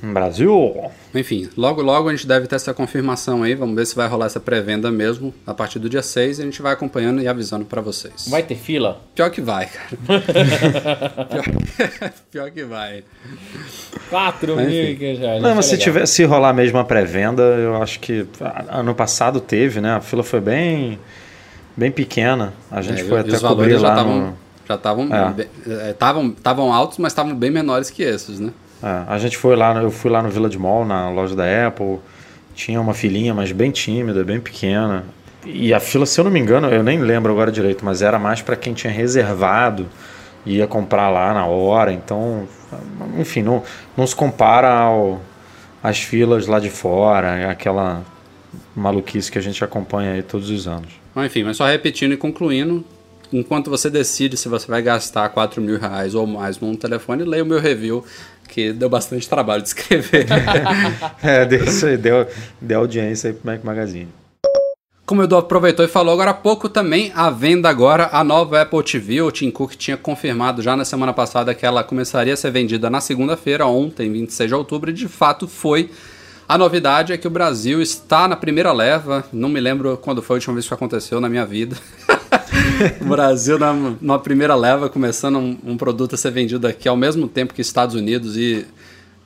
Brasil. 0.00 0.90
Enfim, 1.12 1.48
logo 1.56 1.82
logo 1.82 2.08
a 2.08 2.12
gente 2.12 2.26
deve 2.26 2.46
ter 2.46 2.54
essa 2.54 2.72
confirmação 2.72 3.42
aí. 3.42 3.52
Vamos 3.52 3.74
ver 3.74 3.84
se 3.84 3.96
vai 3.96 4.06
rolar 4.06 4.26
essa 4.26 4.38
pré-venda 4.38 4.92
mesmo 4.92 5.34
a 5.44 5.52
partir 5.52 5.80
do 5.80 5.88
dia 5.88 6.02
6 6.02 6.38
e 6.38 6.42
a 6.42 6.44
gente 6.44 6.62
vai 6.62 6.72
acompanhando 6.72 7.20
e 7.20 7.26
avisando 7.26 7.64
para 7.64 7.80
vocês. 7.80 8.28
Vai 8.28 8.44
ter 8.44 8.54
fila? 8.54 9.00
Pior 9.16 9.28
que 9.30 9.40
vai, 9.40 9.66
cara. 9.66 10.22
pior, 11.28 11.44
pior, 12.30 12.50
que 12.52 12.64
vai. 12.64 13.02
4 14.08 14.56
mil 14.56 14.96
que 14.96 15.16
já. 15.16 15.40
Não, 15.40 15.56
mas 15.56 15.66
se, 15.66 15.76
tiver, 15.76 16.06
se 16.06 16.22
rolar 16.24 16.52
mesmo 16.52 16.78
a 16.78 16.84
pré-venda, 16.84 17.42
eu 17.42 17.82
acho 17.82 17.98
que 17.98 18.24
ano 18.68 18.94
passado 18.94 19.40
teve, 19.40 19.80
né? 19.80 19.94
A 19.94 20.00
fila 20.00 20.22
foi 20.22 20.40
bem, 20.40 20.96
bem 21.76 21.90
pequena. 21.90 22.54
A 22.70 22.80
gente 22.82 23.00
é, 23.00 23.04
foi 23.04 23.18
até 23.18 23.36
cobrir 23.40 23.78
lá 23.78 23.96
tavam, 23.96 24.20
no... 24.20 24.38
Já 24.68 24.74
estavam 24.76 25.08
é. 25.66 26.70
é 26.70 26.72
altos, 26.72 26.98
mas 26.98 27.10
estavam 27.10 27.34
bem 27.34 27.50
menores 27.50 27.90
que 27.90 28.04
esses, 28.04 28.38
né? 28.38 28.52
É, 28.82 29.04
a 29.06 29.18
gente 29.18 29.36
foi 29.36 29.56
lá, 29.56 29.74
eu 29.82 29.90
fui 29.90 30.10
lá 30.10 30.22
no 30.22 30.28
Village 30.28 30.58
Mall, 30.58 30.84
na 30.84 31.10
loja 31.10 31.34
da 31.34 31.66
Apple, 31.66 31.98
tinha 32.54 32.80
uma 32.80 32.94
filinha, 32.94 33.34
mas 33.34 33.52
bem 33.52 33.70
tímida, 33.70 34.24
bem 34.24 34.40
pequena. 34.40 35.04
E 35.44 35.72
a 35.72 35.80
fila, 35.80 36.04
se 36.04 36.18
eu 36.20 36.24
não 36.24 36.30
me 36.30 36.40
engano, 36.40 36.68
eu 36.68 36.82
nem 36.82 36.98
lembro 36.98 37.32
agora 37.32 37.50
direito, 37.50 37.84
mas 37.84 38.02
era 38.02 38.18
mais 38.18 38.42
para 38.42 38.56
quem 38.56 38.74
tinha 38.74 38.92
reservado 38.92 39.86
ia 40.44 40.66
comprar 40.66 41.08
lá 41.10 41.32
na 41.34 41.46
hora. 41.46 41.92
Então, 41.92 42.48
enfim, 43.18 43.42
não, 43.42 43.62
não 43.96 44.06
se 44.06 44.14
compara 44.14 44.68
ao, 44.70 45.20
às 45.82 45.98
filas 45.98 46.46
lá 46.46 46.58
de 46.58 46.70
fora, 46.70 47.50
aquela 47.50 48.02
maluquice 48.74 49.30
que 49.30 49.38
a 49.38 49.42
gente 49.42 49.62
acompanha 49.62 50.12
aí 50.12 50.22
todos 50.22 50.50
os 50.50 50.66
anos. 50.66 50.88
Enfim, 51.16 51.42
mas 51.44 51.56
só 51.56 51.66
repetindo 51.66 52.12
e 52.12 52.16
concluindo, 52.16 52.84
enquanto 53.32 53.70
você 53.70 53.90
decide 53.90 54.36
se 54.36 54.48
você 54.48 54.66
vai 54.66 54.80
gastar 54.80 55.28
4 55.28 55.60
mil 55.60 55.78
reais 55.78 56.14
ou 56.14 56.26
mais 56.26 56.60
num 56.60 56.74
telefone, 56.74 57.24
leia 57.24 57.42
o 57.42 57.46
meu 57.46 57.60
review 57.60 58.04
que 58.48 58.72
deu 58.72 58.88
bastante 58.88 59.28
trabalho 59.28 59.62
de 59.62 59.68
escrever. 59.68 60.26
é, 61.22 61.44
deu, 61.44 61.64
deu, 61.98 62.26
deu 62.60 62.80
audiência 62.80 63.30
aí 63.30 63.34
pro 63.34 63.46
Mac 63.46 63.62
Magazine. 63.62 64.08
como 65.06 65.20
o 65.20 65.24
Edu 65.24 65.36
aproveitou 65.36 65.84
e 65.84 65.88
falou 65.88 66.12
agora 66.12 66.32
há 66.32 66.34
pouco 66.34 66.68
também, 66.68 67.12
a 67.14 67.30
venda 67.30 67.68
agora 67.68 68.08
a 68.12 68.24
nova 68.24 68.62
Apple 68.62 68.82
TV. 68.82 69.22
O 69.22 69.30
Tim 69.30 69.50
Cook 69.50 69.76
tinha 69.76 69.96
confirmado 69.96 70.62
já 70.62 70.76
na 70.76 70.84
semana 70.84 71.12
passada 71.12 71.54
que 71.54 71.64
ela 71.64 71.84
começaria 71.84 72.34
a 72.34 72.36
ser 72.36 72.50
vendida 72.50 72.90
na 72.90 73.00
segunda-feira, 73.00 73.66
ontem, 73.66 74.10
26 74.10 74.48
de 74.48 74.54
outubro, 74.54 74.90
e 74.90 74.94
de 74.94 75.08
fato 75.08 75.46
foi. 75.46 75.90
A 76.48 76.56
novidade 76.56 77.12
é 77.12 77.18
que 77.18 77.26
o 77.26 77.30
Brasil 77.30 77.82
está 77.82 78.26
na 78.26 78.34
primeira 78.34 78.72
leva, 78.72 79.22
não 79.30 79.50
me 79.50 79.60
lembro 79.60 79.98
quando 79.98 80.22
foi 80.22 80.36
a 80.36 80.38
última 80.38 80.54
vez 80.54 80.66
que 80.66 80.72
aconteceu 80.72 81.20
na 81.20 81.28
minha 81.28 81.44
vida. 81.44 81.76
o 83.00 83.04
Brasil 83.08 83.58
na, 83.58 83.94
na, 84.00 84.18
primeira 84.18 84.54
leva, 84.54 84.88
começando 84.88 85.38
um, 85.38 85.58
um, 85.64 85.76
produto 85.76 86.14
a 86.14 86.18
ser 86.18 86.30
vendido 86.30 86.66
aqui 86.66 86.88
ao 86.88 86.96
mesmo 86.96 87.28
tempo 87.28 87.54
que 87.54 87.60
Estados 87.60 87.94
Unidos 87.94 88.36
e 88.36 88.66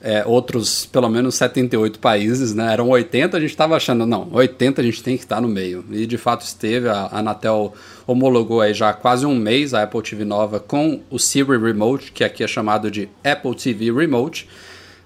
é, 0.01 0.25
outros, 0.27 0.85
pelo 0.85 1.09
menos 1.09 1.37
78 1.37 2.01
países, 2.01 2.53
né? 2.55 2.73
Eram 2.73 2.89
80, 2.89 3.37
a 3.37 3.41
gente 3.41 3.51
estava 3.51 3.77
achando, 3.77 4.05
não, 4.05 4.29
80 4.33 4.81
a 4.81 4.85
gente 4.85 5.03
tem 5.03 5.17
que 5.17 5.23
estar 5.23 5.41
no 5.41 5.49
meio. 5.49 5.85
E 5.91 6.07
de 6.07 6.19
fato 6.19 6.43
esteve, 6.45 6.89
a 6.89 7.09
Anatel 7.13 7.73
homologou 8.07 8.61
aí 8.61 8.75
já 8.75 8.91
há 8.91 8.93
quase 8.93 9.25
um 9.25 9.35
mês 9.35 9.73
a 9.73 9.83
Apple 9.85 10.03
TV 10.03 10.25
nova 10.25 10.59
com 10.59 11.01
o 11.09 11.19
Siri 11.19 11.57
Remote, 11.57 12.11
que 12.11 12.25
aqui 12.25 12.43
é 12.43 12.49
chamado 12.49 12.91
de 12.91 13.09
Apple 13.23 13.55
TV 13.55 13.93
Remote. 13.93 14.49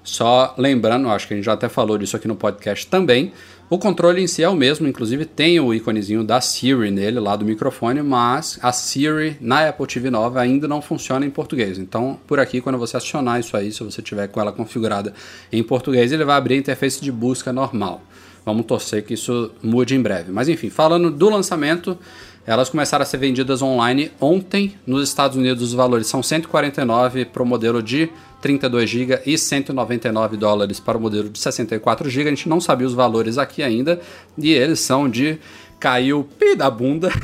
Só 0.03 0.55
lembrando, 0.57 1.09
acho 1.11 1.27
que 1.27 1.35
a 1.35 1.37
gente 1.37 1.45
já 1.45 1.53
até 1.53 1.69
falou 1.69 1.99
disso 1.99 2.17
aqui 2.17 2.29
no 2.29 2.37
podcast 2.37 2.87
também. 2.87 3.33
O 3.69 3.79
controle 3.79 4.23
em 4.23 4.29
si 4.29 4.45
é 4.45 4.49
o 4.49 4.55
mesmo, 4.55 4.87
inclusive 4.87 5.25
tem 5.25 5.59
o 5.59 5.75
íconezinho 5.75 6.23
da 6.23 6.41
Siri 6.41 6.89
nele, 6.93 7.19
lá 7.19 7.35
do 7.35 7.45
microfone, 7.45 8.01
mas 8.01 8.61
a 8.63 8.71
Siri 8.71 9.37
na 9.41 9.69
Apple 9.69 9.85
TV 9.89 10.09
nova 10.09 10.41
ainda 10.41 10.69
não 10.69 10.81
funciona 10.81 11.27
em 11.27 11.31
português. 11.31 11.77
Então, 11.77 12.17
por 12.29 12.39
aqui, 12.39 12.61
quando 12.61 12.79
você 12.79 12.97
acionar 12.97 13.41
isso 13.41 13.57
aí, 13.57 13.73
se 13.73 13.83
você 13.83 14.01
tiver 14.01 14.29
com 14.29 14.41
ela 14.41 14.53
configurada 14.53 15.13
em 15.51 15.65
português, 15.65 16.13
ele 16.13 16.25
vai 16.25 16.37
abrir 16.37 16.55
a 16.55 16.59
interface 16.59 17.03
de 17.03 17.11
busca 17.11 17.53
normal. 17.53 18.03
Vamos 18.45 18.67
torcer 18.67 19.03
que 19.03 19.15
isso 19.15 19.51
mude 19.61 19.97
em 19.97 20.01
breve. 20.01 20.31
Mas 20.31 20.49
enfim, 20.49 20.71
falando 20.71 21.11
do 21.11 21.29
lançamento, 21.29 21.99
elas 22.47 22.69
começaram 22.69 23.03
a 23.03 23.07
ser 23.07 23.19
vendidas 23.19 23.61
online 23.61 24.11
ontem. 24.21 24.75
Nos 24.87 25.09
Estados 25.09 25.37
Unidos, 25.37 25.63
os 25.63 25.73
valores 25.73 26.07
são 26.07 26.23
149 26.23 27.25
para 27.25 27.43
o 27.43 27.47
modelo 27.47 27.83
de 27.83 28.09
32 28.41 28.89
GB 28.89 29.21
e 29.27 29.37
199 29.37 30.37
dólares 30.37 30.79
para 30.79 30.97
o 30.97 31.01
modelo 31.01 31.29
de 31.29 31.39
64 31.39 32.09
GB. 32.09 32.29
A 32.29 32.31
gente 32.31 32.49
não 32.49 32.61
sabia 32.61 32.87
os 32.87 32.95
valores 32.95 33.37
aqui 33.37 33.63
ainda 33.63 34.01
e 34.39 34.53
eles 34.53 34.81
são 34.81 35.11
de 35.11 35.39
caiu 35.81 36.27
pi 36.39 36.55
da 36.55 36.71
bunda. 36.71 37.11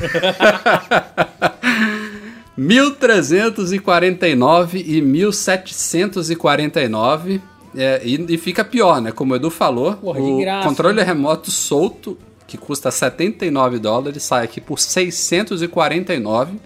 1349 2.55 4.83
e 4.85 5.01
1749 5.01 7.41
é, 7.75 7.99
e, 8.03 8.23
e, 8.29 8.37
fica 8.37 8.63
pior, 8.63 9.01
né? 9.01 9.11
Como 9.11 9.33
o 9.33 9.35
Edu 9.35 9.49
falou, 9.49 9.93
Porra, 9.93 10.21
o 10.21 10.37
graça, 10.37 10.69
controle 10.69 10.97
né? 10.97 11.03
remoto 11.03 11.49
solto 11.49 12.15
que 12.47 12.57
custa 12.57 12.91
79 12.91 13.79
dólares 13.79 14.23
sai 14.23 14.43
aqui 14.45 14.59
por 14.59 14.79
649, 14.79 16.59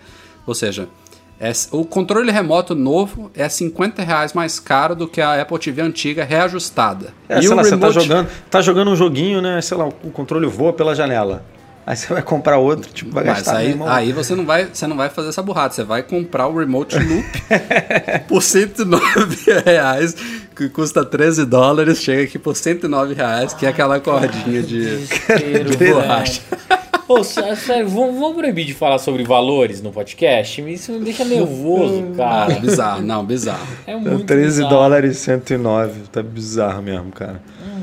ou 0.45 0.55
seja, 0.55 0.87
é, 1.39 1.51
o 1.71 1.85
controle 1.85 2.31
remoto 2.31 2.73
novo 2.73 3.29
é 3.35 3.47
50 3.47 4.01
reais 4.01 4.33
mais 4.33 4.59
caro 4.59 4.95
do 4.95 5.07
que 5.07 5.21
a 5.21 5.39
Apple 5.39 5.59
TV 5.59 5.81
antiga 5.81 6.23
reajustada. 6.23 7.13
É, 7.29 7.39
e 7.39 7.43
sei 7.43 7.55
lá, 7.55 7.61
remote... 7.61 7.69
você 7.69 7.77
tá 7.77 7.89
jogando, 7.91 8.29
tá 8.49 8.61
jogando 8.61 8.91
um 8.91 8.95
joguinho, 8.95 9.41
né? 9.41 9.61
Sei 9.61 9.77
lá, 9.77 9.85
o 9.85 10.11
controle 10.11 10.47
voa 10.47 10.73
pela 10.73 10.95
janela. 10.95 11.45
Aí 11.87 11.95
você 11.95 12.13
vai 12.13 12.21
comprar 12.21 12.57
outro, 12.57 12.91
tipo, 12.91 13.11
vai 13.11 13.23
Mas 13.23 13.37
gastar. 13.37 13.55
Aí, 13.59 13.73
aí 13.87 14.11
você 14.11 14.35
não 14.35 14.45
vai, 14.45 14.65
você 14.65 14.85
não 14.85 14.97
vai 14.97 15.07
fazer 15.09 15.29
essa 15.29 15.41
burrada. 15.41 15.73
Você 15.73 15.85
vai 15.85 16.03
comprar 16.03 16.45
o 16.47 16.57
Remote 16.57 16.99
Loop 16.99 17.25
por 18.27 18.43
109 18.43 19.61
reais, 19.63 20.13
que 20.53 20.67
custa 20.67 21.05
13 21.05 21.45
dólares, 21.45 22.03
chega 22.03 22.23
aqui 22.23 22.37
por 22.37 22.57
109 22.57 23.13
reais, 23.13 23.53
que 23.53 23.65
é 23.65 23.69
aquela 23.69 24.01
cordinha 24.01 24.61
de, 24.61 24.97
de 25.07 25.77
borracha. 25.93 26.41
Pô, 27.07 27.23
sério, 27.23 27.87
vamos, 27.87 28.19
vamos 28.19 28.35
proibir 28.35 28.65
de 28.65 28.73
falar 28.73 28.99
sobre 28.99 29.23
valores 29.23 29.81
no 29.81 29.93
podcast? 29.93 30.61
Isso 30.69 30.91
me 30.91 30.99
deixa 30.99 31.23
nervoso, 31.23 32.03
cara. 32.17 32.51
É 32.51 32.59
bizarro, 32.59 33.01
não, 33.01 33.25
bizarro. 33.25 33.65
É 33.87 33.95
muito 33.95 34.25
13 34.25 34.57
bizarro. 34.57 34.69
dólares 34.69 35.15
e 35.15 35.19
109. 35.21 36.01
Tá 36.11 36.21
bizarro 36.21 36.81
mesmo, 36.81 37.13
cara. 37.13 37.41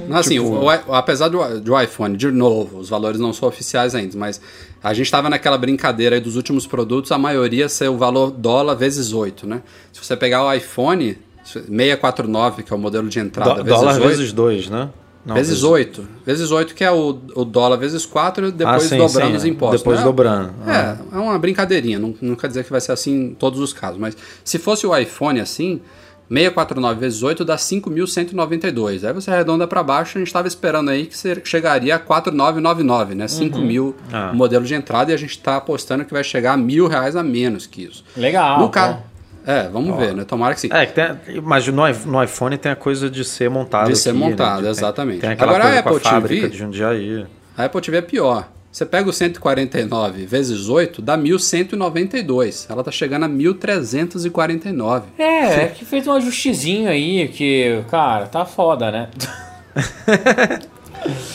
Não, 0.09 0.17
assim, 0.17 0.35
tipo... 0.35 0.47
o, 0.47 0.65
o, 0.65 0.95
apesar 0.95 1.29
do, 1.29 1.61
do 1.61 1.81
iPhone, 1.81 2.17
de 2.17 2.31
novo, 2.31 2.79
os 2.79 2.89
valores 2.89 3.21
não 3.21 3.33
são 3.33 3.49
oficiais 3.49 3.95
ainda, 3.95 4.17
mas 4.17 4.41
a 4.83 4.93
gente 4.93 5.07
estava 5.07 5.31
naquela 5.31 5.57
brincadeira 5.59 6.17
aí 6.17 6.21
dos 6.21 6.37
últimos 6.37 6.67
produtos, 6.67 7.13
a 7.13 7.19
maioria 7.19 7.69
ser 7.69 7.89
o 7.89 7.97
valor 7.97 8.31
dólar 8.31 8.75
vezes 8.75 9.13
8, 9.13 9.47
né? 9.47 9.63
Se 9.93 10.05
você 10.05 10.17
pegar 10.17 10.45
o 10.45 10.53
iPhone 10.53 11.19
649, 11.45 12.63
que 12.63 12.73
é 12.73 12.77
o 12.77 12.79
modelo 12.79 13.09
de 13.09 13.19
entrada, 13.19 13.55
Do, 13.55 13.65
vezes 13.65 13.81
dólar 13.81 13.95
8, 13.95 14.09
vezes 14.09 14.33
2, 14.33 14.71
né? 14.71 14.91
Não, 15.25 15.35
vezes, 15.35 15.53
vezes 15.53 15.65
8. 15.65 16.09
Vezes 16.27 16.51
8, 16.51 16.75
que 16.75 16.85
é 16.85 16.91
o, 16.91 17.19
o 17.35 17.45
dólar 17.45 17.77
vezes 17.79 18.05
4, 18.05 18.53
depois 18.53 18.85
ah, 18.85 18.89
sim, 18.89 18.99
dobrando 18.99 19.31
sim, 19.31 19.37
os 19.37 19.45
impostos. 19.47 19.81
Depois 19.81 19.99
né? 19.99 20.05
dobrando. 20.05 20.55
Ah. 20.67 20.99
É, 21.13 21.17
é 21.17 21.19
uma 21.19 21.39
brincadeirinha. 21.39 21.99
Não, 21.99 22.15
não 22.21 22.37
quer 22.37 22.49
dizer 22.49 22.63
que 22.63 22.71
vai 22.71 22.81
ser 22.81 22.93
assim 22.93 23.29
em 23.29 23.35
todos 23.35 23.59
os 23.59 23.73
casos. 23.73 23.99
Mas 23.99 24.15
se 24.45 24.59
fosse 24.59 24.87
o 24.87 24.95
iPhone 24.95 25.41
assim, 25.41 25.81
649 26.29 27.01
vezes 27.01 27.23
8 27.23 27.45
dá 27.45 27.57
5.192. 27.57 29.07
Aí 29.07 29.13
você 29.13 29.31
arredonda 29.31 29.67
para 29.67 29.83
baixo, 29.83 30.17
a 30.17 30.21
gente 30.21 30.29
estava 30.29 30.49
esperando 30.49 30.91
aí 30.91 31.07
que 31.07 31.17
você 31.17 31.41
chegaria 31.45 31.95
a 31.97 32.01
4.999, 32.01 33.15
né? 33.15 33.29
5 33.29 33.59
uhum. 33.59 33.65
mil 33.65 33.97
ah. 34.13 34.31
o 34.33 34.37
modelo 34.37 34.65
de 34.65 34.75
entrada 34.75 35.11
e 35.11 35.15
a 35.15 35.19
gente 35.19 35.31
está 35.31 35.57
apostando 35.57 36.05
que 36.05 36.13
vai 36.13 36.25
chegar 36.25 36.53
a 36.53 36.57
mil 36.57 36.87
reais 36.87 37.17
a 37.17 37.23
menos 37.23 37.67
que 37.67 37.85
isso. 37.85 38.05
Legal. 38.17 38.61
No 38.61 38.69
caso. 38.69 38.99
É, 39.47 39.69
vamos 39.69 39.91
Ó. 39.91 39.97
ver, 39.97 40.15
né? 40.15 40.25
Tomara 40.25 40.55
que 40.55 40.61
sim. 40.61 40.69
É, 40.73 40.87
que 40.87 40.95
tem, 40.95 41.41
mas 41.43 41.67
no, 41.69 41.83
no 42.07 42.23
iPhone 42.23 42.57
tem 42.57 42.73
a 42.73 42.77
coisa 42.77 43.11
de 43.11 43.25
ser 43.25 43.51
montado. 43.51 43.89
De 43.89 43.97
ser 43.97 44.11
aqui, 44.11 44.19
né? 44.19 44.31
montado, 44.31 44.63
né? 44.63 44.71
exatamente. 44.71 45.21
Tem, 45.21 45.29
tem 45.29 45.31
aquela 45.33 45.51
Agora, 45.51 45.65
coisa 45.65 45.77
a 45.77 45.81
Apple 45.81 46.01
com 46.01 46.09
a 46.09 46.11
fábrica 46.11 46.41
TV, 46.43 46.49
de 46.49 46.59
Jundiaí. 46.59 47.27
A 47.57 47.65
Apple 47.65 47.81
TV 47.83 47.99
é 47.99 48.03
pior. 48.03 48.49
Você 48.75 48.85
pega 48.85 49.09
o 49.09 49.13
149 49.13 50.27
vezes 50.27 50.69
8, 50.69 51.01
dá 51.01 51.17
1192. 51.17 52.67
Ela 52.69 52.83
tá 52.83 52.91
chegando 52.91 53.23
a 53.23 53.29
1349. 53.29 55.11
É, 55.17 55.63
é 55.63 55.69
que 55.69 55.85
fez 55.85 56.09
um 56.09 56.13
ajustezinho 56.13 56.89
aí, 56.91 57.29
que, 57.29 57.85
cara, 57.89 58.27
tá 58.27 58.45
foda, 58.45 58.91
né? 58.91 59.11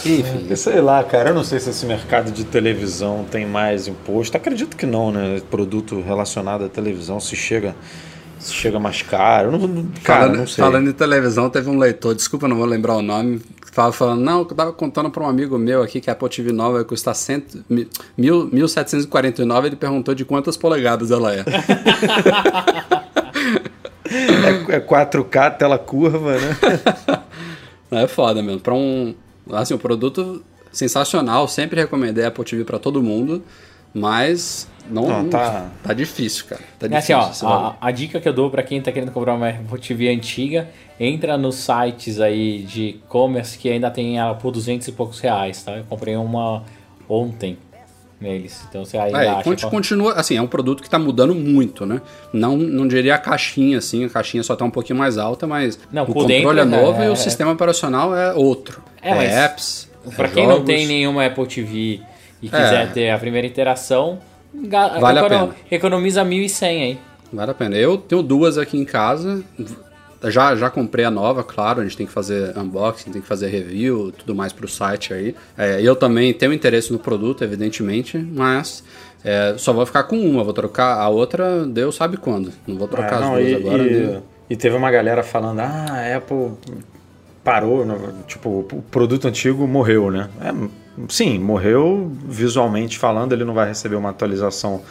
Enfim. 0.06 0.54
Sei 0.54 0.82
lá, 0.82 1.02
cara, 1.02 1.30
eu 1.30 1.34
não 1.34 1.46
sei 1.46 1.62
se 1.62 1.70
esse 1.70 1.86
mercado 1.86 2.30
de 2.30 2.44
televisão 2.44 3.26
tem 3.32 3.46
mais 3.46 3.88
imposto. 3.88 4.36
Acredito 4.36 4.76
que 4.76 4.86
não, 4.86 5.10
né? 5.10 5.42
Produto 5.50 6.02
relacionado 6.02 6.66
à 6.66 6.68
televisão 6.68 7.22
se 7.22 7.38
chega 7.38 7.74
se 8.40 8.54
chega 8.54 8.80
mais 8.80 9.02
caro. 9.02 9.52
Não, 9.52 9.86
cara, 10.04 10.22
falando, 10.22 10.38
não 10.38 10.48
sei. 10.48 10.64
Falando 10.64 10.90
em 10.90 10.94
televisão, 10.94 11.50
teve 11.50 11.70
um 11.70 11.78
leitor, 11.78 12.16
desculpa, 12.16 12.48
não 12.48 12.56
vou 12.58 12.66
lembrar 12.66 12.96
o 12.96 13.02
nome, 13.02 13.40
que 13.62 13.72
tava 13.72 13.92
falando, 13.92 14.22
não, 14.22 14.40
eu 14.40 14.46
tava 14.46 14.74
contando 14.74 15.10
para 15.10 15.24
um 15.24 15.28
amigo 15.28 15.58
meu 15.58 15.84
aqui 15.84 16.00
que 16.02 16.10
a 16.10 16.14
Apple 16.14 16.30
TV 16.30 16.52
nova 16.52 16.78
vai 16.78 16.84
custar 16.84 17.14
cento, 17.16 17.64
mil, 17.70 18.50
1.749, 18.50 19.66
ele 19.66 19.76
perguntou 19.76 20.16
de 20.16 20.26
quantas 20.26 20.58
polegadas 20.58 21.12
ela 21.12 21.34
é. 21.36 21.44
é, 24.10 24.76
é 24.76 24.80
4K, 24.80 25.58
tela 25.58 25.78
curva, 25.78 26.38
né? 26.38 26.58
É 27.92 28.06
foda 28.06 28.44
mesmo. 28.44 28.60
Para 28.60 28.76
um, 28.76 29.16
Assim, 29.52 29.74
o 29.74 29.80
produto 29.80 30.44
sensacional, 30.72 31.48
sempre 31.48 31.80
recomendei 31.80 32.24
a 32.24 32.28
Apple 32.28 32.46
TV 32.46 32.64
para 32.64 32.78
todo 32.78 33.02
mundo, 33.02 33.44
mas 33.94 34.68
não, 34.90 35.08
não 35.08 35.30
tá... 35.30 35.70
tá 35.84 35.94
difícil, 35.94 36.46
cara. 36.46 36.62
Tá 36.78 36.88
é 36.88 36.90
difícil. 36.90 37.18
Assim, 37.18 37.46
ó, 37.46 37.50
a, 37.50 37.78
a, 37.80 37.92
dica 37.92 38.20
que 38.20 38.28
eu 38.28 38.34
dou 38.34 38.50
para 38.50 38.64
quem 38.64 38.82
tá 38.82 38.92
querendo 38.92 39.12
comprar 39.12 39.36
uma 39.36 39.50
Apple 39.50 39.80
TV 39.80 40.10
antiga, 40.10 40.68
entra 41.00 41.38
nos 41.38 41.56
sites 41.56 42.20
aí 42.20 42.64
de 42.64 42.90
e-commerce 42.90 43.58
que 43.58 43.70
ainda 43.70 43.92
tem 43.92 44.18
ela 44.18 44.34
por 44.34 44.52
200 44.52 44.88
e 44.88 44.92
poucos 44.92 45.20
reais, 45.20 45.64
tá? 45.64 45.78
Eu 45.78 45.84
comprei 45.84 46.16
uma 46.16 46.64
ontem 47.08 47.58
neles. 48.20 48.66
Então 48.68 48.84
você 48.84 48.98
aí 48.98 49.14
é, 49.14 49.28
acha 49.30 49.70
continua, 49.70 50.14
assim, 50.14 50.36
é 50.36 50.42
um 50.42 50.48
produto 50.48 50.82
que 50.82 50.88
está 50.88 51.00
mudando 51.00 51.34
muito, 51.34 51.86
né? 51.86 52.02
Não, 52.34 52.58
não 52.58 52.88
diria 52.88 53.16
a 53.16 53.18
caixinha, 53.18 53.78
assim, 53.78 54.06
a 54.06 54.10
caixinha 54.10 54.44
só 54.44 54.54
está 54.54 54.66
um 54.66 54.72
pouquinho 54.72 54.98
mais 54.98 55.18
alta, 55.18 55.48
mas 55.48 55.80
não, 55.92 56.04
o 56.04 56.14
controle 56.14 56.60
é 56.60 56.66
novo 56.66 57.02
é, 57.02 57.06
e 57.06 57.10
o 57.10 57.14
é, 57.14 57.16
sistema 57.16 57.52
operacional 57.52 58.16
é 58.16 58.34
outro. 58.34 58.84
É, 59.02 59.12
é 59.12 59.46
apps. 59.46 59.88
Para 60.16 60.28
quem 60.30 60.48
não 60.48 60.64
tem 60.64 60.88
nenhuma 60.88 61.26
Apple 61.26 61.46
TV 61.46 62.02
e 62.42 62.50
quiser 62.50 62.84
é. 62.84 62.86
ter 62.88 63.10
a 63.10 63.18
primeira 63.18 63.48
interação, 63.48 64.20
vale 65.00 65.20
a 65.20 65.30
pena. 65.30 65.50
economiza 65.70 66.24
1.100 66.24 66.64
aí. 66.64 67.00
Vale 67.32 67.52
a 67.52 67.54
pena. 67.54 67.76
Eu 67.76 67.98
tenho 67.98 68.24
duas 68.24 68.58
aqui 68.58 68.78
em 68.78 68.86
casa, 68.86 69.44
já, 70.26 70.56
já 70.56 70.70
comprei 70.70 71.06
a 71.06 71.12
nova, 71.12 71.44
claro, 71.44 71.80
a 71.80 71.84
gente 71.84 71.96
tem 71.96 72.06
que 72.06 72.12
fazer 72.12 72.58
unboxing, 72.58 73.12
tem 73.12 73.22
que 73.22 73.28
fazer 73.28 73.48
review, 73.48 74.12
tudo 74.12 74.36
mais 74.36 74.52
para 74.52 74.66
o 74.66 74.68
site 74.68 75.14
aí. 75.14 75.36
É, 75.58 75.82
eu 75.82 75.96
também 75.96 76.34
tenho 76.34 76.52
interesse 76.52 76.92
no 76.92 77.00
produto, 77.00 77.44
evidentemente, 77.44 78.18
mas 78.18 78.84
é, 79.24 79.56
só 79.58 79.72
vou 79.72 79.86
ficar 79.86 80.04
com 80.04 80.20
uma, 80.20 80.44
vou 80.44 80.54
trocar 80.54 81.00
a 81.00 81.08
outra, 81.08 81.66
Deus 81.66 81.96
sabe 81.96 82.18
quando. 82.18 82.52
Não 82.68 82.78
vou 82.78 82.88
trocar 82.88 83.18
é, 83.18 83.22
não, 83.22 83.36
as 83.36 83.40
duas 83.40 83.52
e, 83.52 83.56
agora. 83.56 83.84
E, 83.84 84.20
e, 84.50 84.56
teve 84.58 84.76
uma 84.76 84.92
galera 84.92 85.24
falando, 85.24 85.60
ah, 85.60 85.86
a 85.90 86.18
Apple 86.18 86.52
parou, 87.50 87.84
tipo, 88.28 88.60
o 88.72 88.84
produto 88.92 89.28
antigo 89.28 89.68
morreu, 89.68 90.12
né? 90.12 90.30
É, 90.40 90.54
sim, 91.10 91.40
morreu 91.40 92.12
visualmente 92.28 93.00
falando, 93.00 93.34
ele 93.34 93.44
não 93.44 93.56
vai 93.56 93.68
receber 93.68 93.96
uma 93.96 94.12
atualização 94.12 94.84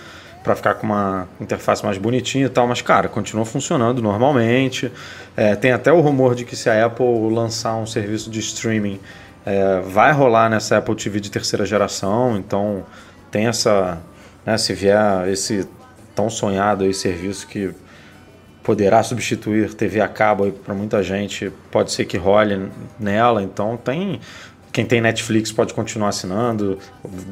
para 0.43 0.57
ficar 0.57 0.75
com 0.75 0.85
uma 0.89 1.29
interface 1.41 1.85
mais 1.85 1.99
bonitinha 1.99 2.47
e 2.47 2.49
tal, 2.49 2.67
mas 2.67 2.83
cara, 2.83 3.09
continua 3.09 3.45
funcionando 3.45 4.03
normalmente. 4.03 4.91
É, 5.37 5.55
tem 5.55 5.71
até 5.71 5.93
o 5.93 6.01
rumor 6.01 6.35
de 6.35 6.45
que 6.45 6.57
se 6.57 6.69
a 6.69 6.85
Apple 6.85 7.33
lançar 7.33 7.77
um 7.77 7.87
serviço 7.87 8.29
de 8.29 8.41
streaming 8.41 8.99
É, 9.47 9.81
vai 9.81 10.13
rolar 10.13 10.51
nessa 10.51 10.77
Apple 10.79 10.97
TV 10.97 11.21
de 11.21 11.31
terceira 11.31 11.65
geração, 11.65 12.37
então 12.37 12.85
tem 13.31 13.47
essa. 13.47 13.99
Né, 14.45 14.59
se 14.59 14.75
vier 14.75 15.29
esse 15.29 15.67
tão 16.15 16.29
sonhado 16.29 16.85
aí, 16.85 16.93
serviço 16.93 17.47
que 17.47 17.71
poderá 18.69 19.03
substituir 19.03 19.73
TV 19.73 19.99
a 19.99 20.07
cabo 20.07 20.53
para 20.53 20.75
muita 20.75 21.03
gente, 21.03 21.51
pode 21.71 21.91
ser 21.91 22.05
que 22.05 22.19
role 22.19 22.69
nela, 23.01 23.43
então 23.43 23.79
tem 23.79 24.21
quem 24.71 24.85
tem 24.85 25.01
Netflix 25.01 25.51
pode 25.51 25.73
continuar 25.73 26.11
assinando. 26.11 26.79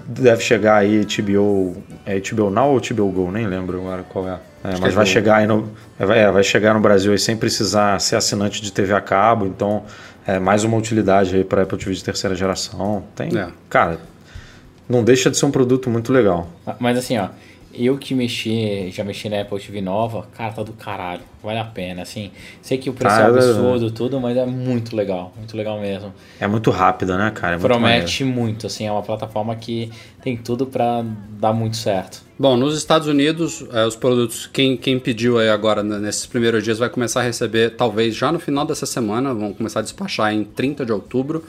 Deve 0.09 0.43
chegar 0.43 0.77
aí 0.77 1.05
HBO, 1.05 1.77
é 2.07 2.19
HBO 2.19 2.49
Now 2.49 2.73
ou 2.73 2.81
HBO 2.81 3.11
Go, 3.11 3.31
nem 3.31 3.47
lembro 3.47 3.79
agora 3.79 4.03
qual 4.03 4.27
é. 4.27 4.39
é 4.65 4.79
mas 4.81 4.95
vai 4.95 5.05
é 5.05 5.07
chegar 5.07 5.37
aí 5.37 5.47
no, 5.47 5.71
é, 5.99 6.31
vai 6.31 6.43
chegar 6.43 6.73
no 6.73 6.81
Brasil 6.81 7.13
aí 7.13 7.19
sem 7.19 7.37
precisar 7.37 8.01
ser 8.01 8.17
assinante 8.17 8.63
de 8.63 8.73
TV 8.73 8.95
a 8.95 9.01
cabo, 9.03 9.45
então 9.45 9.85
é 10.27 10.39
mais 10.39 10.65
uma 10.65 10.79
utilidade 10.79 11.37
aí 11.37 11.45
para 11.45 11.65
Apple 11.65 11.77
TV 11.77 11.93
de 11.93 12.03
terceira 12.03 12.35
geração. 12.35 13.05
Tem, 13.15 13.29
é. 13.37 13.49
cara, 13.69 14.01
não 14.89 15.05
deixa 15.05 15.31
de 15.31 15.37
ser 15.37 15.45
um 15.45 15.51
produto 15.51 15.91
muito 15.91 16.11
legal. 16.15 16.49
Mas 16.81 16.97
assim, 16.97 17.19
ó, 17.19 17.29
eu 17.79 17.99
que 17.99 18.15
mexi, 18.15 18.91
já 18.91 19.05
mexi 19.05 19.29
na 19.29 19.41
Apple 19.41 19.59
TV 19.61 19.81
nova, 19.81 20.27
cara, 20.37 20.53
tá 20.53 20.63
do 20.63 20.73
caralho. 20.73 21.23
Vale 21.43 21.59
a 21.59 21.65
pena, 21.65 22.03
assim. 22.03 22.31
Sei 22.61 22.77
que 22.77 22.91
o 22.91 22.93
preço 22.93 23.15
é 23.15 23.19
cara, 23.19 23.33
é 23.33 23.37
absurdo, 23.37 23.91
tudo, 23.91 24.21
mas 24.21 24.37
é 24.37 24.45
muito 24.45 24.97
legal. 24.97 25.33
Muito 25.37 25.57
legal 25.57 25.81
mesmo. 25.81 26.13
É 26.41 26.47
muito 26.47 26.71
rápida, 26.71 27.17
né, 27.17 27.31
cara? 27.31 27.57
É 27.57 27.59
Promete 27.59 28.25
muito, 28.25 28.39
muito, 28.39 28.67
assim. 28.67 28.87
É 28.87 28.93
uma 28.93 29.03
plataforma 29.03 29.55
que 29.55 29.91
tem 30.23 30.37
tudo 30.37 30.67
para 30.67 31.05
dar 31.39 31.53
muito 31.53 31.77
certo. 31.77 32.23
Bom, 32.39 32.57
nos 32.57 32.77
Estados 32.77 33.07
Unidos, 33.07 33.65
é, 33.73 33.87
os 33.87 33.97
produtos, 33.97 34.47
quem, 34.47 34.77
quem 34.77 34.99
pediu 34.99 35.39
aí 35.39 35.49
agora, 35.49 35.83
né, 35.83 35.99
nesses 35.99 36.27
primeiros 36.27 36.65
dias, 36.65 36.79
vai 36.79 36.89
começar 36.89 37.21
a 37.21 37.23
receber, 37.23 37.77
talvez 37.77 38.15
já 38.15 38.33
no 38.33 38.39
final 38.39 38.67
dessa 38.67 38.85
semana, 38.85 39.33
vão 39.33 39.55
começar 39.55 39.81
a 39.81 39.83
despachar 39.83 40.33
em 40.35 40.45
30 40.45 40.85
de 40.85 40.93
outubro 40.93 41.45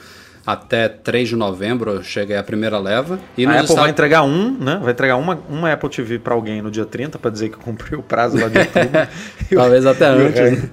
até 0.48 0.88
3 0.88 1.28
de 1.28 1.36
novembro 1.36 2.02
chega 2.02 2.40
a 2.40 2.44
primeira 2.44 2.80
leva. 2.80 3.20
E 3.38 3.46
a 3.46 3.50
Apple 3.50 3.64
Estados... 3.64 3.82
vai 3.82 3.90
entregar 3.90 4.24
um, 4.24 4.58
né? 4.58 4.80
Vai 4.82 4.94
entregar 4.94 5.18
uma, 5.18 5.38
uma 5.50 5.74
Apple 5.74 5.90
TV 5.90 6.20
para 6.20 6.34
alguém 6.34 6.62
no 6.62 6.72
dia 6.72 6.86
30 6.86 7.20
para 7.20 7.30
dizer 7.30 7.50
que 7.50 7.58
cumpriu 7.58 8.00
o 8.00 8.04
prazo 8.04 8.40
lá 8.40 8.48
de 8.48 8.58
outubro. 8.64 9.08
Talvez 9.54 9.86
até 9.86 10.06
antes. 10.06 10.40
Resto, 10.40 10.70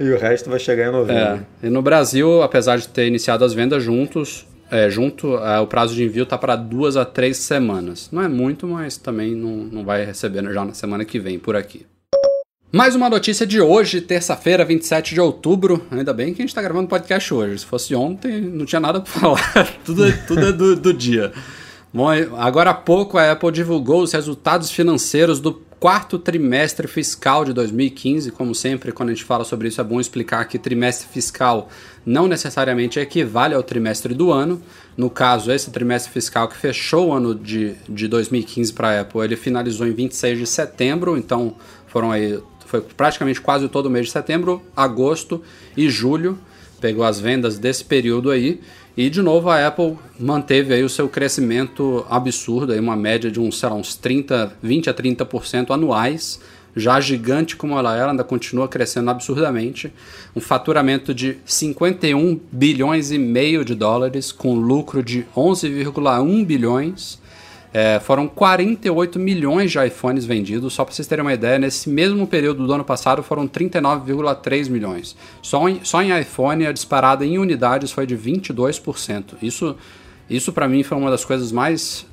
e 0.00 0.10
o 0.10 0.18
resto 0.18 0.48
vai 0.48 0.58
chegar 0.58 0.88
em 0.88 0.92
novembro. 0.92 1.44
É. 1.62 1.66
E 1.66 1.68
no 1.68 1.82
Brasil, 1.82 2.42
apesar 2.42 2.78
de 2.78 2.88
ter 2.88 3.06
iniciado 3.06 3.44
as 3.44 3.52
vendas 3.52 3.82
juntos, 3.82 4.46
é, 4.70 4.88
junto, 4.88 5.36
é, 5.36 5.60
o 5.60 5.66
prazo 5.66 5.94
de 5.94 6.02
envio 6.02 6.24
tá 6.24 6.38
para 6.38 6.56
duas 6.56 6.96
a 6.96 7.04
três 7.04 7.36
semanas. 7.36 8.08
Não 8.10 8.22
é 8.22 8.28
muito, 8.28 8.66
mas 8.66 8.96
também 8.96 9.34
não, 9.34 9.50
não 9.50 9.84
vai 9.84 10.02
receber 10.02 10.50
já 10.50 10.64
na 10.64 10.72
semana 10.72 11.04
que 11.04 11.18
vem 11.18 11.38
por 11.38 11.54
aqui. 11.54 11.84
Mais 12.72 12.94
uma 12.94 13.10
notícia 13.10 13.44
de 13.44 13.60
hoje, 13.60 14.00
terça-feira, 14.00 14.64
27 14.64 15.12
de 15.12 15.20
outubro. 15.20 15.84
Ainda 15.90 16.12
bem 16.14 16.32
que 16.32 16.40
a 16.40 16.44
gente 16.44 16.50
está 16.50 16.62
gravando 16.62 16.86
podcast 16.86 17.34
hoje. 17.34 17.58
Se 17.58 17.66
fosse 17.66 17.96
ontem, 17.96 18.40
não 18.40 18.64
tinha 18.64 18.78
nada 18.78 19.00
para 19.00 19.10
falar. 19.20 19.74
tudo 19.84 20.06
é, 20.06 20.12
tudo 20.12 20.46
é 20.46 20.52
do, 20.52 20.76
do 20.76 20.94
dia. 20.94 21.32
Bom, 21.92 22.06
agora 22.38 22.70
há 22.70 22.74
pouco 22.74 23.18
a 23.18 23.32
Apple 23.32 23.50
divulgou 23.50 24.02
os 24.04 24.12
resultados 24.12 24.70
financeiros 24.70 25.40
do 25.40 25.52
quarto 25.80 26.16
trimestre 26.16 26.86
fiscal 26.86 27.44
de 27.44 27.52
2015. 27.52 28.30
Como 28.30 28.54
sempre, 28.54 28.92
quando 28.92 29.08
a 29.08 29.14
gente 29.14 29.24
fala 29.24 29.42
sobre 29.42 29.66
isso, 29.66 29.80
é 29.80 29.84
bom 29.84 29.98
explicar 29.98 30.44
que 30.44 30.56
trimestre 30.56 31.08
fiscal 31.08 31.68
não 32.06 32.28
necessariamente 32.28 33.00
equivale 33.00 33.52
ao 33.52 33.64
trimestre 33.64 34.14
do 34.14 34.30
ano. 34.30 34.62
No 34.96 35.10
caso, 35.10 35.50
esse 35.50 35.72
trimestre 35.72 36.12
fiscal 36.12 36.46
que 36.46 36.56
fechou 36.56 37.08
o 37.08 37.12
ano 37.12 37.34
de, 37.34 37.74
de 37.88 38.06
2015 38.06 38.72
para 38.74 38.90
a 38.90 39.00
Apple, 39.00 39.22
ele 39.22 39.34
finalizou 39.34 39.88
em 39.88 39.92
26 39.92 40.38
de 40.38 40.46
setembro, 40.46 41.18
então 41.18 41.56
foram 41.88 42.12
aí 42.12 42.38
foi 42.70 42.80
praticamente 42.80 43.40
quase 43.40 43.68
todo 43.68 43.86
o 43.86 43.90
mês 43.90 44.06
de 44.06 44.12
setembro, 44.12 44.62
agosto 44.76 45.42
e 45.76 45.90
julho. 45.90 46.38
Pegou 46.80 47.04
as 47.04 47.18
vendas 47.18 47.58
desse 47.58 47.84
período 47.84 48.30
aí. 48.30 48.60
E 48.96 49.10
de 49.10 49.20
novo 49.20 49.50
a 49.50 49.66
Apple 49.66 49.98
manteve 50.18 50.72
aí 50.72 50.84
o 50.84 50.88
seu 50.88 51.08
crescimento 51.08 52.06
absurdo, 52.08 52.72
aí 52.72 52.78
uma 52.78 52.94
média 52.94 53.28
de 53.28 53.40
uns, 53.40 53.58
sei 53.58 53.68
lá, 53.68 53.74
uns 53.74 53.96
30, 53.96 54.52
20 54.62 54.88
a 54.88 54.94
30% 54.94 55.72
anuais. 55.72 56.40
Já 56.76 57.00
gigante 57.00 57.56
como 57.56 57.76
ela 57.76 57.96
era, 57.96 58.12
ainda 58.12 58.22
continua 58.22 58.68
crescendo 58.68 59.10
absurdamente. 59.10 59.92
Um 60.36 60.40
faturamento 60.40 61.12
de 61.12 61.38
51 61.44 62.38
bilhões 62.52 63.10
e 63.10 63.18
meio 63.18 63.64
de 63.64 63.74
dólares, 63.74 64.30
com 64.30 64.54
lucro 64.54 65.02
de 65.02 65.26
11,1 65.36 66.46
bilhões 66.46 67.19
é, 67.72 68.00
foram 68.00 68.26
48 68.26 69.18
milhões 69.18 69.70
de 69.70 69.78
iPhones 69.78 70.24
vendidos. 70.24 70.74
Só 70.74 70.84
para 70.84 70.94
vocês 70.94 71.06
terem 71.06 71.24
uma 71.24 71.32
ideia, 71.32 71.58
nesse 71.58 71.88
mesmo 71.88 72.26
período 72.26 72.66
do 72.66 72.72
ano 72.72 72.84
passado 72.84 73.22
foram 73.22 73.46
39,3 73.46 74.68
milhões. 74.68 75.16
Só 75.40 75.68
em, 75.68 75.80
só 75.84 76.02
em 76.02 76.18
iPhone 76.18 76.66
a 76.66 76.72
disparada 76.72 77.24
em 77.24 77.38
unidades 77.38 77.92
foi 77.92 78.06
de 78.06 78.16
22%. 78.16 79.34
Isso, 79.40 79.76
isso 80.28 80.52
para 80.52 80.68
mim 80.68 80.82
foi 80.82 80.98
uma 80.98 81.10
das 81.10 81.24
coisas 81.24 81.52
mais 81.52 82.06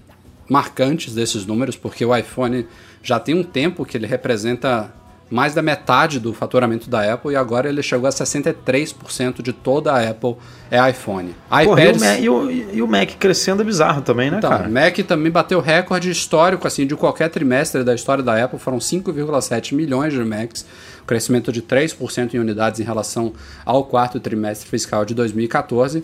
marcantes 0.47 1.13
desses 1.13 1.45
números, 1.45 1.75
porque 1.75 2.05
o 2.05 2.15
iPhone 2.15 2.65
já 3.03 3.19
tem 3.19 3.35
um 3.35 3.43
tempo 3.43 3.85
que 3.85 3.97
ele 3.97 4.07
representa 4.07 4.93
mais 5.29 5.53
da 5.53 5.61
metade 5.61 6.19
do 6.19 6.33
faturamento 6.33 6.89
da 6.89 7.13
Apple 7.13 7.33
e 7.33 7.35
agora 7.35 7.67
ele 7.67 7.83
chegou 7.83 8.07
a 8.07 8.11
63% 8.11 9.41
de 9.41 9.51
toda 9.51 9.91
a 9.91 10.09
Apple 10.09 10.35
é 10.71 10.89
iPhone. 10.89 11.35
iPads... 11.51 12.01
e, 12.19 12.29
o, 12.29 12.49
e, 12.49 12.81
o, 12.81 12.87
Mac 12.87 13.11
crescendo 13.19 13.61
é 13.61 13.65
bizarro 13.65 14.01
também, 14.01 14.31
né, 14.31 14.37
então, 14.37 14.49
cara? 14.49 14.67
O 14.67 14.71
Mac 14.71 14.97
também 14.99 15.31
bateu 15.31 15.59
recorde 15.59 16.09
histórico 16.09 16.65
assim 16.65 16.87
de 16.87 16.95
qualquer 16.95 17.29
trimestre 17.29 17.83
da 17.83 17.93
história 17.93 18.23
da 18.23 18.41
Apple, 18.41 18.57
foram 18.57 18.77
5,7 18.77 19.73
milhões 19.73 20.13
de 20.13 20.23
Macs, 20.23 20.65
crescimento 21.05 21.51
de 21.51 21.61
3% 21.61 22.33
em 22.33 22.39
unidades 22.39 22.79
em 22.79 22.83
relação 22.83 23.33
ao 23.65 23.83
quarto 23.83 24.19
trimestre 24.19 24.69
fiscal 24.69 25.03
de 25.03 25.13
2014. 25.13 26.03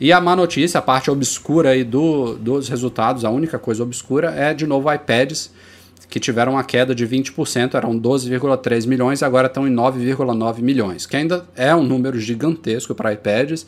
E 0.00 0.12
a 0.12 0.20
má 0.20 0.34
notícia, 0.34 0.78
a 0.78 0.82
parte 0.82 1.10
obscura 1.10 1.70
aí 1.70 1.84
do, 1.84 2.34
dos 2.34 2.68
resultados, 2.68 3.24
a 3.24 3.30
única 3.30 3.58
coisa 3.58 3.84
obscura 3.84 4.32
é 4.34 4.52
de 4.52 4.66
novo 4.66 4.92
iPads 4.92 5.50
que 6.14 6.20
tiveram 6.20 6.52
uma 6.52 6.62
queda 6.62 6.94
de 6.94 7.04
20%, 7.04 7.74
eram 7.74 7.98
12,3 7.98 8.86
milhões, 8.86 9.20
agora 9.20 9.48
estão 9.48 9.66
em 9.66 9.74
9,9 9.74 10.60
milhões, 10.60 11.06
que 11.06 11.16
ainda 11.16 11.44
é 11.56 11.74
um 11.74 11.82
número 11.82 12.20
gigantesco 12.20 12.94
para 12.94 13.12
iPads. 13.12 13.66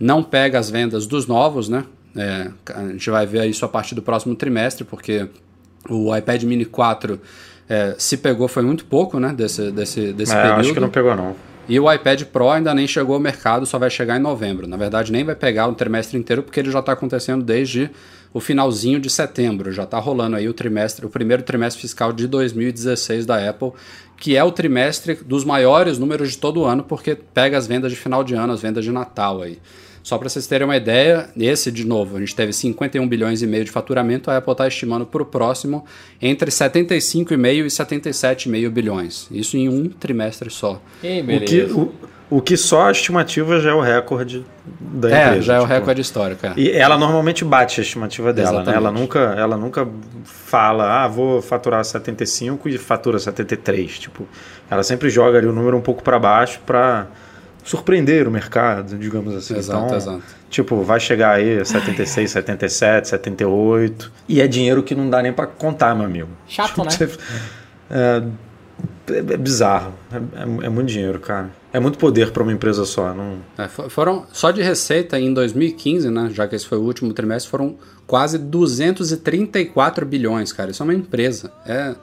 Não 0.00 0.22
pega 0.22 0.58
as 0.58 0.70
vendas 0.70 1.06
dos 1.06 1.26
novos, 1.26 1.68
né? 1.68 1.84
É, 2.16 2.48
a 2.74 2.88
gente 2.88 3.10
vai 3.10 3.26
ver 3.26 3.44
isso 3.44 3.62
a 3.66 3.68
partir 3.68 3.94
do 3.94 4.00
próximo 4.00 4.34
trimestre, 4.34 4.84
porque 4.84 5.28
o 5.86 6.16
iPad 6.16 6.44
Mini 6.44 6.64
4 6.64 7.20
é, 7.68 7.94
se 7.98 8.16
pegou 8.16 8.48
foi 8.48 8.62
muito 8.62 8.86
pouco, 8.86 9.20
né? 9.20 9.34
Desse, 9.36 9.70
desse, 9.70 10.14
desse 10.14 10.32
é, 10.32 10.40
período. 10.40 10.60
Acho 10.60 10.72
que 10.72 10.80
não 10.80 10.88
pegou, 10.88 11.14
não. 11.14 11.36
E 11.68 11.78
o 11.78 11.92
iPad 11.92 12.22
Pro 12.22 12.48
ainda 12.48 12.74
nem 12.74 12.86
chegou 12.86 13.16
ao 13.16 13.20
mercado, 13.20 13.66
só 13.66 13.78
vai 13.78 13.90
chegar 13.90 14.16
em 14.16 14.22
novembro. 14.22 14.66
Na 14.66 14.78
verdade, 14.78 15.12
nem 15.12 15.24
vai 15.24 15.34
pegar 15.34 15.68
o 15.68 15.74
trimestre 15.74 16.18
inteiro, 16.18 16.42
porque 16.42 16.58
ele 16.58 16.70
já 16.70 16.78
está 16.80 16.92
acontecendo 16.92 17.44
desde 17.44 17.90
o 18.32 18.40
finalzinho 18.40 18.98
de 18.98 19.10
setembro. 19.10 19.72
Já 19.72 19.84
está 19.84 19.98
rolando 19.98 20.36
aí 20.36 20.48
o 20.48 20.54
trimestre, 20.54 21.04
o 21.04 21.10
primeiro 21.10 21.42
trimestre 21.42 21.82
fiscal 21.82 22.12
de 22.12 22.26
2016 22.26 23.26
da 23.26 23.48
Apple, 23.48 23.72
que 24.16 24.36
é 24.36 24.44
o 24.44 24.52
trimestre 24.52 25.14
dos 25.14 25.44
maiores 25.44 25.98
números 25.98 26.30
de 26.30 26.38
todo 26.38 26.64
ano, 26.64 26.84
porque 26.84 27.14
pega 27.14 27.58
as 27.58 27.66
vendas 27.66 27.90
de 27.90 27.98
final 27.98 28.22
de 28.22 28.34
ano, 28.34 28.52
as 28.52 28.62
vendas 28.62 28.84
de 28.84 28.92
Natal 28.92 29.42
aí. 29.42 29.58
Só 30.02 30.18
para 30.18 30.28
vocês 30.28 30.46
terem 30.46 30.66
uma 30.66 30.76
ideia, 30.76 31.28
esse 31.36 31.70
de 31.70 31.86
novo, 31.86 32.16
a 32.16 32.20
gente 32.20 32.34
teve 32.34 32.52
51 32.52 33.06
bilhões 33.06 33.40
e 33.40 33.46
meio 33.46 33.64
de 33.64 33.70
faturamento, 33.70 34.30
a 34.30 34.36
Apple 34.36 34.52
está 34.52 34.66
estimando 34.66 35.06
para 35.06 35.22
o 35.22 35.26
próximo 35.26 35.84
entre 36.20 36.50
75,5 36.50 37.32
e 37.32 37.66
77,5 37.66 38.68
bilhões. 38.70 39.28
Isso 39.30 39.56
em 39.56 39.68
um 39.68 39.88
trimestre 39.88 40.50
só. 40.50 40.80
Ei. 41.02 41.22
O 41.22 41.40
que, 41.44 41.62
o, 41.62 41.92
o 42.30 42.40
que 42.40 42.56
só 42.56 42.88
a 42.88 42.90
estimativa 42.90 43.60
já 43.60 43.70
é 43.70 43.74
o 43.74 43.80
recorde 43.80 44.44
da 44.80 45.10
é, 45.10 45.26
empresa. 45.26 45.38
É, 45.38 45.42
já 45.42 45.54
é 45.54 45.58
o 45.58 45.62
tipo. 45.62 45.74
recorde 45.74 46.00
histórico. 46.00 46.46
É. 46.46 46.54
E 46.56 46.70
ela 46.70 46.96
normalmente 46.98 47.44
bate 47.44 47.80
a 47.80 47.84
estimativa 47.84 48.32
dela, 48.32 48.64
né? 48.64 48.74
Ela 48.74 48.90
nunca, 48.90 49.18
ela 49.36 49.56
nunca 49.56 49.86
fala, 50.24 51.04
ah, 51.04 51.08
vou 51.08 51.40
faturar 51.40 51.84
75 51.84 52.68
e 52.68 52.78
fatura 52.78 53.18
73. 53.18 53.98
Tipo, 53.98 54.26
ela 54.70 54.82
sempre 54.82 55.10
joga 55.10 55.38
ali 55.38 55.46
o 55.46 55.52
número 55.52 55.76
um 55.76 55.80
pouco 55.80 56.02
para 56.02 56.18
baixo 56.18 56.58
para 56.64 57.06
surpreender 57.64 58.26
o 58.26 58.30
mercado, 58.30 58.98
digamos 58.98 59.34
assim. 59.34 59.56
Exato, 59.56 59.84
então, 59.86 59.96
exato. 59.96 60.22
Tipo, 60.50 60.82
vai 60.82 61.00
chegar 61.00 61.36
aí 61.36 61.60
a 61.60 61.64
76, 61.64 62.30
77, 62.30 63.08
78. 63.08 64.12
E 64.28 64.40
é 64.40 64.46
dinheiro 64.46 64.82
que 64.82 64.94
não 64.94 65.08
dá 65.08 65.22
nem 65.22 65.32
para 65.32 65.46
contar, 65.46 65.94
meu 65.94 66.04
amigo. 66.04 66.28
Chato, 66.46 66.68
tipo, 66.68 66.84
né? 66.84 67.16
É, 67.90 68.22
é, 69.08 69.18
é 69.18 69.36
bizarro. 69.36 69.94
É, 70.12 70.16
é, 70.16 70.66
é, 70.66 70.68
muito 70.68 70.88
dinheiro, 70.88 71.18
cara. 71.20 71.50
É 71.72 71.80
muito 71.80 71.98
poder 71.98 72.30
para 72.30 72.42
uma 72.42 72.52
empresa 72.52 72.84
só. 72.84 73.14
Não... 73.14 73.38
É, 73.56 73.68
foram 73.68 74.26
só 74.32 74.50
de 74.50 74.62
receita 74.62 75.18
em 75.18 75.32
2015, 75.32 76.10
né? 76.10 76.30
Já 76.32 76.46
que 76.46 76.54
esse 76.54 76.66
foi 76.66 76.78
o 76.78 76.82
último 76.82 77.12
trimestre, 77.12 77.50
foram 77.50 77.76
quase 78.06 78.38
234 78.38 80.04
bilhões, 80.04 80.52
cara. 80.52 80.70
Isso 80.70 80.82
é 80.82 80.84
uma 80.84 80.94
empresa. 80.94 81.52
É 81.64 81.94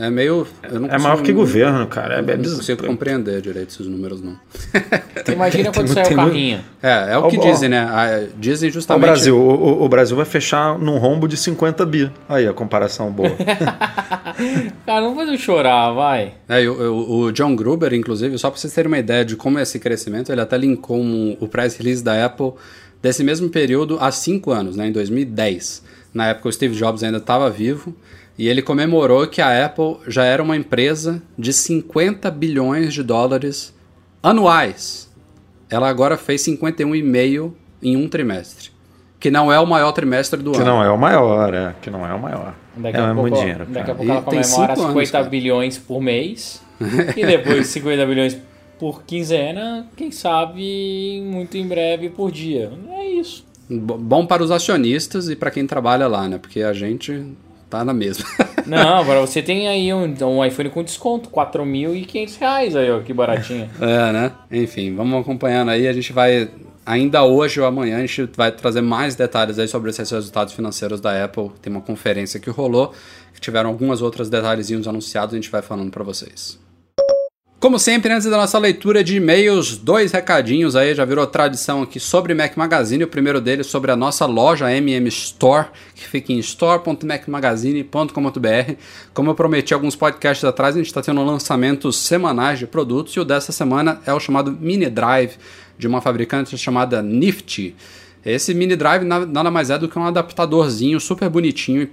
é 0.00 0.10
meio. 0.10 0.46
é 0.62 0.98
maior 0.98 1.22
que 1.22 1.32
governo, 1.32 1.86
cara. 1.86 2.16
É, 2.16 2.18
é 2.18 2.36
não 2.36 2.56
consigo 2.56 2.86
compreender 2.86 3.40
direito 3.40 3.70
esses 3.70 3.86
números, 3.86 4.20
não. 4.20 4.38
Imagina 5.32 5.72
quando 5.74 5.88
sair 5.88 6.12
o 6.12 6.16
carrinho. 6.16 6.60
É, 6.82 7.12
é 7.12 7.18
o 7.18 7.28
que 7.28 7.38
dizem, 7.38 7.68
né? 7.68 8.28
Dizem 8.38 8.70
justamente. 8.70 9.02
O 9.02 9.06
Brasil, 9.06 9.38
o, 9.38 9.82
o, 9.84 9.88
Brasil 9.88 10.16
vai 10.16 10.26
fechar 10.26 10.78
num 10.78 10.98
rombo 10.98 11.26
de 11.26 11.36
50 11.36 11.86
bi. 11.86 12.10
Aí 12.28 12.46
a 12.46 12.52
comparação 12.52 13.10
boa. 13.10 13.30
cara, 14.84 15.00
não 15.00 15.16
faz 15.16 15.28
eu 15.30 15.38
chorar, 15.38 15.92
vai. 15.92 16.34
É, 16.48 16.68
o, 16.68 17.24
o, 17.24 17.32
John 17.32 17.56
Gruber, 17.56 17.94
inclusive, 17.94 18.36
só 18.38 18.50
pra 18.50 18.60
vocês 18.60 18.72
terem 18.74 18.88
uma 18.88 18.98
ideia 18.98 19.24
de 19.24 19.36
como 19.36 19.58
é 19.58 19.62
esse 19.62 19.78
crescimento, 19.78 20.30
ele 20.30 20.40
até 20.40 20.58
linkou 20.58 20.98
um, 20.98 21.36
o 21.40 21.48
press 21.48 21.76
release 21.76 22.04
da 22.04 22.24
Apple 22.24 22.52
desse 23.00 23.24
mesmo 23.24 23.48
período 23.48 23.96
há 24.00 24.12
cinco 24.12 24.50
anos, 24.50 24.76
né, 24.76 24.86
em 24.86 24.92
2010. 24.92 25.82
Na 26.12 26.28
época 26.28 26.48
o 26.48 26.52
Steve 26.52 26.76
Jobs 26.76 27.02
ainda 27.02 27.18
estava 27.18 27.48
vivo 27.50 27.94
e 28.38 28.48
ele 28.48 28.62
comemorou 28.62 29.26
que 29.26 29.40
a 29.40 29.64
Apple 29.66 29.96
já 30.08 30.24
era 30.24 30.42
uma 30.42 30.56
empresa 30.56 31.22
de 31.38 31.52
50 31.52 32.30
bilhões 32.30 32.94
de 32.94 33.02
dólares 33.02 33.74
anuais. 34.22 35.10
Ela 35.68 35.88
agora 35.88 36.16
fez 36.16 36.42
51,5 36.42 37.52
em 37.82 37.96
um 37.96 38.08
trimestre. 38.08 38.70
Que 39.18 39.30
não 39.30 39.52
é 39.52 39.58
o 39.60 39.66
maior 39.66 39.92
trimestre 39.92 40.42
do 40.42 40.52
Que 40.52 40.58
ano. 40.58 40.66
não 40.66 40.82
é 40.82 40.90
o 40.90 40.98
maior, 40.98 41.54
é. 41.54 41.74
Que 41.80 41.90
não 41.90 42.04
é 42.06 42.12
o 42.12 42.18
maior. 42.20 42.54
Daqui 42.76 42.96
é 42.96 43.00
a 43.00 43.04
pouco, 43.06 43.20
muito 43.20 43.38
dinheiro. 43.38 43.66
Daqui 43.66 43.90
a 43.90 43.94
pouco 43.94 44.10
ela 44.10 44.20
E 44.20 44.24
tem 44.24 44.42
comemora 44.42 44.74
cinco 44.74 44.88
50 44.88 44.98
anos, 44.98 45.10
cara. 45.10 45.24
bilhões 45.24 45.78
por 45.78 46.00
mês. 46.02 46.60
e 47.16 47.24
depois 47.24 47.66
50 47.68 48.06
bilhões 48.06 48.36
por 48.78 49.04
quinzena, 49.04 49.86
quem 49.96 50.10
sabe 50.10 51.22
muito 51.24 51.56
em 51.56 51.66
breve 51.68 52.08
por 52.10 52.32
dia. 52.32 52.72
É 52.90 53.04
isso. 53.06 53.46
Bom 53.70 54.26
para 54.26 54.42
os 54.42 54.50
acionistas 54.50 55.28
e 55.30 55.36
para 55.36 55.50
quem 55.52 55.66
trabalha 55.66 56.08
lá, 56.08 56.26
né? 56.28 56.36
Porque 56.38 56.62
a 56.62 56.72
gente 56.72 57.24
tá 57.72 57.84
na 57.84 57.94
mesma. 57.94 58.26
Não, 58.66 58.98
agora 58.98 59.20
você 59.20 59.40
tem 59.42 59.66
aí 59.66 59.92
um, 59.92 60.14
um 60.26 60.44
iPhone 60.44 60.68
com 60.68 60.84
desconto, 60.84 61.30
4.500 61.30 62.38
reais 62.38 62.76
aí, 62.76 62.90
ó, 62.90 63.00
que 63.00 63.12
baratinho. 63.12 63.68
É, 63.80 64.12
né? 64.12 64.32
Enfim, 64.50 64.94
vamos 64.94 65.20
acompanhando 65.20 65.70
aí. 65.70 65.88
A 65.88 65.92
gente 65.92 66.12
vai, 66.12 66.48
ainda 66.84 67.24
hoje 67.24 67.60
ou 67.60 67.66
amanhã, 67.66 67.96
a 67.96 68.00
gente 68.00 68.28
vai 68.36 68.52
trazer 68.52 68.82
mais 68.82 69.14
detalhes 69.14 69.58
aí 69.58 69.66
sobre 69.66 69.90
esses 69.90 70.10
resultados 70.10 70.52
financeiros 70.52 71.00
da 71.00 71.24
Apple. 71.24 71.50
Tem 71.60 71.72
uma 71.72 71.80
conferência 71.80 72.38
que 72.38 72.50
rolou, 72.50 72.92
que 73.34 73.40
tiveram 73.40 73.70
algumas 73.70 74.02
outras 74.02 74.28
detalhezinhos 74.28 74.86
anunciados, 74.86 75.32
a 75.34 75.36
gente 75.36 75.50
vai 75.50 75.62
falando 75.62 75.90
para 75.90 76.04
vocês. 76.04 76.61
Como 77.62 77.78
sempre, 77.78 78.12
antes 78.12 78.28
da 78.28 78.36
nossa 78.36 78.58
leitura 78.58 79.04
de 79.04 79.18
e-mails, 79.18 79.76
dois 79.76 80.10
recadinhos 80.10 80.74
aí, 80.74 80.96
já 80.96 81.04
virou 81.04 81.24
tradição 81.28 81.80
aqui 81.80 82.00
sobre 82.00 82.34
Mac 82.34 82.56
Magazine. 82.56 83.04
O 83.04 83.06
primeiro 83.06 83.40
deles 83.40 83.68
sobre 83.68 83.92
a 83.92 83.96
nossa 83.96 84.26
loja 84.26 84.68
MM 84.74 85.06
Store, 85.06 85.68
que 85.94 86.08
fica 86.08 86.32
em 86.32 86.40
store.macmagazine.com.br. 86.40 88.72
Como 89.14 89.30
eu 89.30 89.34
prometi 89.36 89.72
alguns 89.72 89.94
podcasts 89.94 90.44
atrás, 90.44 90.74
a 90.74 90.78
gente 90.78 90.88
está 90.88 91.00
tendo 91.02 91.22
lançamentos 91.22 91.98
semanais 91.98 92.58
de 92.58 92.66
produtos 92.66 93.14
e 93.14 93.20
o 93.20 93.24
dessa 93.24 93.52
semana 93.52 94.00
é 94.04 94.12
o 94.12 94.18
chamado 94.18 94.50
Mini 94.60 94.90
Drive, 94.90 95.36
de 95.78 95.86
uma 95.86 96.00
fabricante 96.00 96.58
chamada 96.58 97.00
Nifty. 97.00 97.76
Esse 98.26 98.54
mini 98.54 98.74
drive 98.74 99.04
na- 99.04 99.24
nada 99.26 99.52
mais 99.52 99.70
é 99.70 99.78
do 99.78 99.88
que 99.88 99.96
um 99.98 100.04
adaptadorzinho 100.04 100.98
super 101.00 101.28
bonitinho, 101.28 101.88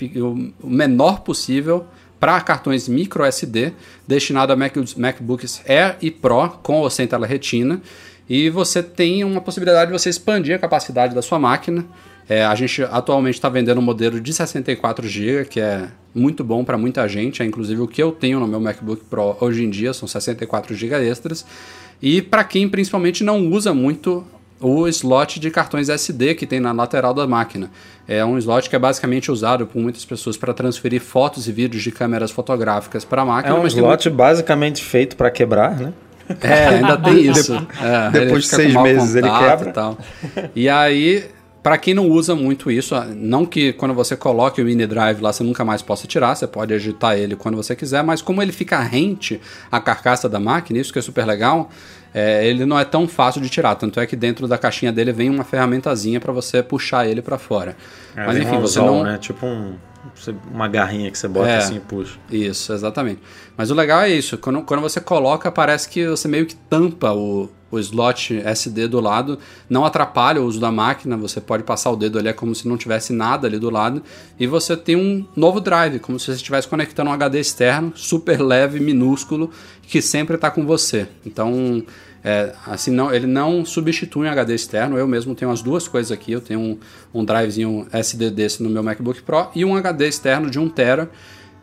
o 0.63 0.69
menor 0.69 1.21
possível, 1.21 1.85
para 2.19 2.39
cartões 2.41 2.87
micro 2.87 3.23
SD, 3.23 3.73
destinado 4.07 4.51
a 4.51 4.55
Mac- 4.55 4.75
MacBooks 4.97 5.61
Air 5.67 5.97
e 6.01 6.11
Pro 6.11 6.49
com 6.61 6.79
ou 6.79 6.89
sem 6.89 7.07
tela 7.07 7.25
retina. 7.25 7.81
E 8.29 8.49
você 8.49 8.83
tem 8.83 9.23
uma 9.23 9.41
possibilidade 9.41 9.91
de 9.91 9.97
você 9.97 10.09
expandir 10.09 10.55
a 10.55 10.59
capacidade 10.59 11.15
da 11.15 11.21
sua 11.21 11.39
máquina. 11.39 11.85
É, 12.27 12.45
a 12.45 12.53
gente 12.53 12.83
atualmente 12.83 13.35
está 13.35 13.49
vendendo 13.49 13.79
um 13.79 13.83
modelo 13.83 14.21
de 14.21 14.31
64 14.31 15.07
GB, 15.07 15.45
que 15.45 15.59
é 15.59 15.87
muito 16.13 16.43
bom 16.43 16.63
para 16.63 16.77
muita 16.77 17.07
gente. 17.07 17.41
É 17.41 17.45
inclusive 17.45 17.81
o 17.81 17.87
que 17.87 18.03
eu 18.03 18.11
tenho 18.11 18.39
no 18.39 18.47
meu 18.47 18.59
MacBook 18.59 19.03
Pro 19.09 19.35
hoje 19.41 19.63
em 19.63 19.69
dia, 19.69 19.93
são 19.93 20.07
64 20.07 20.75
GB 20.75 21.09
extras. 21.09 21.43
E 21.99 22.21
para 22.21 22.43
quem 22.43 22.69
principalmente 22.69 23.23
não 23.23 23.47
usa 23.49 23.73
muito 23.73 24.23
o 24.61 24.87
slot 24.87 25.39
de 25.39 25.49
cartões 25.49 25.87
SD 25.89 26.35
que 26.35 26.45
tem 26.45 26.59
na 26.59 26.71
lateral 26.71 27.13
da 27.13 27.25
máquina. 27.27 27.69
É 28.07 28.25
um 28.25 28.37
slot 28.37 28.69
que 28.69 28.75
é 28.75 28.79
basicamente 28.79 29.31
usado 29.31 29.65
por 29.67 29.81
muitas 29.81 30.03
pessoas 30.03 30.35
para 30.35 30.53
transferir 30.53 30.99
fotos 31.01 31.47
e 31.47 31.51
vídeos 31.51 31.81
de 31.83 31.91
câmeras 31.91 32.31
fotográficas 32.31 33.05
para 33.05 33.21
a 33.21 33.25
É 33.25 33.27
máquina. 33.27 33.55
um 33.55 33.63
mas 33.63 33.73
tem 33.73 33.81
slot 33.83 34.09
basicamente 34.09 34.83
feito 34.83 35.15
para 35.15 35.29
quebrar, 35.31 35.75
né? 35.77 35.93
muito- 36.27 36.45
É, 36.45 36.67
ainda 36.67 36.97
tem 36.97 37.21
isso. 37.29 37.53
É, 37.81 38.09
depois 38.11 38.43
de 38.43 38.49
seis 38.49 38.73
meses 38.73 39.15
ele 39.15 39.29
quebra. 39.29 39.69
E, 39.69 39.73
tal. 39.73 39.97
e 40.55 40.69
aí, 40.69 41.25
para 41.63 41.77
quem 41.77 41.93
não 41.93 42.07
usa 42.07 42.35
muito 42.35 42.69
isso, 42.71 42.95
não 43.15 43.45
que 43.45 43.73
quando 43.73 43.93
você 43.93 44.15
coloque 44.15 44.61
o 44.61 44.65
mini 44.65 44.85
drive 44.87 45.21
lá 45.21 45.31
você 45.33 45.43
nunca 45.43 45.63
mais 45.65 45.81
possa 45.81 46.05
tirar, 46.07 46.35
você 46.35 46.45
pode 46.47 46.73
agitar 46.73 47.17
ele 47.17 47.35
quando 47.35 47.55
você 47.55 47.75
quiser, 47.75 48.03
mas 48.03 48.21
como 48.21 48.41
ele 48.41 48.51
fica 48.51 48.79
rente 48.79 49.39
à 49.71 49.79
carcaça 49.79 50.27
da 50.29 50.39
máquina, 50.39 50.79
isso 50.79 50.91
que 50.93 50.99
é 50.99 51.01
super 51.01 51.25
legal, 51.25 51.69
é, 52.13 52.45
ele 52.47 52.65
não 52.65 52.79
é 52.79 52.85
tão 52.85 53.07
fácil 53.07 53.41
de 53.41 53.49
tirar. 53.49 53.75
Tanto 53.75 53.99
é 53.99 54.05
que 54.07 54.15
dentro 54.15 54.47
da 54.47 54.57
caixinha 54.57 54.91
dele 54.91 55.11
vem 55.11 55.29
uma 55.29 55.43
ferramentazinha 55.43 56.19
para 56.19 56.31
você 56.33 56.63
puxar 56.63 57.07
ele 57.07 57.21
para 57.21 57.37
fora. 57.37 57.75
É, 58.15 58.25
mas 58.25 58.37
enfim, 58.37 58.55
um 58.55 58.61
você 58.61 58.79
não. 58.79 59.03
né? 59.03 59.17
Tipo 59.17 59.45
um, 59.45 59.75
uma 60.51 60.67
garrinha 60.67 61.11
que 61.11 61.17
você 61.17 61.27
bota 61.27 61.49
É. 61.49 61.57
assim 61.57 61.75
e 61.77 61.79
puxa. 61.79 62.17
Isso, 62.31 62.73
exatamente. 62.73 63.21
Mas 63.57 63.69
o 63.71 63.75
legal 63.75 64.01
é 64.01 64.09
isso, 64.09 64.37
quando, 64.37 64.61
quando 64.63 64.81
você 64.81 64.99
coloca, 65.01 65.51
parece 65.51 65.89
que 65.89 66.07
você 66.07 66.27
meio 66.27 66.45
que 66.45 66.55
tampa 66.55 67.11
o, 67.11 67.49
o 67.71 67.79
slot 67.79 68.41
SD 68.43 68.87
do 68.87 68.99
lado, 68.99 69.39
não 69.69 69.85
atrapalha 69.85 70.41
o 70.41 70.45
uso 70.45 70.59
da 70.59 70.71
máquina, 70.71 71.15
você 71.17 71.39
pode 71.39 71.63
passar 71.63 71.91
o 71.91 71.95
dedo 71.95 72.17
ali, 72.17 72.27
é 72.29 72.33
como 72.33 72.53
se 72.55 72.67
não 72.67 72.77
tivesse 72.77 73.13
nada 73.13 73.47
ali 73.47 73.59
do 73.59 73.69
lado, 73.69 74.01
e 74.39 74.47
você 74.47 74.75
tem 74.75 74.95
um 74.95 75.25
novo 75.35 75.59
drive, 75.59 75.99
como 75.99 76.19
se 76.19 76.27
você 76.27 76.33
estivesse 76.33 76.67
conectando 76.67 77.09
um 77.09 77.13
HD 77.13 77.39
externo, 77.39 77.93
super 77.95 78.41
leve, 78.41 78.79
minúsculo, 78.79 79.51
que 79.83 80.01
sempre 80.01 80.35
está 80.35 80.49
com 80.51 80.65
você. 80.65 81.07
Então, 81.25 81.83
é, 82.23 82.53
assim, 82.65 82.91
não, 82.91 83.13
ele 83.13 83.27
não 83.27 83.63
substitui 83.63 84.27
um 84.27 84.31
HD 84.31 84.53
externo, 84.53 84.97
eu 84.97 85.07
mesmo 85.07 85.33
tenho 85.33 85.51
as 85.51 85.61
duas 85.61 85.87
coisas 85.87 86.11
aqui, 86.11 86.31
eu 86.31 86.41
tenho 86.41 86.59
um, 86.59 86.77
um 87.13 87.23
drivezinho 87.23 87.87
SD 87.91 88.29
desse 88.31 88.61
no 88.61 88.69
meu 88.69 88.83
MacBook 88.83 89.21
Pro 89.21 89.47
e 89.55 89.63
um 89.63 89.75
HD 89.75 90.07
externo 90.07 90.49
de 90.49 90.59
1TB, 90.59 91.07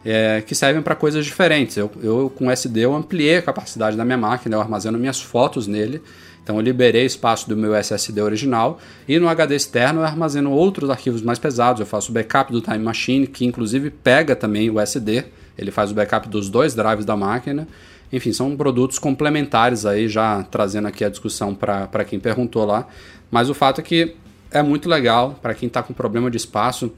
é, 0.08 0.40
que 0.40 0.54
servem 0.54 0.80
para 0.80 0.94
coisas 0.94 1.26
diferentes. 1.26 1.76
Eu, 1.76 1.90
eu, 2.00 2.32
com 2.36 2.48
SD, 2.48 2.84
eu 2.84 2.94
ampliei 2.94 3.38
a 3.38 3.42
capacidade 3.42 3.96
da 3.96 4.04
minha 4.04 4.16
máquina, 4.16 4.54
eu 4.54 4.60
armazeno 4.60 4.96
minhas 4.96 5.20
fotos 5.20 5.66
nele. 5.66 6.00
Então 6.44 6.54
eu 6.54 6.62
liberei 6.62 7.04
espaço 7.04 7.48
do 7.48 7.56
meu 7.56 7.74
SSD 7.74 8.22
original 8.22 8.78
e 9.08 9.18
no 9.18 9.28
HD 9.28 9.56
externo 9.56 9.98
eu 9.98 10.04
armazeno 10.04 10.52
outros 10.52 10.88
arquivos 10.90 11.22
mais 11.22 11.40
pesados. 11.40 11.80
Eu 11.80 11.86
faço 11.86 12.12
backup 12.12 12.52
do 12.52 12.60
Time 12.60 12.78
Machine, 12.78 13.26
que 13.26 13.44
inclusive 13.44 13.90
pega 13.90 14.36
também 14.36 14.70
o 14.70 14.78
SD. 14.78 15.24
Ele 15.58 15.72
faz 15.72 15.90
o 15.90 15.94
backup 15.94 16.28
dos 16.28 16.48
dois 16.48 16.72
drives 16.72 17.04
da 17.04 17.16
máquina. 17.16 17.66
Enfim, 18.12 18.32
são 18.32 18.56
produtos 18.56 19.00
complementares 19.00 19.84
aí, 19.84 20.08
já 20.08 20.44
trazendo 20.44 20.86
aqui 20.86 21.04
a 21.04 21.08
discussão 21.08 21.52
para 21.52 22.04
quem 22.04 22.20
perguntou 22.20 22.64
lá. 22.64 22.86
Mas 23.28 23.50
o 23.50 23.54
fato 23.54 23.80
é 23.80 23.82
que 23.82 24.14
é 24.52 24.62
muito 24.62 24.88
legal 24.88 25.36
para 25.42 25.52
quem 25.52 25.66
está 25.66 25.82
com 25.82 25.92
problema 25.92 26.30
de 26.30 26.36
espaço. 26.36 26.92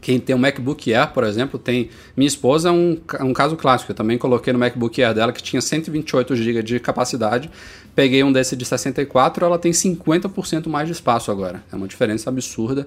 Quem 0.00 0.20
tem 0.20 0.34
um 0.34 0.38
MacBook 0.38 0.94
Air, 0.94 1.12
por 1.12 1.24
exemplo, 1.24 1.58
tem. 1.58 1.90
Minha 2.16 2.28
esposa 2.28 2.68
é 2.68 2.72
um, 2.72 2.96
ca- 2.96 3.24
um 3.24 3.32
caso 3.32 3.56
clássico. 3.56 3.90
Eu 3.90 3.96
também 3.96 4.16
coloquei 4.16 4.52
no 4.52 4.58
MacBook 4.58 5.02
Air 5.02 5.14
dela 5.14 5.32
que 5.32 5.42
tinha 5.42 5.60
128 5.60 6.36
GB 6.36 6.62
de 6.62 6.78
capacidade. 6.80 7.50
Peguei 7.94 8.22
um 8.22 8.30
desse 8.30 8.54
de 8.54 8.64
64, 8.64 9.44
ela 9.44 9.58
tem 9.58 9.72
50% 9.72 10.68
mais 10.68 10.86
de 10.86 10.92
espaço 10.92 11.30
agora. 11.30 11.62
É 11.72 11.76
uma 11.76 11.88
diferença 11.88 12.30
absurda. 12.30 12.86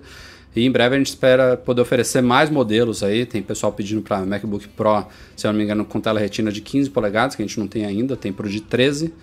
E 0.56 0.66
em 0.66 0.72
breve 0.72 0.96
a 0.96 0.98
gente 0.98 1.08
espera 1.08 1.56
poder 1.58 1.82
oferecer 1.82 2.22
mais 2.22 2.50
modelos 2.50 3.04
aí. 3.04 3.26
Tem 3.26 3.42
pessoal 3.42 3.72
pedindo 3.74 4.02
para 4.02 4.20
MacBook 4.26 4.68
Pro, 4.70 5.06
se 5.36 5.46
eu 5.48 5.52
não 5.52 5.58
me 5.58 5.64
engano, 5.66 5.84
com 5.86 6.00
tela 6.00 6.20
retina 6.20 6.52
de 6.52 6.62
15 6.62 6.90
polegadas, 6.90 7.36
que 7.36 7.42
a 7.42 7.46
gente 7.46 7.60
não 7.60 7.68
tem 7.68 7.86
ainda. 7.86 8.16
Tem 8.16 8.32
pro 8.34 8.50
de 8.50 8.62
13. 8.62 9.14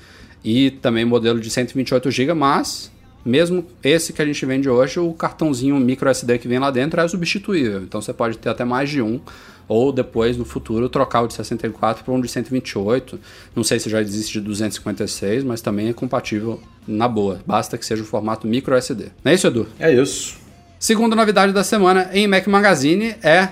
E 0.45 0.71
também 0.71 1.05
modelo 1.05 1.41
de 1.41 1.51
128 1.51 2.11
GB, 2.11 2.33
mas 2.35 2.91
mesmo 3.25 3.65
esse 3.83 4.13
que 4.13 4.23
a 4.23 4.27
gente 4.27 4.45
vende 4.47 4.69
hoje, 4.69 5.01
o 5.01 5.13
cartãozinho 5.13 5.77
micro 5.77 6.09
SD 6.09 6.39
que 6.39 6.49
vem 6.49 6.59
lá 6.59 6.71
dentro 6.71 7.01
é 7.01 7.09
substituível. 7.09 7.83
Então 7.83 8.01
você 8.01 8.13
pode 8.13 8.39
ter 8.39 8.49
até 8.49 8.65
mais 8.65 8.89
de 8.89 9.03
um, 9.03 9.21
ou 9.69 9.93
depois 9.93 10.37
no 10.37 10.45
futuro 10.45 10.89
trocar 10.89 11.23
o 11.23 11.29
de 11.29 11.35
64 11.35 12.05
para 12.05 12.15
um 12.15 12.21
de 12.21 12.29
128. 12.29 13.19
Não 13.55 13.63
sei 13.63 13.79
se 13.79 13.91
já 13.91 14.01
existe 14.01 14.35
de 14.35 14.41
256, 14.41 15.45
mas 15.45 15.61
também 15.61 15.89
é 15.89 15.93
compatível 15.93 16.61
na 16.87 17.07
boa. 17.07 17.41
Basta 17.47 17.77
que 17.77 17.85
seja 17.85 18.03
o 18.03 18.07
formato 18.07 18.47
micro 18.47 18.75
SD. 18.75 19.07
Não 19.23 19.33
é 19.33 19.35
isso, 19.35 19.47
Edu? 19.47 19.67
É 19.79 19.93
isso. 19.93 20.39
Segunda 20.79 21.15
novidade 21.15 21.53
da 21.53 21.65
semana 21.65 22.09
em 22.13 22.27
Mac 22.27 22.47
Magazine 22.47 23.17
é 23.23 23.49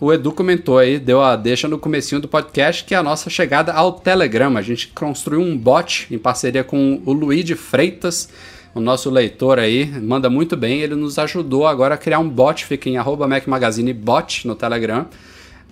o 0.00 0.12
Edu 0.12 0.30
comentou 0.30 0.78
aí, 0.78 0.96
deu 0.96 1.20
a 1.20 1.34
deixa 1.34 1.66
no 1.66 1.76
comecinho 1.76 2.20
do 2.20 2.28
podcast, 2.28 2.84
que 2.84 2.94
é 2.94 2.96
a 2.96 3.02
nossa 3.02 3.28
chegada 3.28 3.72
ao 3.72 3.92
Telegram. 3.92 4.56
A 4.56 4.62
gente 4.62 4.88
construiu 4.88 5.40
um 5.40 5.58
bot 5.58 6.06
em 6.08 6.16
parceria 6.16 6.62
com 6.62 7.02
o 7.04 7.12
Luigi 7.12 7.56
Freitas, 7.56 8.28
o 8.74 8.80
nosso 8.80 9.10
leitor 9.10 9.58
aí, 9.58 9.86
manda 10.00 10.28
muito 10.30 10.56
bem. 10.56 10.80
Ele 10.80 10.94
nos 10.94 11.18
ajudou 11.18 11.66
agora 11.66 11.94
a 11.94 11.98
criar 11.98 12.18
um 12.18 12.28
bot, 12.28 12.64
fica 12.64 12.88
em 12.88 12.96
arroba 12.96 13.26
Mac 13.26 13.46
Magazine 13.46 13.92
bot 13.92 14.46
no 14.46 14.54
Telegram. 14.54 15.06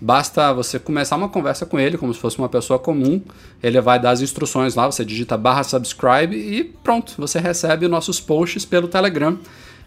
Basta 0.01 0.53
você 0.53 0.79
começar 0.79 1.17
uma 1.17 1.29
conversa 1.29 1.65
com 1.65 1.81
ele, 1.81 1.97
como 1.97 2.13
se 2.13 2.21
fosse 2.21 2.39
uma 2.39 2.49
pessoa 2.49 2.79
comum. 2.79 3.23
Ele 3.63 3.81
vai 3.81 3.99
dar 3.99 4.11
as 4.11 4.21
instruções 4.21 4.75
lá, 4.75 4.87
você 4.87 5.05
digita 5.05 5.39
barra 5.39 5.63
subscribe 5.63 6.37
e 6.37 6.65
pronto, 6.65 7.15
você 7.17 7.39
recebe 7.39 7.89
nossos 7.89 8.21
posts 8.21 8.65
pelo 8.65 8.89
Telegram. 8.89 9.39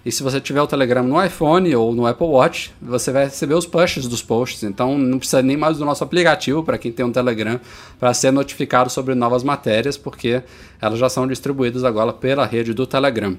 E 0.06 0.12
se 0.12 0.24
você 0.24 0.40
tiver 0.40 0.62
o 0.62 0.68
Telegram 0.68 1.04
no 1.04 1.24
iPhone 1.24 1.76
ou 1.76 1.94
no 1.94 2.08
Apple 2.08 2.28
Watch, 2.28 2.74
você 2.82 3.12
vai 3.12 3.26
receber 3.26 3.54
os 3.54 3.66
pushes 3.66 4.08
dos 4.08 4.22
posts. 4.22 4.64
Então 4.64 4.98
não 4.98 5.20
precisa 5.20 5.42
nem 5.42 5.58
mais 5.58 5.78
do 5.78 5.86
nosso 5.86 6.04
aplicativo 6.04 6.64
para 6.64 6.78
quem 6.78 6.92
tem 6.92 7.06
um 7.06 7.12
Telegram 7.12 7.60
para 8.00 8.14
ser 8.14 8.32
notificado 8.32 8.90
sobre 8.90 9.14
novas 9.14 9.44
matérias, 9.44 9.98
porque 9.98 10.42
elas 10.82 10.98
já 10.98 11.10
são 11.10 11.28
distribuídas 11.28 11.84
agora 11.84 12.14
pela 12.14 12.46
rede 12.46 12.74
do 12.74 12.88
Telegram. 12.88 13.38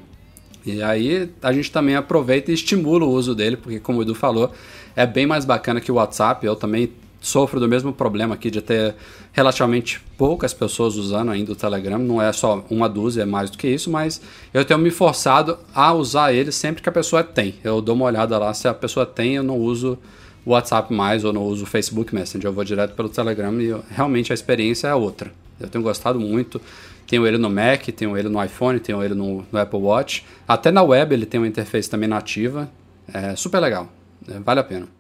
E 0.65 0.83
aí 0.83 1.31
a 1.43 1.53
gente 1.53 1.73
também 1.73 1.97
aproveita 1.97 2.51
e 2.51 2.55
estimula 2.55 3.05
o 3.07 3.11
uso 3.11 3.35
dele, 3.35 3.57
porque 3.57 3.81
como 3.81 3.99
o 3.99 4.03
Edu 4.03 4.15
falou, 4.15 4.53
é 4.95 5.07
bem 5.07 5.27
mais 5.27 5.47
bacana 5.47 5.81
que 5.81 5.91
o 5.91 5.95
WhatsApp. 5.95 6.45
Eu 6.45 6.55
também 6.55 6.93
sofro 7.21 7.61
do 7.61 7.69
mesmo 7.69 7.93
problema 7.93 8.35
aqui 8.35 8.51
de 8.51 8.63
ter 8.63 8.95
relativamente 9.33 10.01
poucas 10.17 10.55
pessoas 10.55 10.97
usando 10.97 11.31
ainda 11.31 11.53
o 11.53 11.57
Telegram. 11.57 11.99
Não 11.99 12.21
é 12.21 12.33
só 12.33 12.65
uma 12.71 12.89
dúzia, 12.89 13.23
é 13.23 13.27
mais 13.27 13.51
do 13.51 13.59
que 13.59 13.69
isso, 13.69 13.91
mas 13.91 14.21
eu 14.53 14.65
tenho 14.65 14.81
me 14.81 14.91
forçado 14.91 15.59
a 15.75 15.93
usar 15.93 16.33
ele 16.33 16.51
sempre 16.51 16.83
que 16.83 16.89
a 16.89 16.93
pessoa 16.93 17.23
tem. 17.23 17.55
Eu 17.63 17.81
dou 17.81 17.95
uma 17.95 18.07
olhada 18.07 18.39
lá, 18.39 18.55
se 18.55 18.67
a 18.67 18.75
pessoa 18.75 19.05
tem, 19.05 19.37
eu 19.37 19.43
não 19.43 19.59
uso 19.59 19.99
o 20.45 20.53
WhatsApp 20.53 20.93
mais 20.93 21.25
ou 21.25 21.33
não 21.33 21.43
uso 21.43 21.65
o 21.65 21.67
Facebook 21.67 22.15
Messenger. 22.15 22.49
Eu 22.49 22.53
vou 22.53 22.65
direto 22.65 22.95
pelo 22.95 23.09
Telegram 23.09 23.61
e 23.61 23.67
eu, 23.67 23.85
realmente 23.91 24.33
a 24.33 24.35
experiência 24.35 24.89
é 24.89 24.95
outra. 24.95 25.33
Eu 25.61 25.69
tenho 25.69 25.85
gostado 25.85 26.19
muito. 26.19 26.61
Tenho 27.07 27.27
ele 27.27 27.39
no 27.39 27.51
Mac, 27.51 27.83
tenho 27.89 28.17
ele 28.17 28.29
no 28.29 28.43
iPhone, 28.43 28.79
tenho 28.79 29.03
ele 29.03 29.15
no, 29.15 29.45
no 29.51 29.59
Apple 29.59 29.81
Watch. 29.81 30.25
Até 30.47 30.71
na 30.71 30.83
web 30.83 31.13
ele 31.13 31.27
tem 31.27 31.41
uma 31.41 31.49
interface 31.49 31.91
também 31.91 32.09
nativa. 32.09 32.71
É 33.13 33.35
super 33.37 33.59
legal. 33.59 33.89
É, 34.29 34.39
vale 34.39 34.61
a 34.61 34.65
pena. 34.65 35.00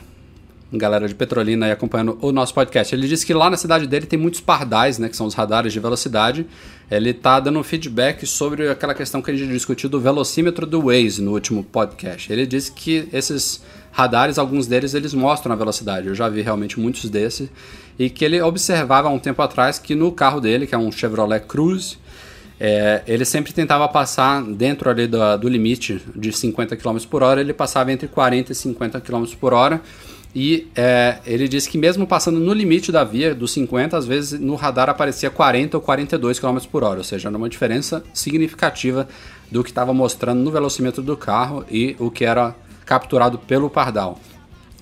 Galera 0.79 1.09
de 1.09 1.15
Petrolina 1.15 1.67
aí 1.67 1.73
acompanhando 1.73 2.19
o 2.21 2.33
nosso 2.33 2.55
podcast. 2.55 2.95
Ele 2.95 3.07
disse 3.09 3.25
que 3.25 3.35
lá 3.35 3.49
na 3.49 3.57
cidade 3.57 3.87
dele 3.87 4.07
tem 4.07 4.19
muitos 4.19 4.41
pardais, 4.41 4.99
né? 4.99 5.09
Que 5.09 5.17
são 5.17 5.27
os 5.27 5.35
radares 5.35 5.73
de 5.73 5.81
velocidade. 5.81 6.47
Ele 6.91 7.13
tá 7.13 7.41
dando 7.41 7.63
feedback 7.63 8.27
sobre 8.27 8.69
aquela 8.69 8.95
questão 8.95 9.21
que 9.21 9.31
a 9.31 9.35
gente 9.35 9.51
discutiu 9.51 9.89
do 9.89 10.01
velocímetro 10.01 10.67
do 10.67 10.83
Waze 10.83 11.23
no 11.23 11.33
último 11.33 11.65
podcast. 11.65 12.33
Ele 12.33 12.47
disse 12.47 12.73
que 12.73 13.09
esses 13.13 13.63
radares, 13.91 14.39
alguns 14.39 14.67
deles, 14.67 14.95
eles 14.95 15.15
mostram 15.15 15.53
a 15.53 15.57
velocidade. 15.57 16.09
Eu 16.09 16.15
já 16.15 16.29
vi 16.29 16.43
realmente 16.43 16.79
muitos 16.79 17.09
desses. 17.09 17.49
E 17.99 18.11
que 18.11 18.25
ele 18.25 18.41
observava 18.43 19.09
há 19.09 19.11
um 19.11 19.19
tempo 19.19 19.41
atrás 19.41 19.79
que 19.79 19.95
no 19.95 20.13
carro 20.13 20.41
dele, 20.41 20.67
que 20.67 20.75
é 20.75 20.79
um 20.79 20.93
Chevrolet 20.93 21.41
Cruze, 21.41 21.97
é, 22.59 23.03
ele 23.07 23.25
sempre 23.25 23.53
tentava 23.53 23.87
passar 23.89 24.43
dentro 24.43 24.89
ali 24.89 25.07
do, 25.07 25.37
do 25.37 25.49
limite 25.49 26.03
de 26.15 26.33
50 26.33 26.77
km 26.77 26.99
por 27.09 27.23
hora, 27.23 27.41
ele 27.41 27.53
passava 27.53 27.93
entre 27.93 28.09
40 28.09 28.53
e 28.53 28.55
50 28.55 29.01
km 29.01 29.25
por 29.39 29.53
hora. 29.53 29.81
E 30.39 30.69
é, 30.77 31.17
ele 31.25 31.49
disse 31.49 31.67
que 31.67 31.79
mesmo 31.79 32.07
passando 32.07 32.39
no 32.39 32.53
limite 32.53 32.93
da 32.93 33.03
via, 33.03 33.35
dos 33.35 33.53
50, 33.53 33.97
às 33.97 34.05
vezes 34.05 34.39
no 34.39 34.55
radar 34.55 34.91
aparecia 34.91 35.31
40 35.31 35.79
ou 35.79 35.83
42 35.83 36.39
km 36.39 36.59
por 36.71 36.85
hora, 36.85 36.99
ou 36.99 37.05
seja, 37.05 37.31
era 37.31 37.39
uma 37.39 37.49
diferença 37.49 38.05
significativa 38.13 39.09
do 39.51 39.65
que 39.65 39.71
estava 39.71 39.95
mostrando 39.95 40.41
no 40.41 40.51
velocímetro 40.51 41.03
do 41.03 41.17
carro 41.17 41.65
e 41.71 41.97
o 41.99 42.11
que 42.11 42.23
era 42.23 42.55
capturado 42.85 43.39
pelo 43.39 43.71
pardal. 43.71 44.21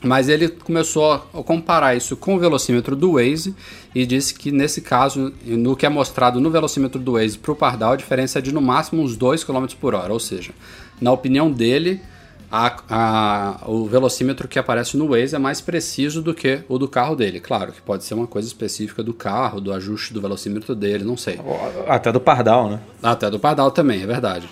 Mas 0.02 0.28
ele 0.28 0.48
começou 0.48 1.12
a 1.12 1.20
comparar 1.44 1.96
isso 1.96 2.16
com 2.16 2.34
o 2.34 2.38
velocímetro 2.40 2.96
do 2.96 3.12
Waze 3.12 3.54
e 3.94 4.04
disse 4.04 4.34
que 4.34 4.50
nesse 4.50 4.80
caso, 4.80 5.32
no 5.46 5.76
que 5.76 5.86
é 5.86 5.88
mostrado 5.88 6.40
no 6.40 6.50
velocímetro 6.50 7.00
do 7.00 7.12
Waze 7.12 7.38
para 7.38 7.52
o 7.52 7.56
Pardal, 7.56 7.92
a 7.92 7.96
diferença 7.96 8.40
é 8.40 8.42
de 8.42 8.52
no 8.52 8.60
máximo 8.60 9.00
uns 9.00 9.16
2 9.16 9.44
km 9.44 9.66
por 9.80 9.94
hora. 9.94 10.12
Ou 10.12 10.18
seja, 10.18 10.50
na 11.00 11.12
opinião 11.12 11.48
dele, 11.48 12.00
a- 12.56 12.76
a- 12.88 13.68
o 13.68 13.86
velocímetro 13.86 14.46
que 14.46 14.58
aparece 14.58 14.96
no 14.96 15.08
Waze 15.08 15.34
é 15.34 15.38
mais 15.38 15.60
preciso 15.60 16.22
do 16.22 16.32
que 16.32 16.60
o 16.68 16.78
do 16.78 16.86
carro 16.86 17.16
dele. 17.16 17.40
Claro 17.40 17.72
que 17.72 17.82
pode 17.82 18.04
ser 18.04 18.14
uma 18.14 18.26
coisa 18.28 18.46
específica 18.46 19.02
do 19.02 19.12
carro, 19.12 19.60
do 19.60 19.72
ajuste 19.72 20.14
do 20.14 20.20
velocímetro 20.20 20.74
dele, 20.74 21.02
não 21.02 21.16
sei. 21.16 21.40
Até 21.88 22.12
do 22.12 22.20
Pardal, 22.20 22.70
né? 22.70 22.80
Até 23.02 23.28
do 23.28 23.40
Pardal 23.40 23.70
também, 23.72 24.02
é 24.02 24.06
verdade. 24.06 24.48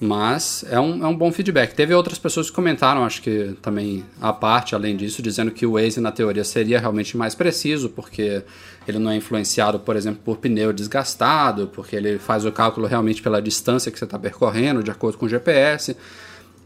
Mas 0.00 0.64
é 0.68 0.80
um, 0.80 1.04
é 1.04 1.06
um 1.08 1.16
bom 1.16 1.30
feedback. 1.32 1.74
Teve 1.74 1.94
outras 1.94 2.18
pessoas 2.18 2.48
que 2.50 2.54
comentaram, 2.56 3.04
acho 3.04 3.22
que 3.22 3.56
também 3.62 4.04
à 4.20 4.32
parte, 4.32 4.74
além 4.74 4.96
disso, 4.96 5.22
dizendo 5.22 5.50
que 5.52 5.64
o 5.64 5.72
Waze, 5.74 6.00
na 6.00 6.10
teoria, 6.10 6.42
seria 6.42 6.80
realmente 6.80 7.16
mais 7.16 7.34
preciso, 7.36 7.88
porque 7.88 8.42
ele 8.86 8.98
não 8.98 9.10
é 9.12 9.16
influenciado, 9.16 9.78
por 9.78 9.94
exemplo, 9.94 10.20
por 10.24 10.38
pneu 10.38 10.72
desgastado, 10.72 11.68
porque 11.72 11.94
ele 11.94 12.18
faz 12.18 12.44
o 12.44 12.50
cálculo 12.50 12.86
realmente 12.88 13.22
pela 13.22 13.40
distância 13.40 13.92
que 13.92 13.98
você 13.98 14.04
está 14.04 14.18
percorrendo, 14.18 14.82
de 14.82 14.90
acordo 14.90 15.18
com 15.18 15.26
o 15.26 15.28
GPS. 15.28 15.96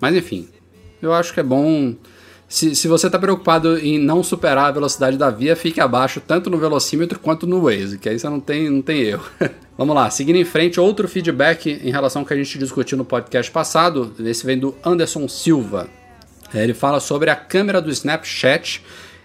Mas 0.00 0.14
enfim, 0.14 0.48
eu 1.00 1.12
acho 1.12 1.32
que 1.32 1.40
é 1.40 1.42
bom. 1.42 1.94
Se, 2.48 2.76
se 2.76 2.86
você 2.86 3.06
está 3.06 3.18
preocupado 3.18 3.76
em 3.78 3.98
não 3.98 4.22
superar 4.22 4.66
a 4.66 4.70
velocidade 4.70 5.16
da 5.16 5.30
via, 5.30 5.56
fique 5.56 5.80
abaixo 5.80 6.22
tanto 6.24 6.48
no 6.48 6.58
velocímetro 6.58 7.18
quanto 7.18 7.46
no 7.46 7.62
Waze, 7.62 7.98
que 7.98 8.08
aí 8.08 8.18
você 8.18 8.28
não 8.28 8.38
tem, 8.38 8.70
não 8.70 8.82
tem 8.82 9.00
erro. 9.00 9.24
Vamos 9.76 9.94
lá, 9.94 10.08
seguindo 10.10 10.36
em 10.36 10.44
frente, 10.44 10.80
outro 10.80 11.08
feedback 11.08 11.68
em 11.70 11.90
relação 11.90 12.22
ao 12.22 12.26
que 12.26 12.32
a 12.32 12.36
gente 12.36 12.58
discutiu 12.58 12.96
no 12.96 13.04
podcast 13.04 13.50
passado. 13.50 14.14
Esse 14.20 14.46
vem 14.46 14.58
do 14.58 14.74
Anderson 14.84 15.26
Silva. 15.28 15.88
É, 16.54 16.62
Ele 16.62 16.72
fala 16.72 17.00
sobre 17.00 17.30
a 17.30 17.36
câmera 17.36 17.82
do 17.82 17.90
Snapchat. 17.90 18.82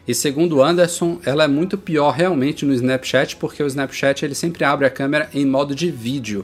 E 0.08 0.16
segundo 0.16 0.58
o 0.58 0.64
Anderson, 0.64 1.20
ela 1.24 1.44
é 1.44 1.48
muito 1.48 1.78
pior 1.78 2.12
realmente 2.12 2.66
no 2.66 2.74
Snapchat, 2.74 3.36
porque 3.36 3.62
o 3.62 3.68
Snapchat 3.68 4.26
ele 4.26 4.34
sempre 4.34 4.66
abre 4.66 4.88
a 4.88 4.90
câmera 4.90 5.30
em 5.32 5.46
modo 5.46 5.76
de 5.76 5.92
vídeo. 5.92 6.44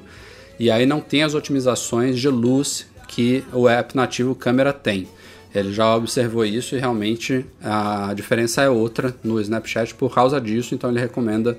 E 0.59 0.69
aí 0.69 0.85
não 0.85 1.01
tem 1.01 1.23
as 1.23 1.33
otimizações 1.33 2.19
de 2.19 2.29
luz 2.29 2.85
que 3.07 3.43
o 3.53 3.67
app 3.67 3.95
nativo 3.95 4.35
câmera 4.35 4.73
tem. 4.73 5.07
Ele 5.53 5.73
já 5.73 5.95
observou 5.95 6.45
isso 6.45 6.75
e 6.75 6.79
realmente 6.79 7.45
a 7.63 8.13
diferença 8.13 8.61
é 8.61 8.69
outra 8.69 9.15
no 9.23 9.39
Snapchat 9.39 9.95
por 9.95 10.13
causa 10.13 10.39
disso, 10.39 10.75
então 10.75 10.89
ele 10.89 10.99
recomenda 10.99 11.57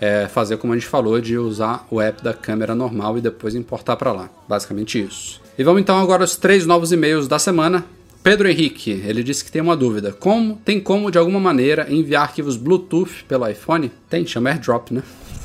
é, 0.00 0.26
fazer 0.28 0.56
como 0.56 0.72
a 0.72 0.76
gente 0.76 0.88
falou, 0.88 1.20
de 1.20 1.36
usar 1.38 1.86
o 1.90 2.00
app 2.00 2.22
da 2.22 2.32
câmera 2.32 2.74
normal 2.74 3.18
e 3.18 3.20
depois 3.20 3.54
importar 3.54 3.96
para 3.96 4.12
lá. 4.12 4.30
Basicamente 4.48 5.00
isso. 5.00 5.40
E 5.58 5.62
vamos 5.62 5.82
então 5.82 5.98
agora 6.00 6.22
aos 6.22 6.36
três 6.36 6.66
novos 6.66 6.90
e-mails 6.90 7.28
da 7.28 7.38
semana. 7.38 7.84
Pedro 8.22 8.48
Henrique, 8.48 9.02
ele 9.06 9.22
disse 9.22 9.44
que 9.44 9.50
tem 9.50 9.62
uma 9.62 9.76
dúvida. 9.76 10.12
Como 10.12 10.56
tem 10.64 10.80
como 10.80 11.10
de 11.10 11.18
alguma 11.18 11.40
maneira 11.40 11.86
enviar 11.90 12.22
arquivos 12.22 12.56
Bluetooth 12.56 13.24
pelo 13.26 13.48
iPhone? 13.48 13.90
Tem, 14.08 14.26
chama 14.26 14.50
AirDrop, 14.50 14.92
né? 14.92 15.02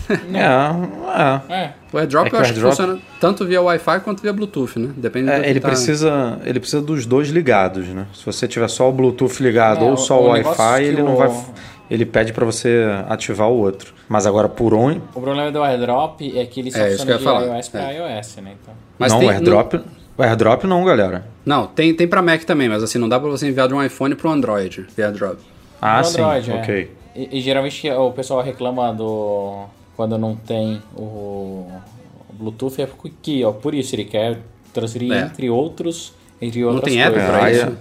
É, 0.10 1.52
é. 1.52 1.56
É. 1.64 1.74
O 1.92 1.98
AirDrop 1.98 2.28
É 2.28 2.30
que 2.30 2.36
eu 2.36 2.40
o 2.40 2.42
acho 2.42 2.54
que 2.54 2.60
AirDrop- 2.60 2.76
funciona 2.78 3.00
tanto 3.20 3.46
via 3.46 3.62
Wi-Fi 3.62 4.00
quanto 4.02 4.22
via 4.22 4.34
Bluetooth, 4.34 4.78
né? 4.80 4.90
Depende 4.96 5.26
do 5.28 5.32
É, 5.32 5.50
ele, 5.50 5.60
tá- 5.60 5.68
precisa, 5.70 6.40
ele 6.44 6.60
precisa 6.60 6.82
dos 6.82 7.06
dois 7.06 7.30
ligados, 7.30 7.88
né? 7.88 8.06
Se 8.14 8.26
você 8.26 8.48
tiver 8.48 8.68
só 8.68 8.90
o 8.90 8.92
Bluetooth 8.92 9.42
ligado 9.42 9.82
É, 9.82 9.88
ou 9.88 9.94
o- 9.94 9.98
só 9.98 10.20
o 10.22 10.26
o, 10.26 10.30
Wi-Fi, 10.30 10.84
ele 10.84 11.02
o- 11.02 11.06
não 11.06 11.16
vai. 11.16 11.32
Ele 11.90 12.06
pede 12.06 12.34
para 12.34 12.44
você 12.46 12.84
ativar 13.08 13.48
o 13.50 13.58
outro. 13.58 13.94
Mas 14.10 14.26
agora 14.26 14.50
por 14.50 14.74
onde? 14.74 15.00
O 15.14 15.22
problema 15.22 15.52
do 15.52 15.62
AirDrop 15.64 16.20
é 16.38 16.44
que 16.46 16.60
ele 16.60 16.72
só 16.72 16.80
É, 16.80 16.92
funciona 16.92 17.18
de 17.18 17.24
falar. 17.24 17.46
iOS 17.58 17.70
para 17.70 17.92
É. 17.94 18.18
iOS, 18.20 18.38
né? 18.38 18.54
Então. 18.62 18.74
Mas 18.98 19.12
não, 19.12 19.20
tem- 19.20 19.28
o 19.28 19.32
AirDrop. 19.32 19.82
O 20.18 20.24
AirDrop 20.24 20.64
não, 20.66 20.84
galera. 20.84 21.26
Não, 21.46 21.68
tem, 21.68 21.94
tem 21.94 22.08
pra 22.08 22.22
Mac 22.22 22.44
também, 22.44 22.68
mas 22.70 22.82
assim, 22.82 22.98
não 22.98 23.08
dá 23.10 23.20
pra 23.20 23.30
você 23.30 23.48
enviar 23.48 23.68
de 23.68 23.74
um 23.74 23.84
iPhone 23.84 24.16
pro 24.16 24.30
Android 24.32 24.88
via 24.96 25.06
AirDrop. 25.08 25.38
Ah, 25.82 26.00
No 26.00 26.06
sim. 26.06 26.22
Android, 26.22 26.52
é. 26.52 26.56
ok. 26.56 26.92
E, 27.16 27.38
e 27.38 27.42
geralmente 27.42 27.88
o 27.92 28.12
pessoal 28.12 28.42
reclama 28.42 28.92
do. 28.94 29.66
Quando 29.96 30.18
não 30.18 30.36
tem 30.36 30.82
o, 30.96 31.70
o 32.30 32.34
Bluetooth, 32.34 32.82
é 32.82 32.86
porque, 32.86 33.44
ó, 33.46 33.52
por 33.52 33.74
isso 33.74 33.96
ele 33.96 34.06
quer 34.06 34.40
transferir 34.74 35.14
É. 35.14 35.22
entre 35.22 35.50
outros. 35.50 36.14
Entre 36.42 36.64
outras 36.66 36.84
tem 36.94 37.02
app 37.02 37.14
coisas. 37.14 37.30
pra 37.32 37.52
isso? 37.52 37.66
é- 37.66 37.72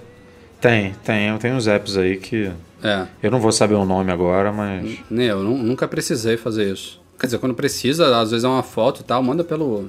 Tem, 0.61 0.93
tem. 1.05 1.37
Tem 1.39 1.53
uns 1.53 1.67
apps 1.67 1.97
aí 1.97 2.17
que. 2.17 2.51
É, 2.83 3.07
Eu 3.23 3.31
não 3.31 3.41
vou 3.41 3.51
saber 3.51 3.75
o 3.75 3.85
nome 3.85 4.13
agora, 4.13 4.53
mas. 4.53 4.99
nem 5.11 5.27
eu, 5.27 5.43
nu- 5.43 5.59
nunca 5.59 5.89
precisei 5.89 6.37
fazer 6.37 6.73
isso. 6.73 7.01
Quer 7.19 7.27
dizer, 7.27 7.39
quando 7.39 7.55
precisa, 7.55 8.17
às 8.21 8.31
vezes 8.31 8.45
é 8.45 8.49
uma 8.49 8.63
foto 8.63 9.01
e 9.01 9.05
tal, 9.05 9.23
manda 9.23 9.43
pelo. 9.43 9.83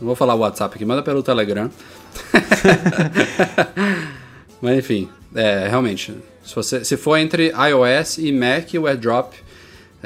Não 0.00 0.06
vou 0.08 0.16
falar 0.16 0.34
o 0.34 0.38
WhatsApp 0.40 0.74
aqui, 0.74 0.84
manda 0.84 1.02
pelo 1.02 1.22
Telegram. 1.22 1.70
Mas 4.60 4.78
enfim, 4.78 5.08
é, 5.34 5.66
realmente, 5.68 6.14
se, 6.44 6.54
você, 6.54 6.84
se 6.84 6.96
for 6.96 7.16
entre 7.16 7.52
iOS 7.52 8.18
e 8.18 8.32
Mac, 8.32 8.68
o 8.78 8.86
AirDrop, 8.86 9.34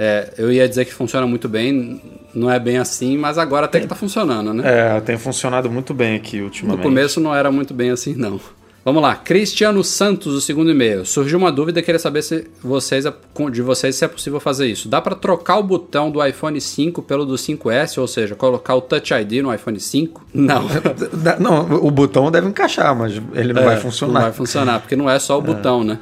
é, 0.02 0.32
eu 0.38 0.50
ia 0.50 0.66
dizer 0.66 0.86
que 0.86 0.94
funciona 0.94 1.26
muito 1.26 1.46
bem, 1.46 2.00
não 2.34 2.50
é 2.50 2.58
bem 2.58 2.78
assim, 2.78 3.18
mas 3.18 3.36
agora 3.36 3.66
até 3.66 3.80
que 3.80 3.86
tá 3.86 3.94
funcionando, 3.94 4.54
né? 4.54 4.62
É, 4.96 5.00
tem 5.02 5.18
funcionado 5.18 5.70
muito 5.70 5.92
bem 5.92 6.16
aqui 6.16 6.38
No 6.38 6.44
ultimamente. 6.44 6.82
começo 6.82 7.20
não 7.20 7.34
era 7.34 7.52
muito 7.52 7.74
bem 7.74 7.90
assim, 7.90 8.14
não. 8.14 8.40
Vamos 8.82 9.02
lá, 9.02 9.14
Cristiano 9.14 9.84
Santos, 9.84 10.32
o 10.34 10.40
segundo 10.40 10.70
e-mail. 10.70 11.04
Surgiu 11.04 11.36
uma 11.36 11.52
dúvida, 11.52 11.82
queria 11.82 11.98
saber 11.98 12.22
se 12.22 12.46
vocês, 12.64 13.04
de 13.52 13.60
vocês 13.60 13.94
se 13.94 14.02
é 14.06 14.08
possível 14.08 14.40
fazer 14.40 14.68
isso. 14.68 14.88
Dá 14.88 15.02
para 15.02 15.14
trocar 15.14 15.58
o 15.58 15.62
botão 15.62 16.10
do 16.10 16.24
iPhone 16.24 16.58
5 16.58 17.02
pelo 17.02 17.26
do 17.26 17.34
5S, 17.34 17.98
ou 17.98 18.08
seja, 18.08 18.34
colocar 18.34 18.74
o 18.74 18.80
Touch 18.80 19.12
ID 19.12 19.42
no 19.42 19.52
iPhone 19.52 19.78
5? 19.78 20.24
Não. 20.32 20.62
Não, 21.38 21.74
o 21.74 21.90
botão 21.90 22.30
deve 22.30 22.48
encaixar, 22.48 22.96
mas 22.96 23.20
ele 23.34 23.52
não 23.52 23.60
É, 23.60 23.64
vai 23.66 23.76
funcionar. 23.76 24.14
Não 24.14 24.20
vai 24.22 24.32
funcionar, 24.32 24.80
porque 24.80 24.96
não 24.96 25.10
é 25.10 25.18
só 25.18 25.38
o 25.38 25.42
botão, 25.42 25.84
né? 25.84 25.98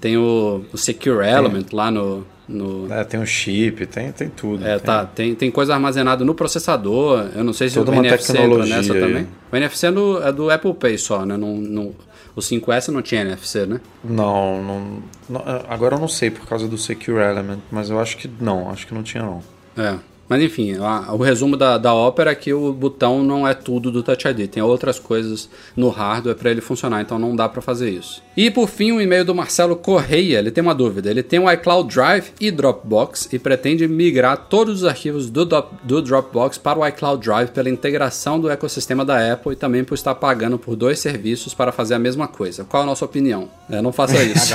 Tem 0.00 0.16
o, 0.16 0.64
o 0.72 0.78
Secure 0.78 1.26
Element 1.26 1.66
lá 1.72 1.90
no... 1.90 2.24
no 2.48 2.92
É, 2.92 3.02
tem 3.04 3.18
um 3.20 3.26
chip, 3.26 3.86
tem, 3.86 4.12
tem 4.12 4.28
tudo. 4.28 4.64
é, 4.66 4.76
tem. 4.76 4.80
tá, 4.86 5.04
tem, 5.06 5.34
tem 5.34 5.50
coisa 5.50 5.74
armazenada 5.74 6.24
no 6.24 6.34
processador. 6.34 7.28
Eu 7.34 7.42
não 7.44 7.52
sei 7.52 7.68
se 7.68 7.74
Toda 7.76 7.90
o 7.90 7.94
NFC 7.94 8.14
entra 8.32 8.34
tecnologia 8.42 8.76
nessa 8.76 8.92
aí. 8.94 9.00
também. 9.00 9.28
O 9.52 9.56
NFC 9.56 9.86
é 9.86 9.92
do, 9.92 10.22
é 10.22 10.32
do 10.32 10.50
Apple 10.50 10.74
Pay 10.74 10.98
só, 10.98 11.24
né? 11.24 11.36
Não, 11.36 11.56
não, 11.56 11.94
o 12.36 12.40
5S 12.40 12.88
não 12.88 13.00
tinha 13.02 13.22
NFC, 13.22 13.64
né? 13.66 13.80
Não, 14.02 14.62
não, 14.62 15.02
não- 15.28 15.42
Agora 15.68 15.94
eu 15.96 16.00
não 16.00 16.08
sei 16.08 16.30
por 16.30 16.46
causa 16.46 16.66
do 16.68 16.76
Secure 16.76 17.18
Element, 17.22 17.58
mas 17.70 17.90
eu 17.90 17.98
acho 17.98 18.16
que 18.16 18.30
não, 18.40 18.70
acho 18.70 18.86
que 18.86 18.94
não 18.94 19.02
tinha 19.02 19.22
não. 19.22 19.42
É. 19.76 19.96
Mas 20.28 20.42
enfim, 20.42 20.76
a- 20.80 21.12
o 21.12 21.18
resumo 21.18 21.56
da, 21.56 21.76
da 21.78 21.92
Opera 21.94 22.30
é 22.32 22.34
que 22.34 22.52
o 22.52 22.72
botão 22.72 23.22
não 23.22 23.46
é 23.46 23.52
tudo 23.54 23.90
do 23.90 24.02
Touch 24.02 24.26
ID. 24.26 24.48
Tem 24.48 24.62
outras 24.62 24.98
coisas 24.98 25.48
no 25.76 25.88
hardware 25.90 26.36
para 26.36 26.50
ele 26.50 26.60
funcionar, 26.60 27.00
então 27.02 27.18
não 27.18 27.36
dá 27.36 27.48
para 27.48 27.60
fazer 27.60 27.90
isso. 27.90 28.22
E 28.36 28.50
por 28.50 28.68
fim, 28.68 28.90
o 28.92 29.00
e-mail 29.00 29.24
do 29.24 29.34
Marcelo 29.34 29.76
Correia. 29.76 30.38
Ele 30.38 30.50
tem 30.50 30.62
uma 30.62 30.74
dúvida. 30.74 31.08
Ele 31.10 31.22
tem 31.22 31.38
o 31.38 31.50
iCloud 31.52 31.94
Drive 31.94 32.32
e 32.40 32.50
Dropbox 32.50 33.28
e 33.32 33.38
pretende 33.38 33.86
migrar 33.86 34.36
todos 34.48 34.82
os 34.82 34.88
arquivos 34.88 35.30
do, 35.30 35.44
do, 35.44 35.64
do 35.82 36.02
Dropbox 36.02 36.58
para 36.58 36.78
o 36.78 36.86
iCloud 36.88 37.24
Drive 37.24 37.50
pela 37.50 37.68
integração 37.70 38.40
do 38.40 38.50
ecossistema 38.50 39.04
da 39.04 39.32
Apple 39.32 39.52
e 39.52 39.56
também 39.56 39.84
por 39.84 39.94
estar 39.94 40.14
pagando 40.16 40.58
por 40.58 40.74
dois 40.74 40.98
serviços 40.98 41.54
para 41.54 41.70
fazer 41.70 41.94
a 41.94 41.98
mesma 41.98 42.26
coisa. 42.26 42.64
Qual 42.64 42.82
a 42.82 42.86
nossa 42.86 43.04
opinião? 43.04 43.48
É, 43.70 43.80
não 43.80 43.92
faça 43.92 44.20
isso. 44.24 44.54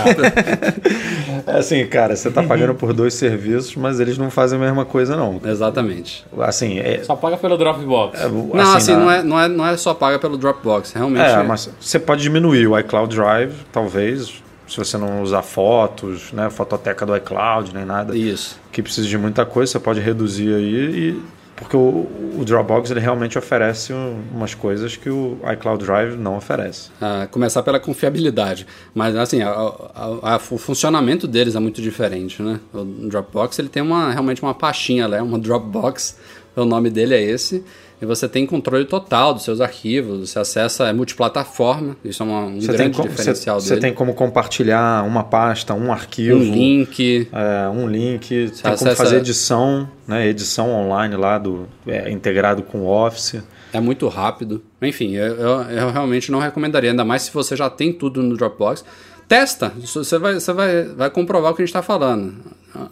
É 1.48 1.58
assim, 1.60 1.86
cara, 1.88 2.16
você 2.16 2.30
tá 2.30 2.44
pagando 2.44 2.76
por 2.76 2.94
dois 2.94 3.14
serviços, 3.14 3.76
mas 3.76 4.00
eles 4.00 4.18
não 4.18 4.30
fazem 4.30 4.58
a 4.58 4.62
mesma 4.62 4.86
coisa, 4.86 5.16
não. 5.16 5.40
Exatamente. 5.60 6.26
Assim, 6.40 6.80
é. 6.80 7.04
Só 7.04 7.16
paga 7.16 7.38
pelo 7.38 7.58
Dropbox. 7.58 8.20
Não, 8.54 8.74
assim, 8.76 8.94
na- 8.94 9.00
não, 9.00 9.12
é, 9.12 9.24
não, 9.24 9.40
é, 9.40 9.48
não 9.48 9.68
é 9.68 9.78
só 9.78 9.94
paga 9.94 10.18
pelo 10.18 10.38
Dropbox. 10.38 10.94
Realmente. 10.94 11.26
É, 11.26 11.44
mas 11.44 11.70
você 11.80 12.00
pode 12.00 12.22
diminuir 12.22 12.68
o 12.68 12.78
iCloud 12.80 13.14
Drive, 13.16 13.54
talvez, 13.72 14.42
se 14.68 14.78
você 14.78 14.98
não 14.98 15.22
usar 15.22 15.42
fotos, 15.42 16.32
né, 16.32 16.50
fototeca 16.50 17.06
do 17.06 17.16
iCloud, 17.16 17.74
nem 17.74 17.86
nada, 17.86 18.16
Isso. 18.16 18.60
que 18.72 18.82
precisa 18.82 19.08
de 19.08 19.18
muita 19.18 19.46
coisa, 19.46 19.72
você 19.72 19.80
pode 19.80 20.00
reduzir 20.00 20.54
aí, 20.54 20.74
e, 21.16 21.22
porque 21.60 21.76
o, 21.78 22.08
o 22.40 22.44
Dropbox 22.46 22.90
ele 22.90 23.00
realmente 23.02 23.38
oferece 23.38 23.92
um- 23.94 24.22
umas 24.34 24.56
coisas 24.56 24.96
que 24.96 25.10
o 25.10 25.38
iCloud 25.54 25.84
Drive 25.86 26.16
não 26.16 26.38
oferece. 26.38 26.90
Ah, 27.02 27.28
começar 27.30 27.62
pela 27.64 27.80
confiabilidade. 27.80 28.66
Mas, 28.96 29.16
assim, 29.16 29.42
a- 29.42 29.50
a- 29.52 30.36
a- 30.36 30.40
o 30.52 30.58
funcionamento 30.58 31.28
deles 31.28 31.56
é 31.56 31.60
muito 31.60 31.82
diferente, 31.82 32.42
né? 32.42 32.60
O 32.74 32.84
Dropbox, 32.84 33.60
ele 33.60 33.70
tem 33.70 33.84
uma, 33.84 34.12
realmente 34.12 34.42
uma 34.42 34.54
pastinha, 34.54 35.08
né? 35.08 35.22
Uma 35.22 35.38
Dropbox, 35.38 36.18
o 36.56 36.64
nome 36.66 36.90
dele 36.90 37.14
é 37.14 37.22
esse. 37.22 37.64
E 38.02 38.06
você 38.06 38.30
tem 38.30 38.46
controle 38.46 38.86
total 38.86 39.34
dos 39.34 39.44
seus 39.44 39.60
arquivos, 39.60 40.30
você 40.30 40.40
acessa, 40.40 40.88
é 40.88 40.94
multiplataforma, 40.94 41.98
isso 42.04 42.24
é 42.24 42.26
uma- 42.26 42.46
um 42.46 42.62
Você 42.62 42.72
grande 42.72 42.96
como, 42.96 43.10
diferencial 43.10 43.60
você, 43.60 43.70
dele. 43.70 43.82
você 43.82 43.88
tem 43.88 43.94
como 43.94 44.14
compartilhar 44.14 45.04
uma 45.06 45.24
pasta, 45.24 45.74
um 45.74 45.92
arquivo, 45.92 46.38
um 46.40 46.42
link, 46.44 47.28
é, 47.32 47.68
um 47.70 47.88
link, 47.88 48.30
tem 48.30 48.76
como 48.78 48.96
fazer 48.96 49.18
edição, 49.18 49.90
né, 50.08 50.28
edição 50.28 50.72
online 50.72 51.16
lá 51.18 51.38
do 51.38 51.68
é, 51.86 52.10
integrado 52.10 52.64
com 52.64 52.80
o 52.80 52.88
Office. 52.88 53.36
É 53.74 53.80
muito 53.82 54.08
rápido. 54.08 54.64
Enfim, 54.82 55.16
eu, 55.16 55.36
eu- 55.36 55.62
eu 55.64 55.92
realmente 55.92 56.32
não 56.32 56.40
recomendaria, 56.40 56.92
ainda 56.92 57.04
mais 57.06 57.24
se 57.24 57.32
você 57.32 57.56
já 57.56 57.70
tem 57.70 57.92
tudo 57.94 58.24
no 58.24 58.36
Dropbox. 58.38 58.84
Testa, 59.30 59.72
você 59.78 60.18
vai, 60.18 60.34
você 60.34 60.52
vai, 60.52 60.84
vai 60.86 61.10
comprovar 61.10 61.52
o 61.52 61.56
que 61.56 61.62
a 61.62 61.66
gente 61.66 61.70
está 61.70 61.84
falando. 61.84 62.34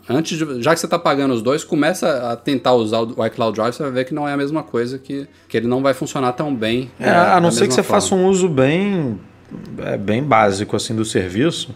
Antes 0.08 0.38
de, 0.38 0.62
já 0.62 0.74
que 0.74 0.80
você 0.80 0.86
está 0.86 1.00
pagando 1.00 1.34
os 1.34 1.42
dois, 1.42 1.64
começa 1.64 2.32
a 2.32 2.36
tentar 2.36 2.74
usar 2.74 3.00
o 3.00 3.26
iCloud 3.26 3.56
Drive, 3.56 3.74
você 3.74 3.84
vai 3.84 3.92
ver 3.92 4.06
que 4.06 4.14
não 4.14 4.28
é 4.28 4.34
a 4.34 4.38
mesma 4.38 4.62
coisa, 4.62 5.00
que, 5.00 5.28
que 5.50 5.58
ele 5.58 5.68
não 5.68 5.82
vai 5.82 5.96
funcionar 5.96 6.34
tão 6.34 6.54
bem. 6.56 6.92
É, 7.00 7.10
a 7.10 7.42
não 7.42 7.50
ser 7.52 7.68
que 7.68 7.74
você 7.74 7.82
forma. 7.82 8.02
faça 8.02 8.14
um 8.14 8.28
uso 8.28 8.48
bem, 8.48 9.20
é, 9.80 9.98
bem 9.98 10.24
básico 10.24 10.76
assim 10.76 10.96
do 10.96 11.04
serviço 11.04 11.74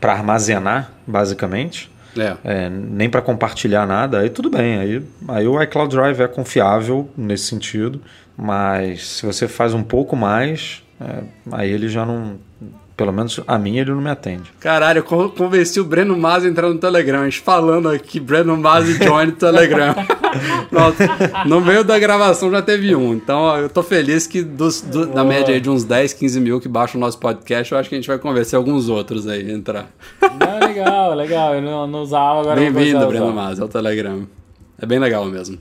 para 0.00 0.12
armazenar, 0.12 0.92
basicamente. 1.06 1.90
É. 2.16 2.36
É, 2.44 2.70
nem 2.70 3.10
para 3.10 3.20
compartilhar 3.20 3.86
nada, 3.86 4.20
aí 4.20 4.30
tudo 4.30 4.48
bem. 4.48 4.78
Aí, 4.78 5.02
aí 5.28 5.46
o 5.48 5.60
iCloud 5.62 5.94
Drive 5.94 6.20
é 6.20 6.28
confiável 6.28 7.10
nesse 7.16 7.46
sentido, 7.46 8.00
mas 8.36 9.06
se 9.08 9.26
você 9.26 9.48
faz 9.48 9.74
um 9.74 9.82
pouco 9.82 10.14
mais, 10.14 10.82
é, 11.00 11.24
aí 11.50 11.70
ele 11.70 11.88
já 11.88 12.06
não. 12.06 12.36
Pelo 12.96 13.12
menos 13.12 13.40
a 13.46 13.58
mim 13.58 13.76
ele 13.78 13.90
não 13.90 14.00
me 14.00 14.08
atende. 14.08 14.52
Caralho, 14.60 14.98
eu 15.00 15.02
con- 15.02 15.28
convenci 15.28 15.80
o 15.80 15.84
Breno 15.84 16.16
Masi 16.16 16.46
a 16.46 16.50
entrar 16.50 16.68
no 16.68 16.78
Telegram. 16.78 17.22
A 17.22 17.24
gente 17.24 17.40
falando 17.40 17.88
aqui, 17.88 18.20
Breno 18.20 18.56
Masi 18.56 18.92
join 19.02 19.26
no 19.26 19.32
Telegram. 19.32 19.94
Pronto. 20.70 20.96
No 21.46 21.60
meio 21.60 21.82
da 21.82 21.98
gravação 21.98 22.50
já 22.52 22.62
teve 22.62 22.94
um. 22.94 23.12
Então 23.12 23.56
eu 23.56 23.68
tô 23.68 23.82
feliz 23.82 24.28
que 24.28 24.42
dos, 24.42 24.80
do- 24.80 25.06
na 25.06 25.24
média 25.24 25.52
aí 25.52 25.60
de 25.60 25.68
uns 25.68 25.82
10, 25.82 26.12
15 26.12 26.40
mil 26.40 26.60
que 26.60 26.68
baixam 26.68 27.00
o 27.00 27.04
nosso 27.04 27.18
podcast, 27.18 27.72
eu 27.72 27.78
acho 27.78 27.88
que 27.88 27.96
a 27.96 27.98
gente 27.98 28.06
vai 28.06 28.18
convencer 28.18 28.56
alguns 28.56 28.88
outros 28.88 29.26
aí 29.26 29.50
a 29.50 29.52
entrar. 29.52 29.86
Não, 30.22 30.68
legal, 30.68 31.14
legal. 31.14 31.54
Eu 31.56 31.62
não, 31.62 31.86
não 31.88 32.02
usava, 32.02 32.42
agora 32.42 32.60
Bem-vindo, 32.60 33.04
Breno. 33.08 33.32
Masi, 33.32 33.60
ao 33.60 33.66
Telegram. 33.68 34.24
É 34.80 34.86
bem 34.86 35.00
legal 35.00 35.24
mesmo. 35.24 35.58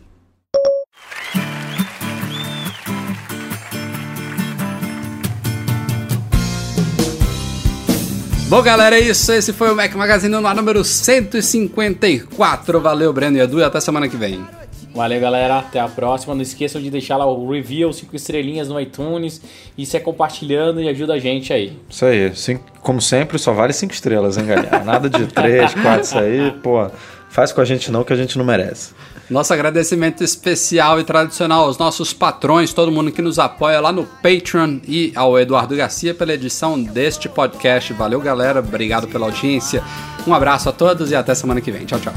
Bom, 8.53 8.61
galera, 8.61 8.95
é 8.95 8.99
isso. 8.99 9.31
Esse 9.31 9.51
foi 9.51 9.71
o 9.71 9.75
Mac 9.75 9.91
Magazine 9.95 10.31
no 10.39 10.45
ar 10.45 10.53
número 10.53 10.83
154. 10.83 12.79
Valeu, 12.79 13.11
Breno 13.11 13.35
e 13.35 13.39
Edu, 13.39 13.59
e 13.59 13.63
até 13.63 13.79
semana 13.79 14.07
que 14.07 14.15
vem. 14.15 14.45
Valeu, 14.93 15.19
galera. 15.19 15.57
Até 15.57 15.79
a 15.79 15.87
próxima. 15.87 16.35
Não 16.35 16.43
esqueçam 16.43 16.79
de 16.79 16.91
deixar 16.91 17.17
lá 17.17 17.25
o 17.25 17.49
review, 17.49 17.91
5 17.91 18.15
estrelinhas 18.15 18.67
no 18.67 18.79
iTunes. 18.79 19.41
Isso 19.75 19.97
é 19.97 19.99
compartilhando 19.99 20.79
e 20.79 20.87
ajuda 20.87 21.13
a 21.15 21.19
gente 21.19 21.51
aí. 21.51 21.75
Isso 21.89 22.05
aí, 22.05 22.31
cinco- 22.35 22.63
como 22.79 23.01
sempre, 23.01 23.39
só 23.39 23.53
vale 23.53 23.73
cinco 23.73 23.91
estrelas, 23.91 24.37
hein, 24.37 24.45
galera? 24.45 24.83
Nada 24.83 25.09
de 25.09 25.25
três, 25.25 25.73
quatro, 25.73 26.01
isso 26.03 26.19
aí, 26.19 26.51
pô, 26.61 26.91
faz 27.31 27.51
com 27.51 27.59
a 27.59 27.65
gente 27.65 27.91
não 27.91 28.03
que 28.03 28.13
a 28.13 28.15
gente 28.15 28.37
não 28.37 28.45
merece. 28.45 28.91
Nosso 29.29 29.53
agradecimento 29.53 30.23
especial 30.23 30.99
e 30.99 31.03
tradicional 31.03 31.63
aos 31.63 31.77
nossos 31.77 32.11
patrões, 32.13 32.73
todo 32.73 32.91
mundo 32.91 33.11
que 33.11 33.21
nos 33.21 33.39
apoia 33.39 33.79
lá 33.79 33.91
no 33.91 34.03
Patreon 34.05 34.79
e 34.85 35.13
ao 35.15 35.39
Eduardo 35.39 35.75
Garcia 35.75 36.13
pela 36.13 36.33
edição 36.33 36.81
deste 36.81 37.29
podcast. 37.29 37.93
Valeu, 37.93 38.19
galera. 38.19 38.59
Obrigado 38.59 39.07
pela 39.07 39.25
audiência. 39.25 39.81
Um 40.27 40.33
abraço 40.33 40.67
a 40.67 40.73
todos 40.73 41.09
e 41.09 41.15
até 41.15 41.33
semana 41.33 41.61
que 41.61 41.71
vem. 41.71 41.85
Tchau, 41.85 41.99
tchau. 41.99 42.13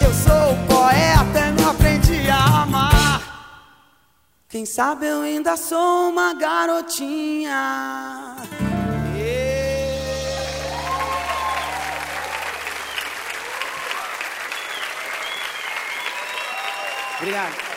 Eu 0.00 0.12
sou 0.14 0.56
poeta 0.68 1.50
não 1.60 1.70
aprendi 1.70 2.28
a 2.30 2.62
amar. 2.62 3.20
Quem 4.48 4.64
sabe 4.64 5.06
eu 5.06 5.22
ainda 5.22 5.56
sou 5.56 6.10
uma 6.10 6.32
garotinha. 6.34 7.54
Obrigado. 17.20 17.73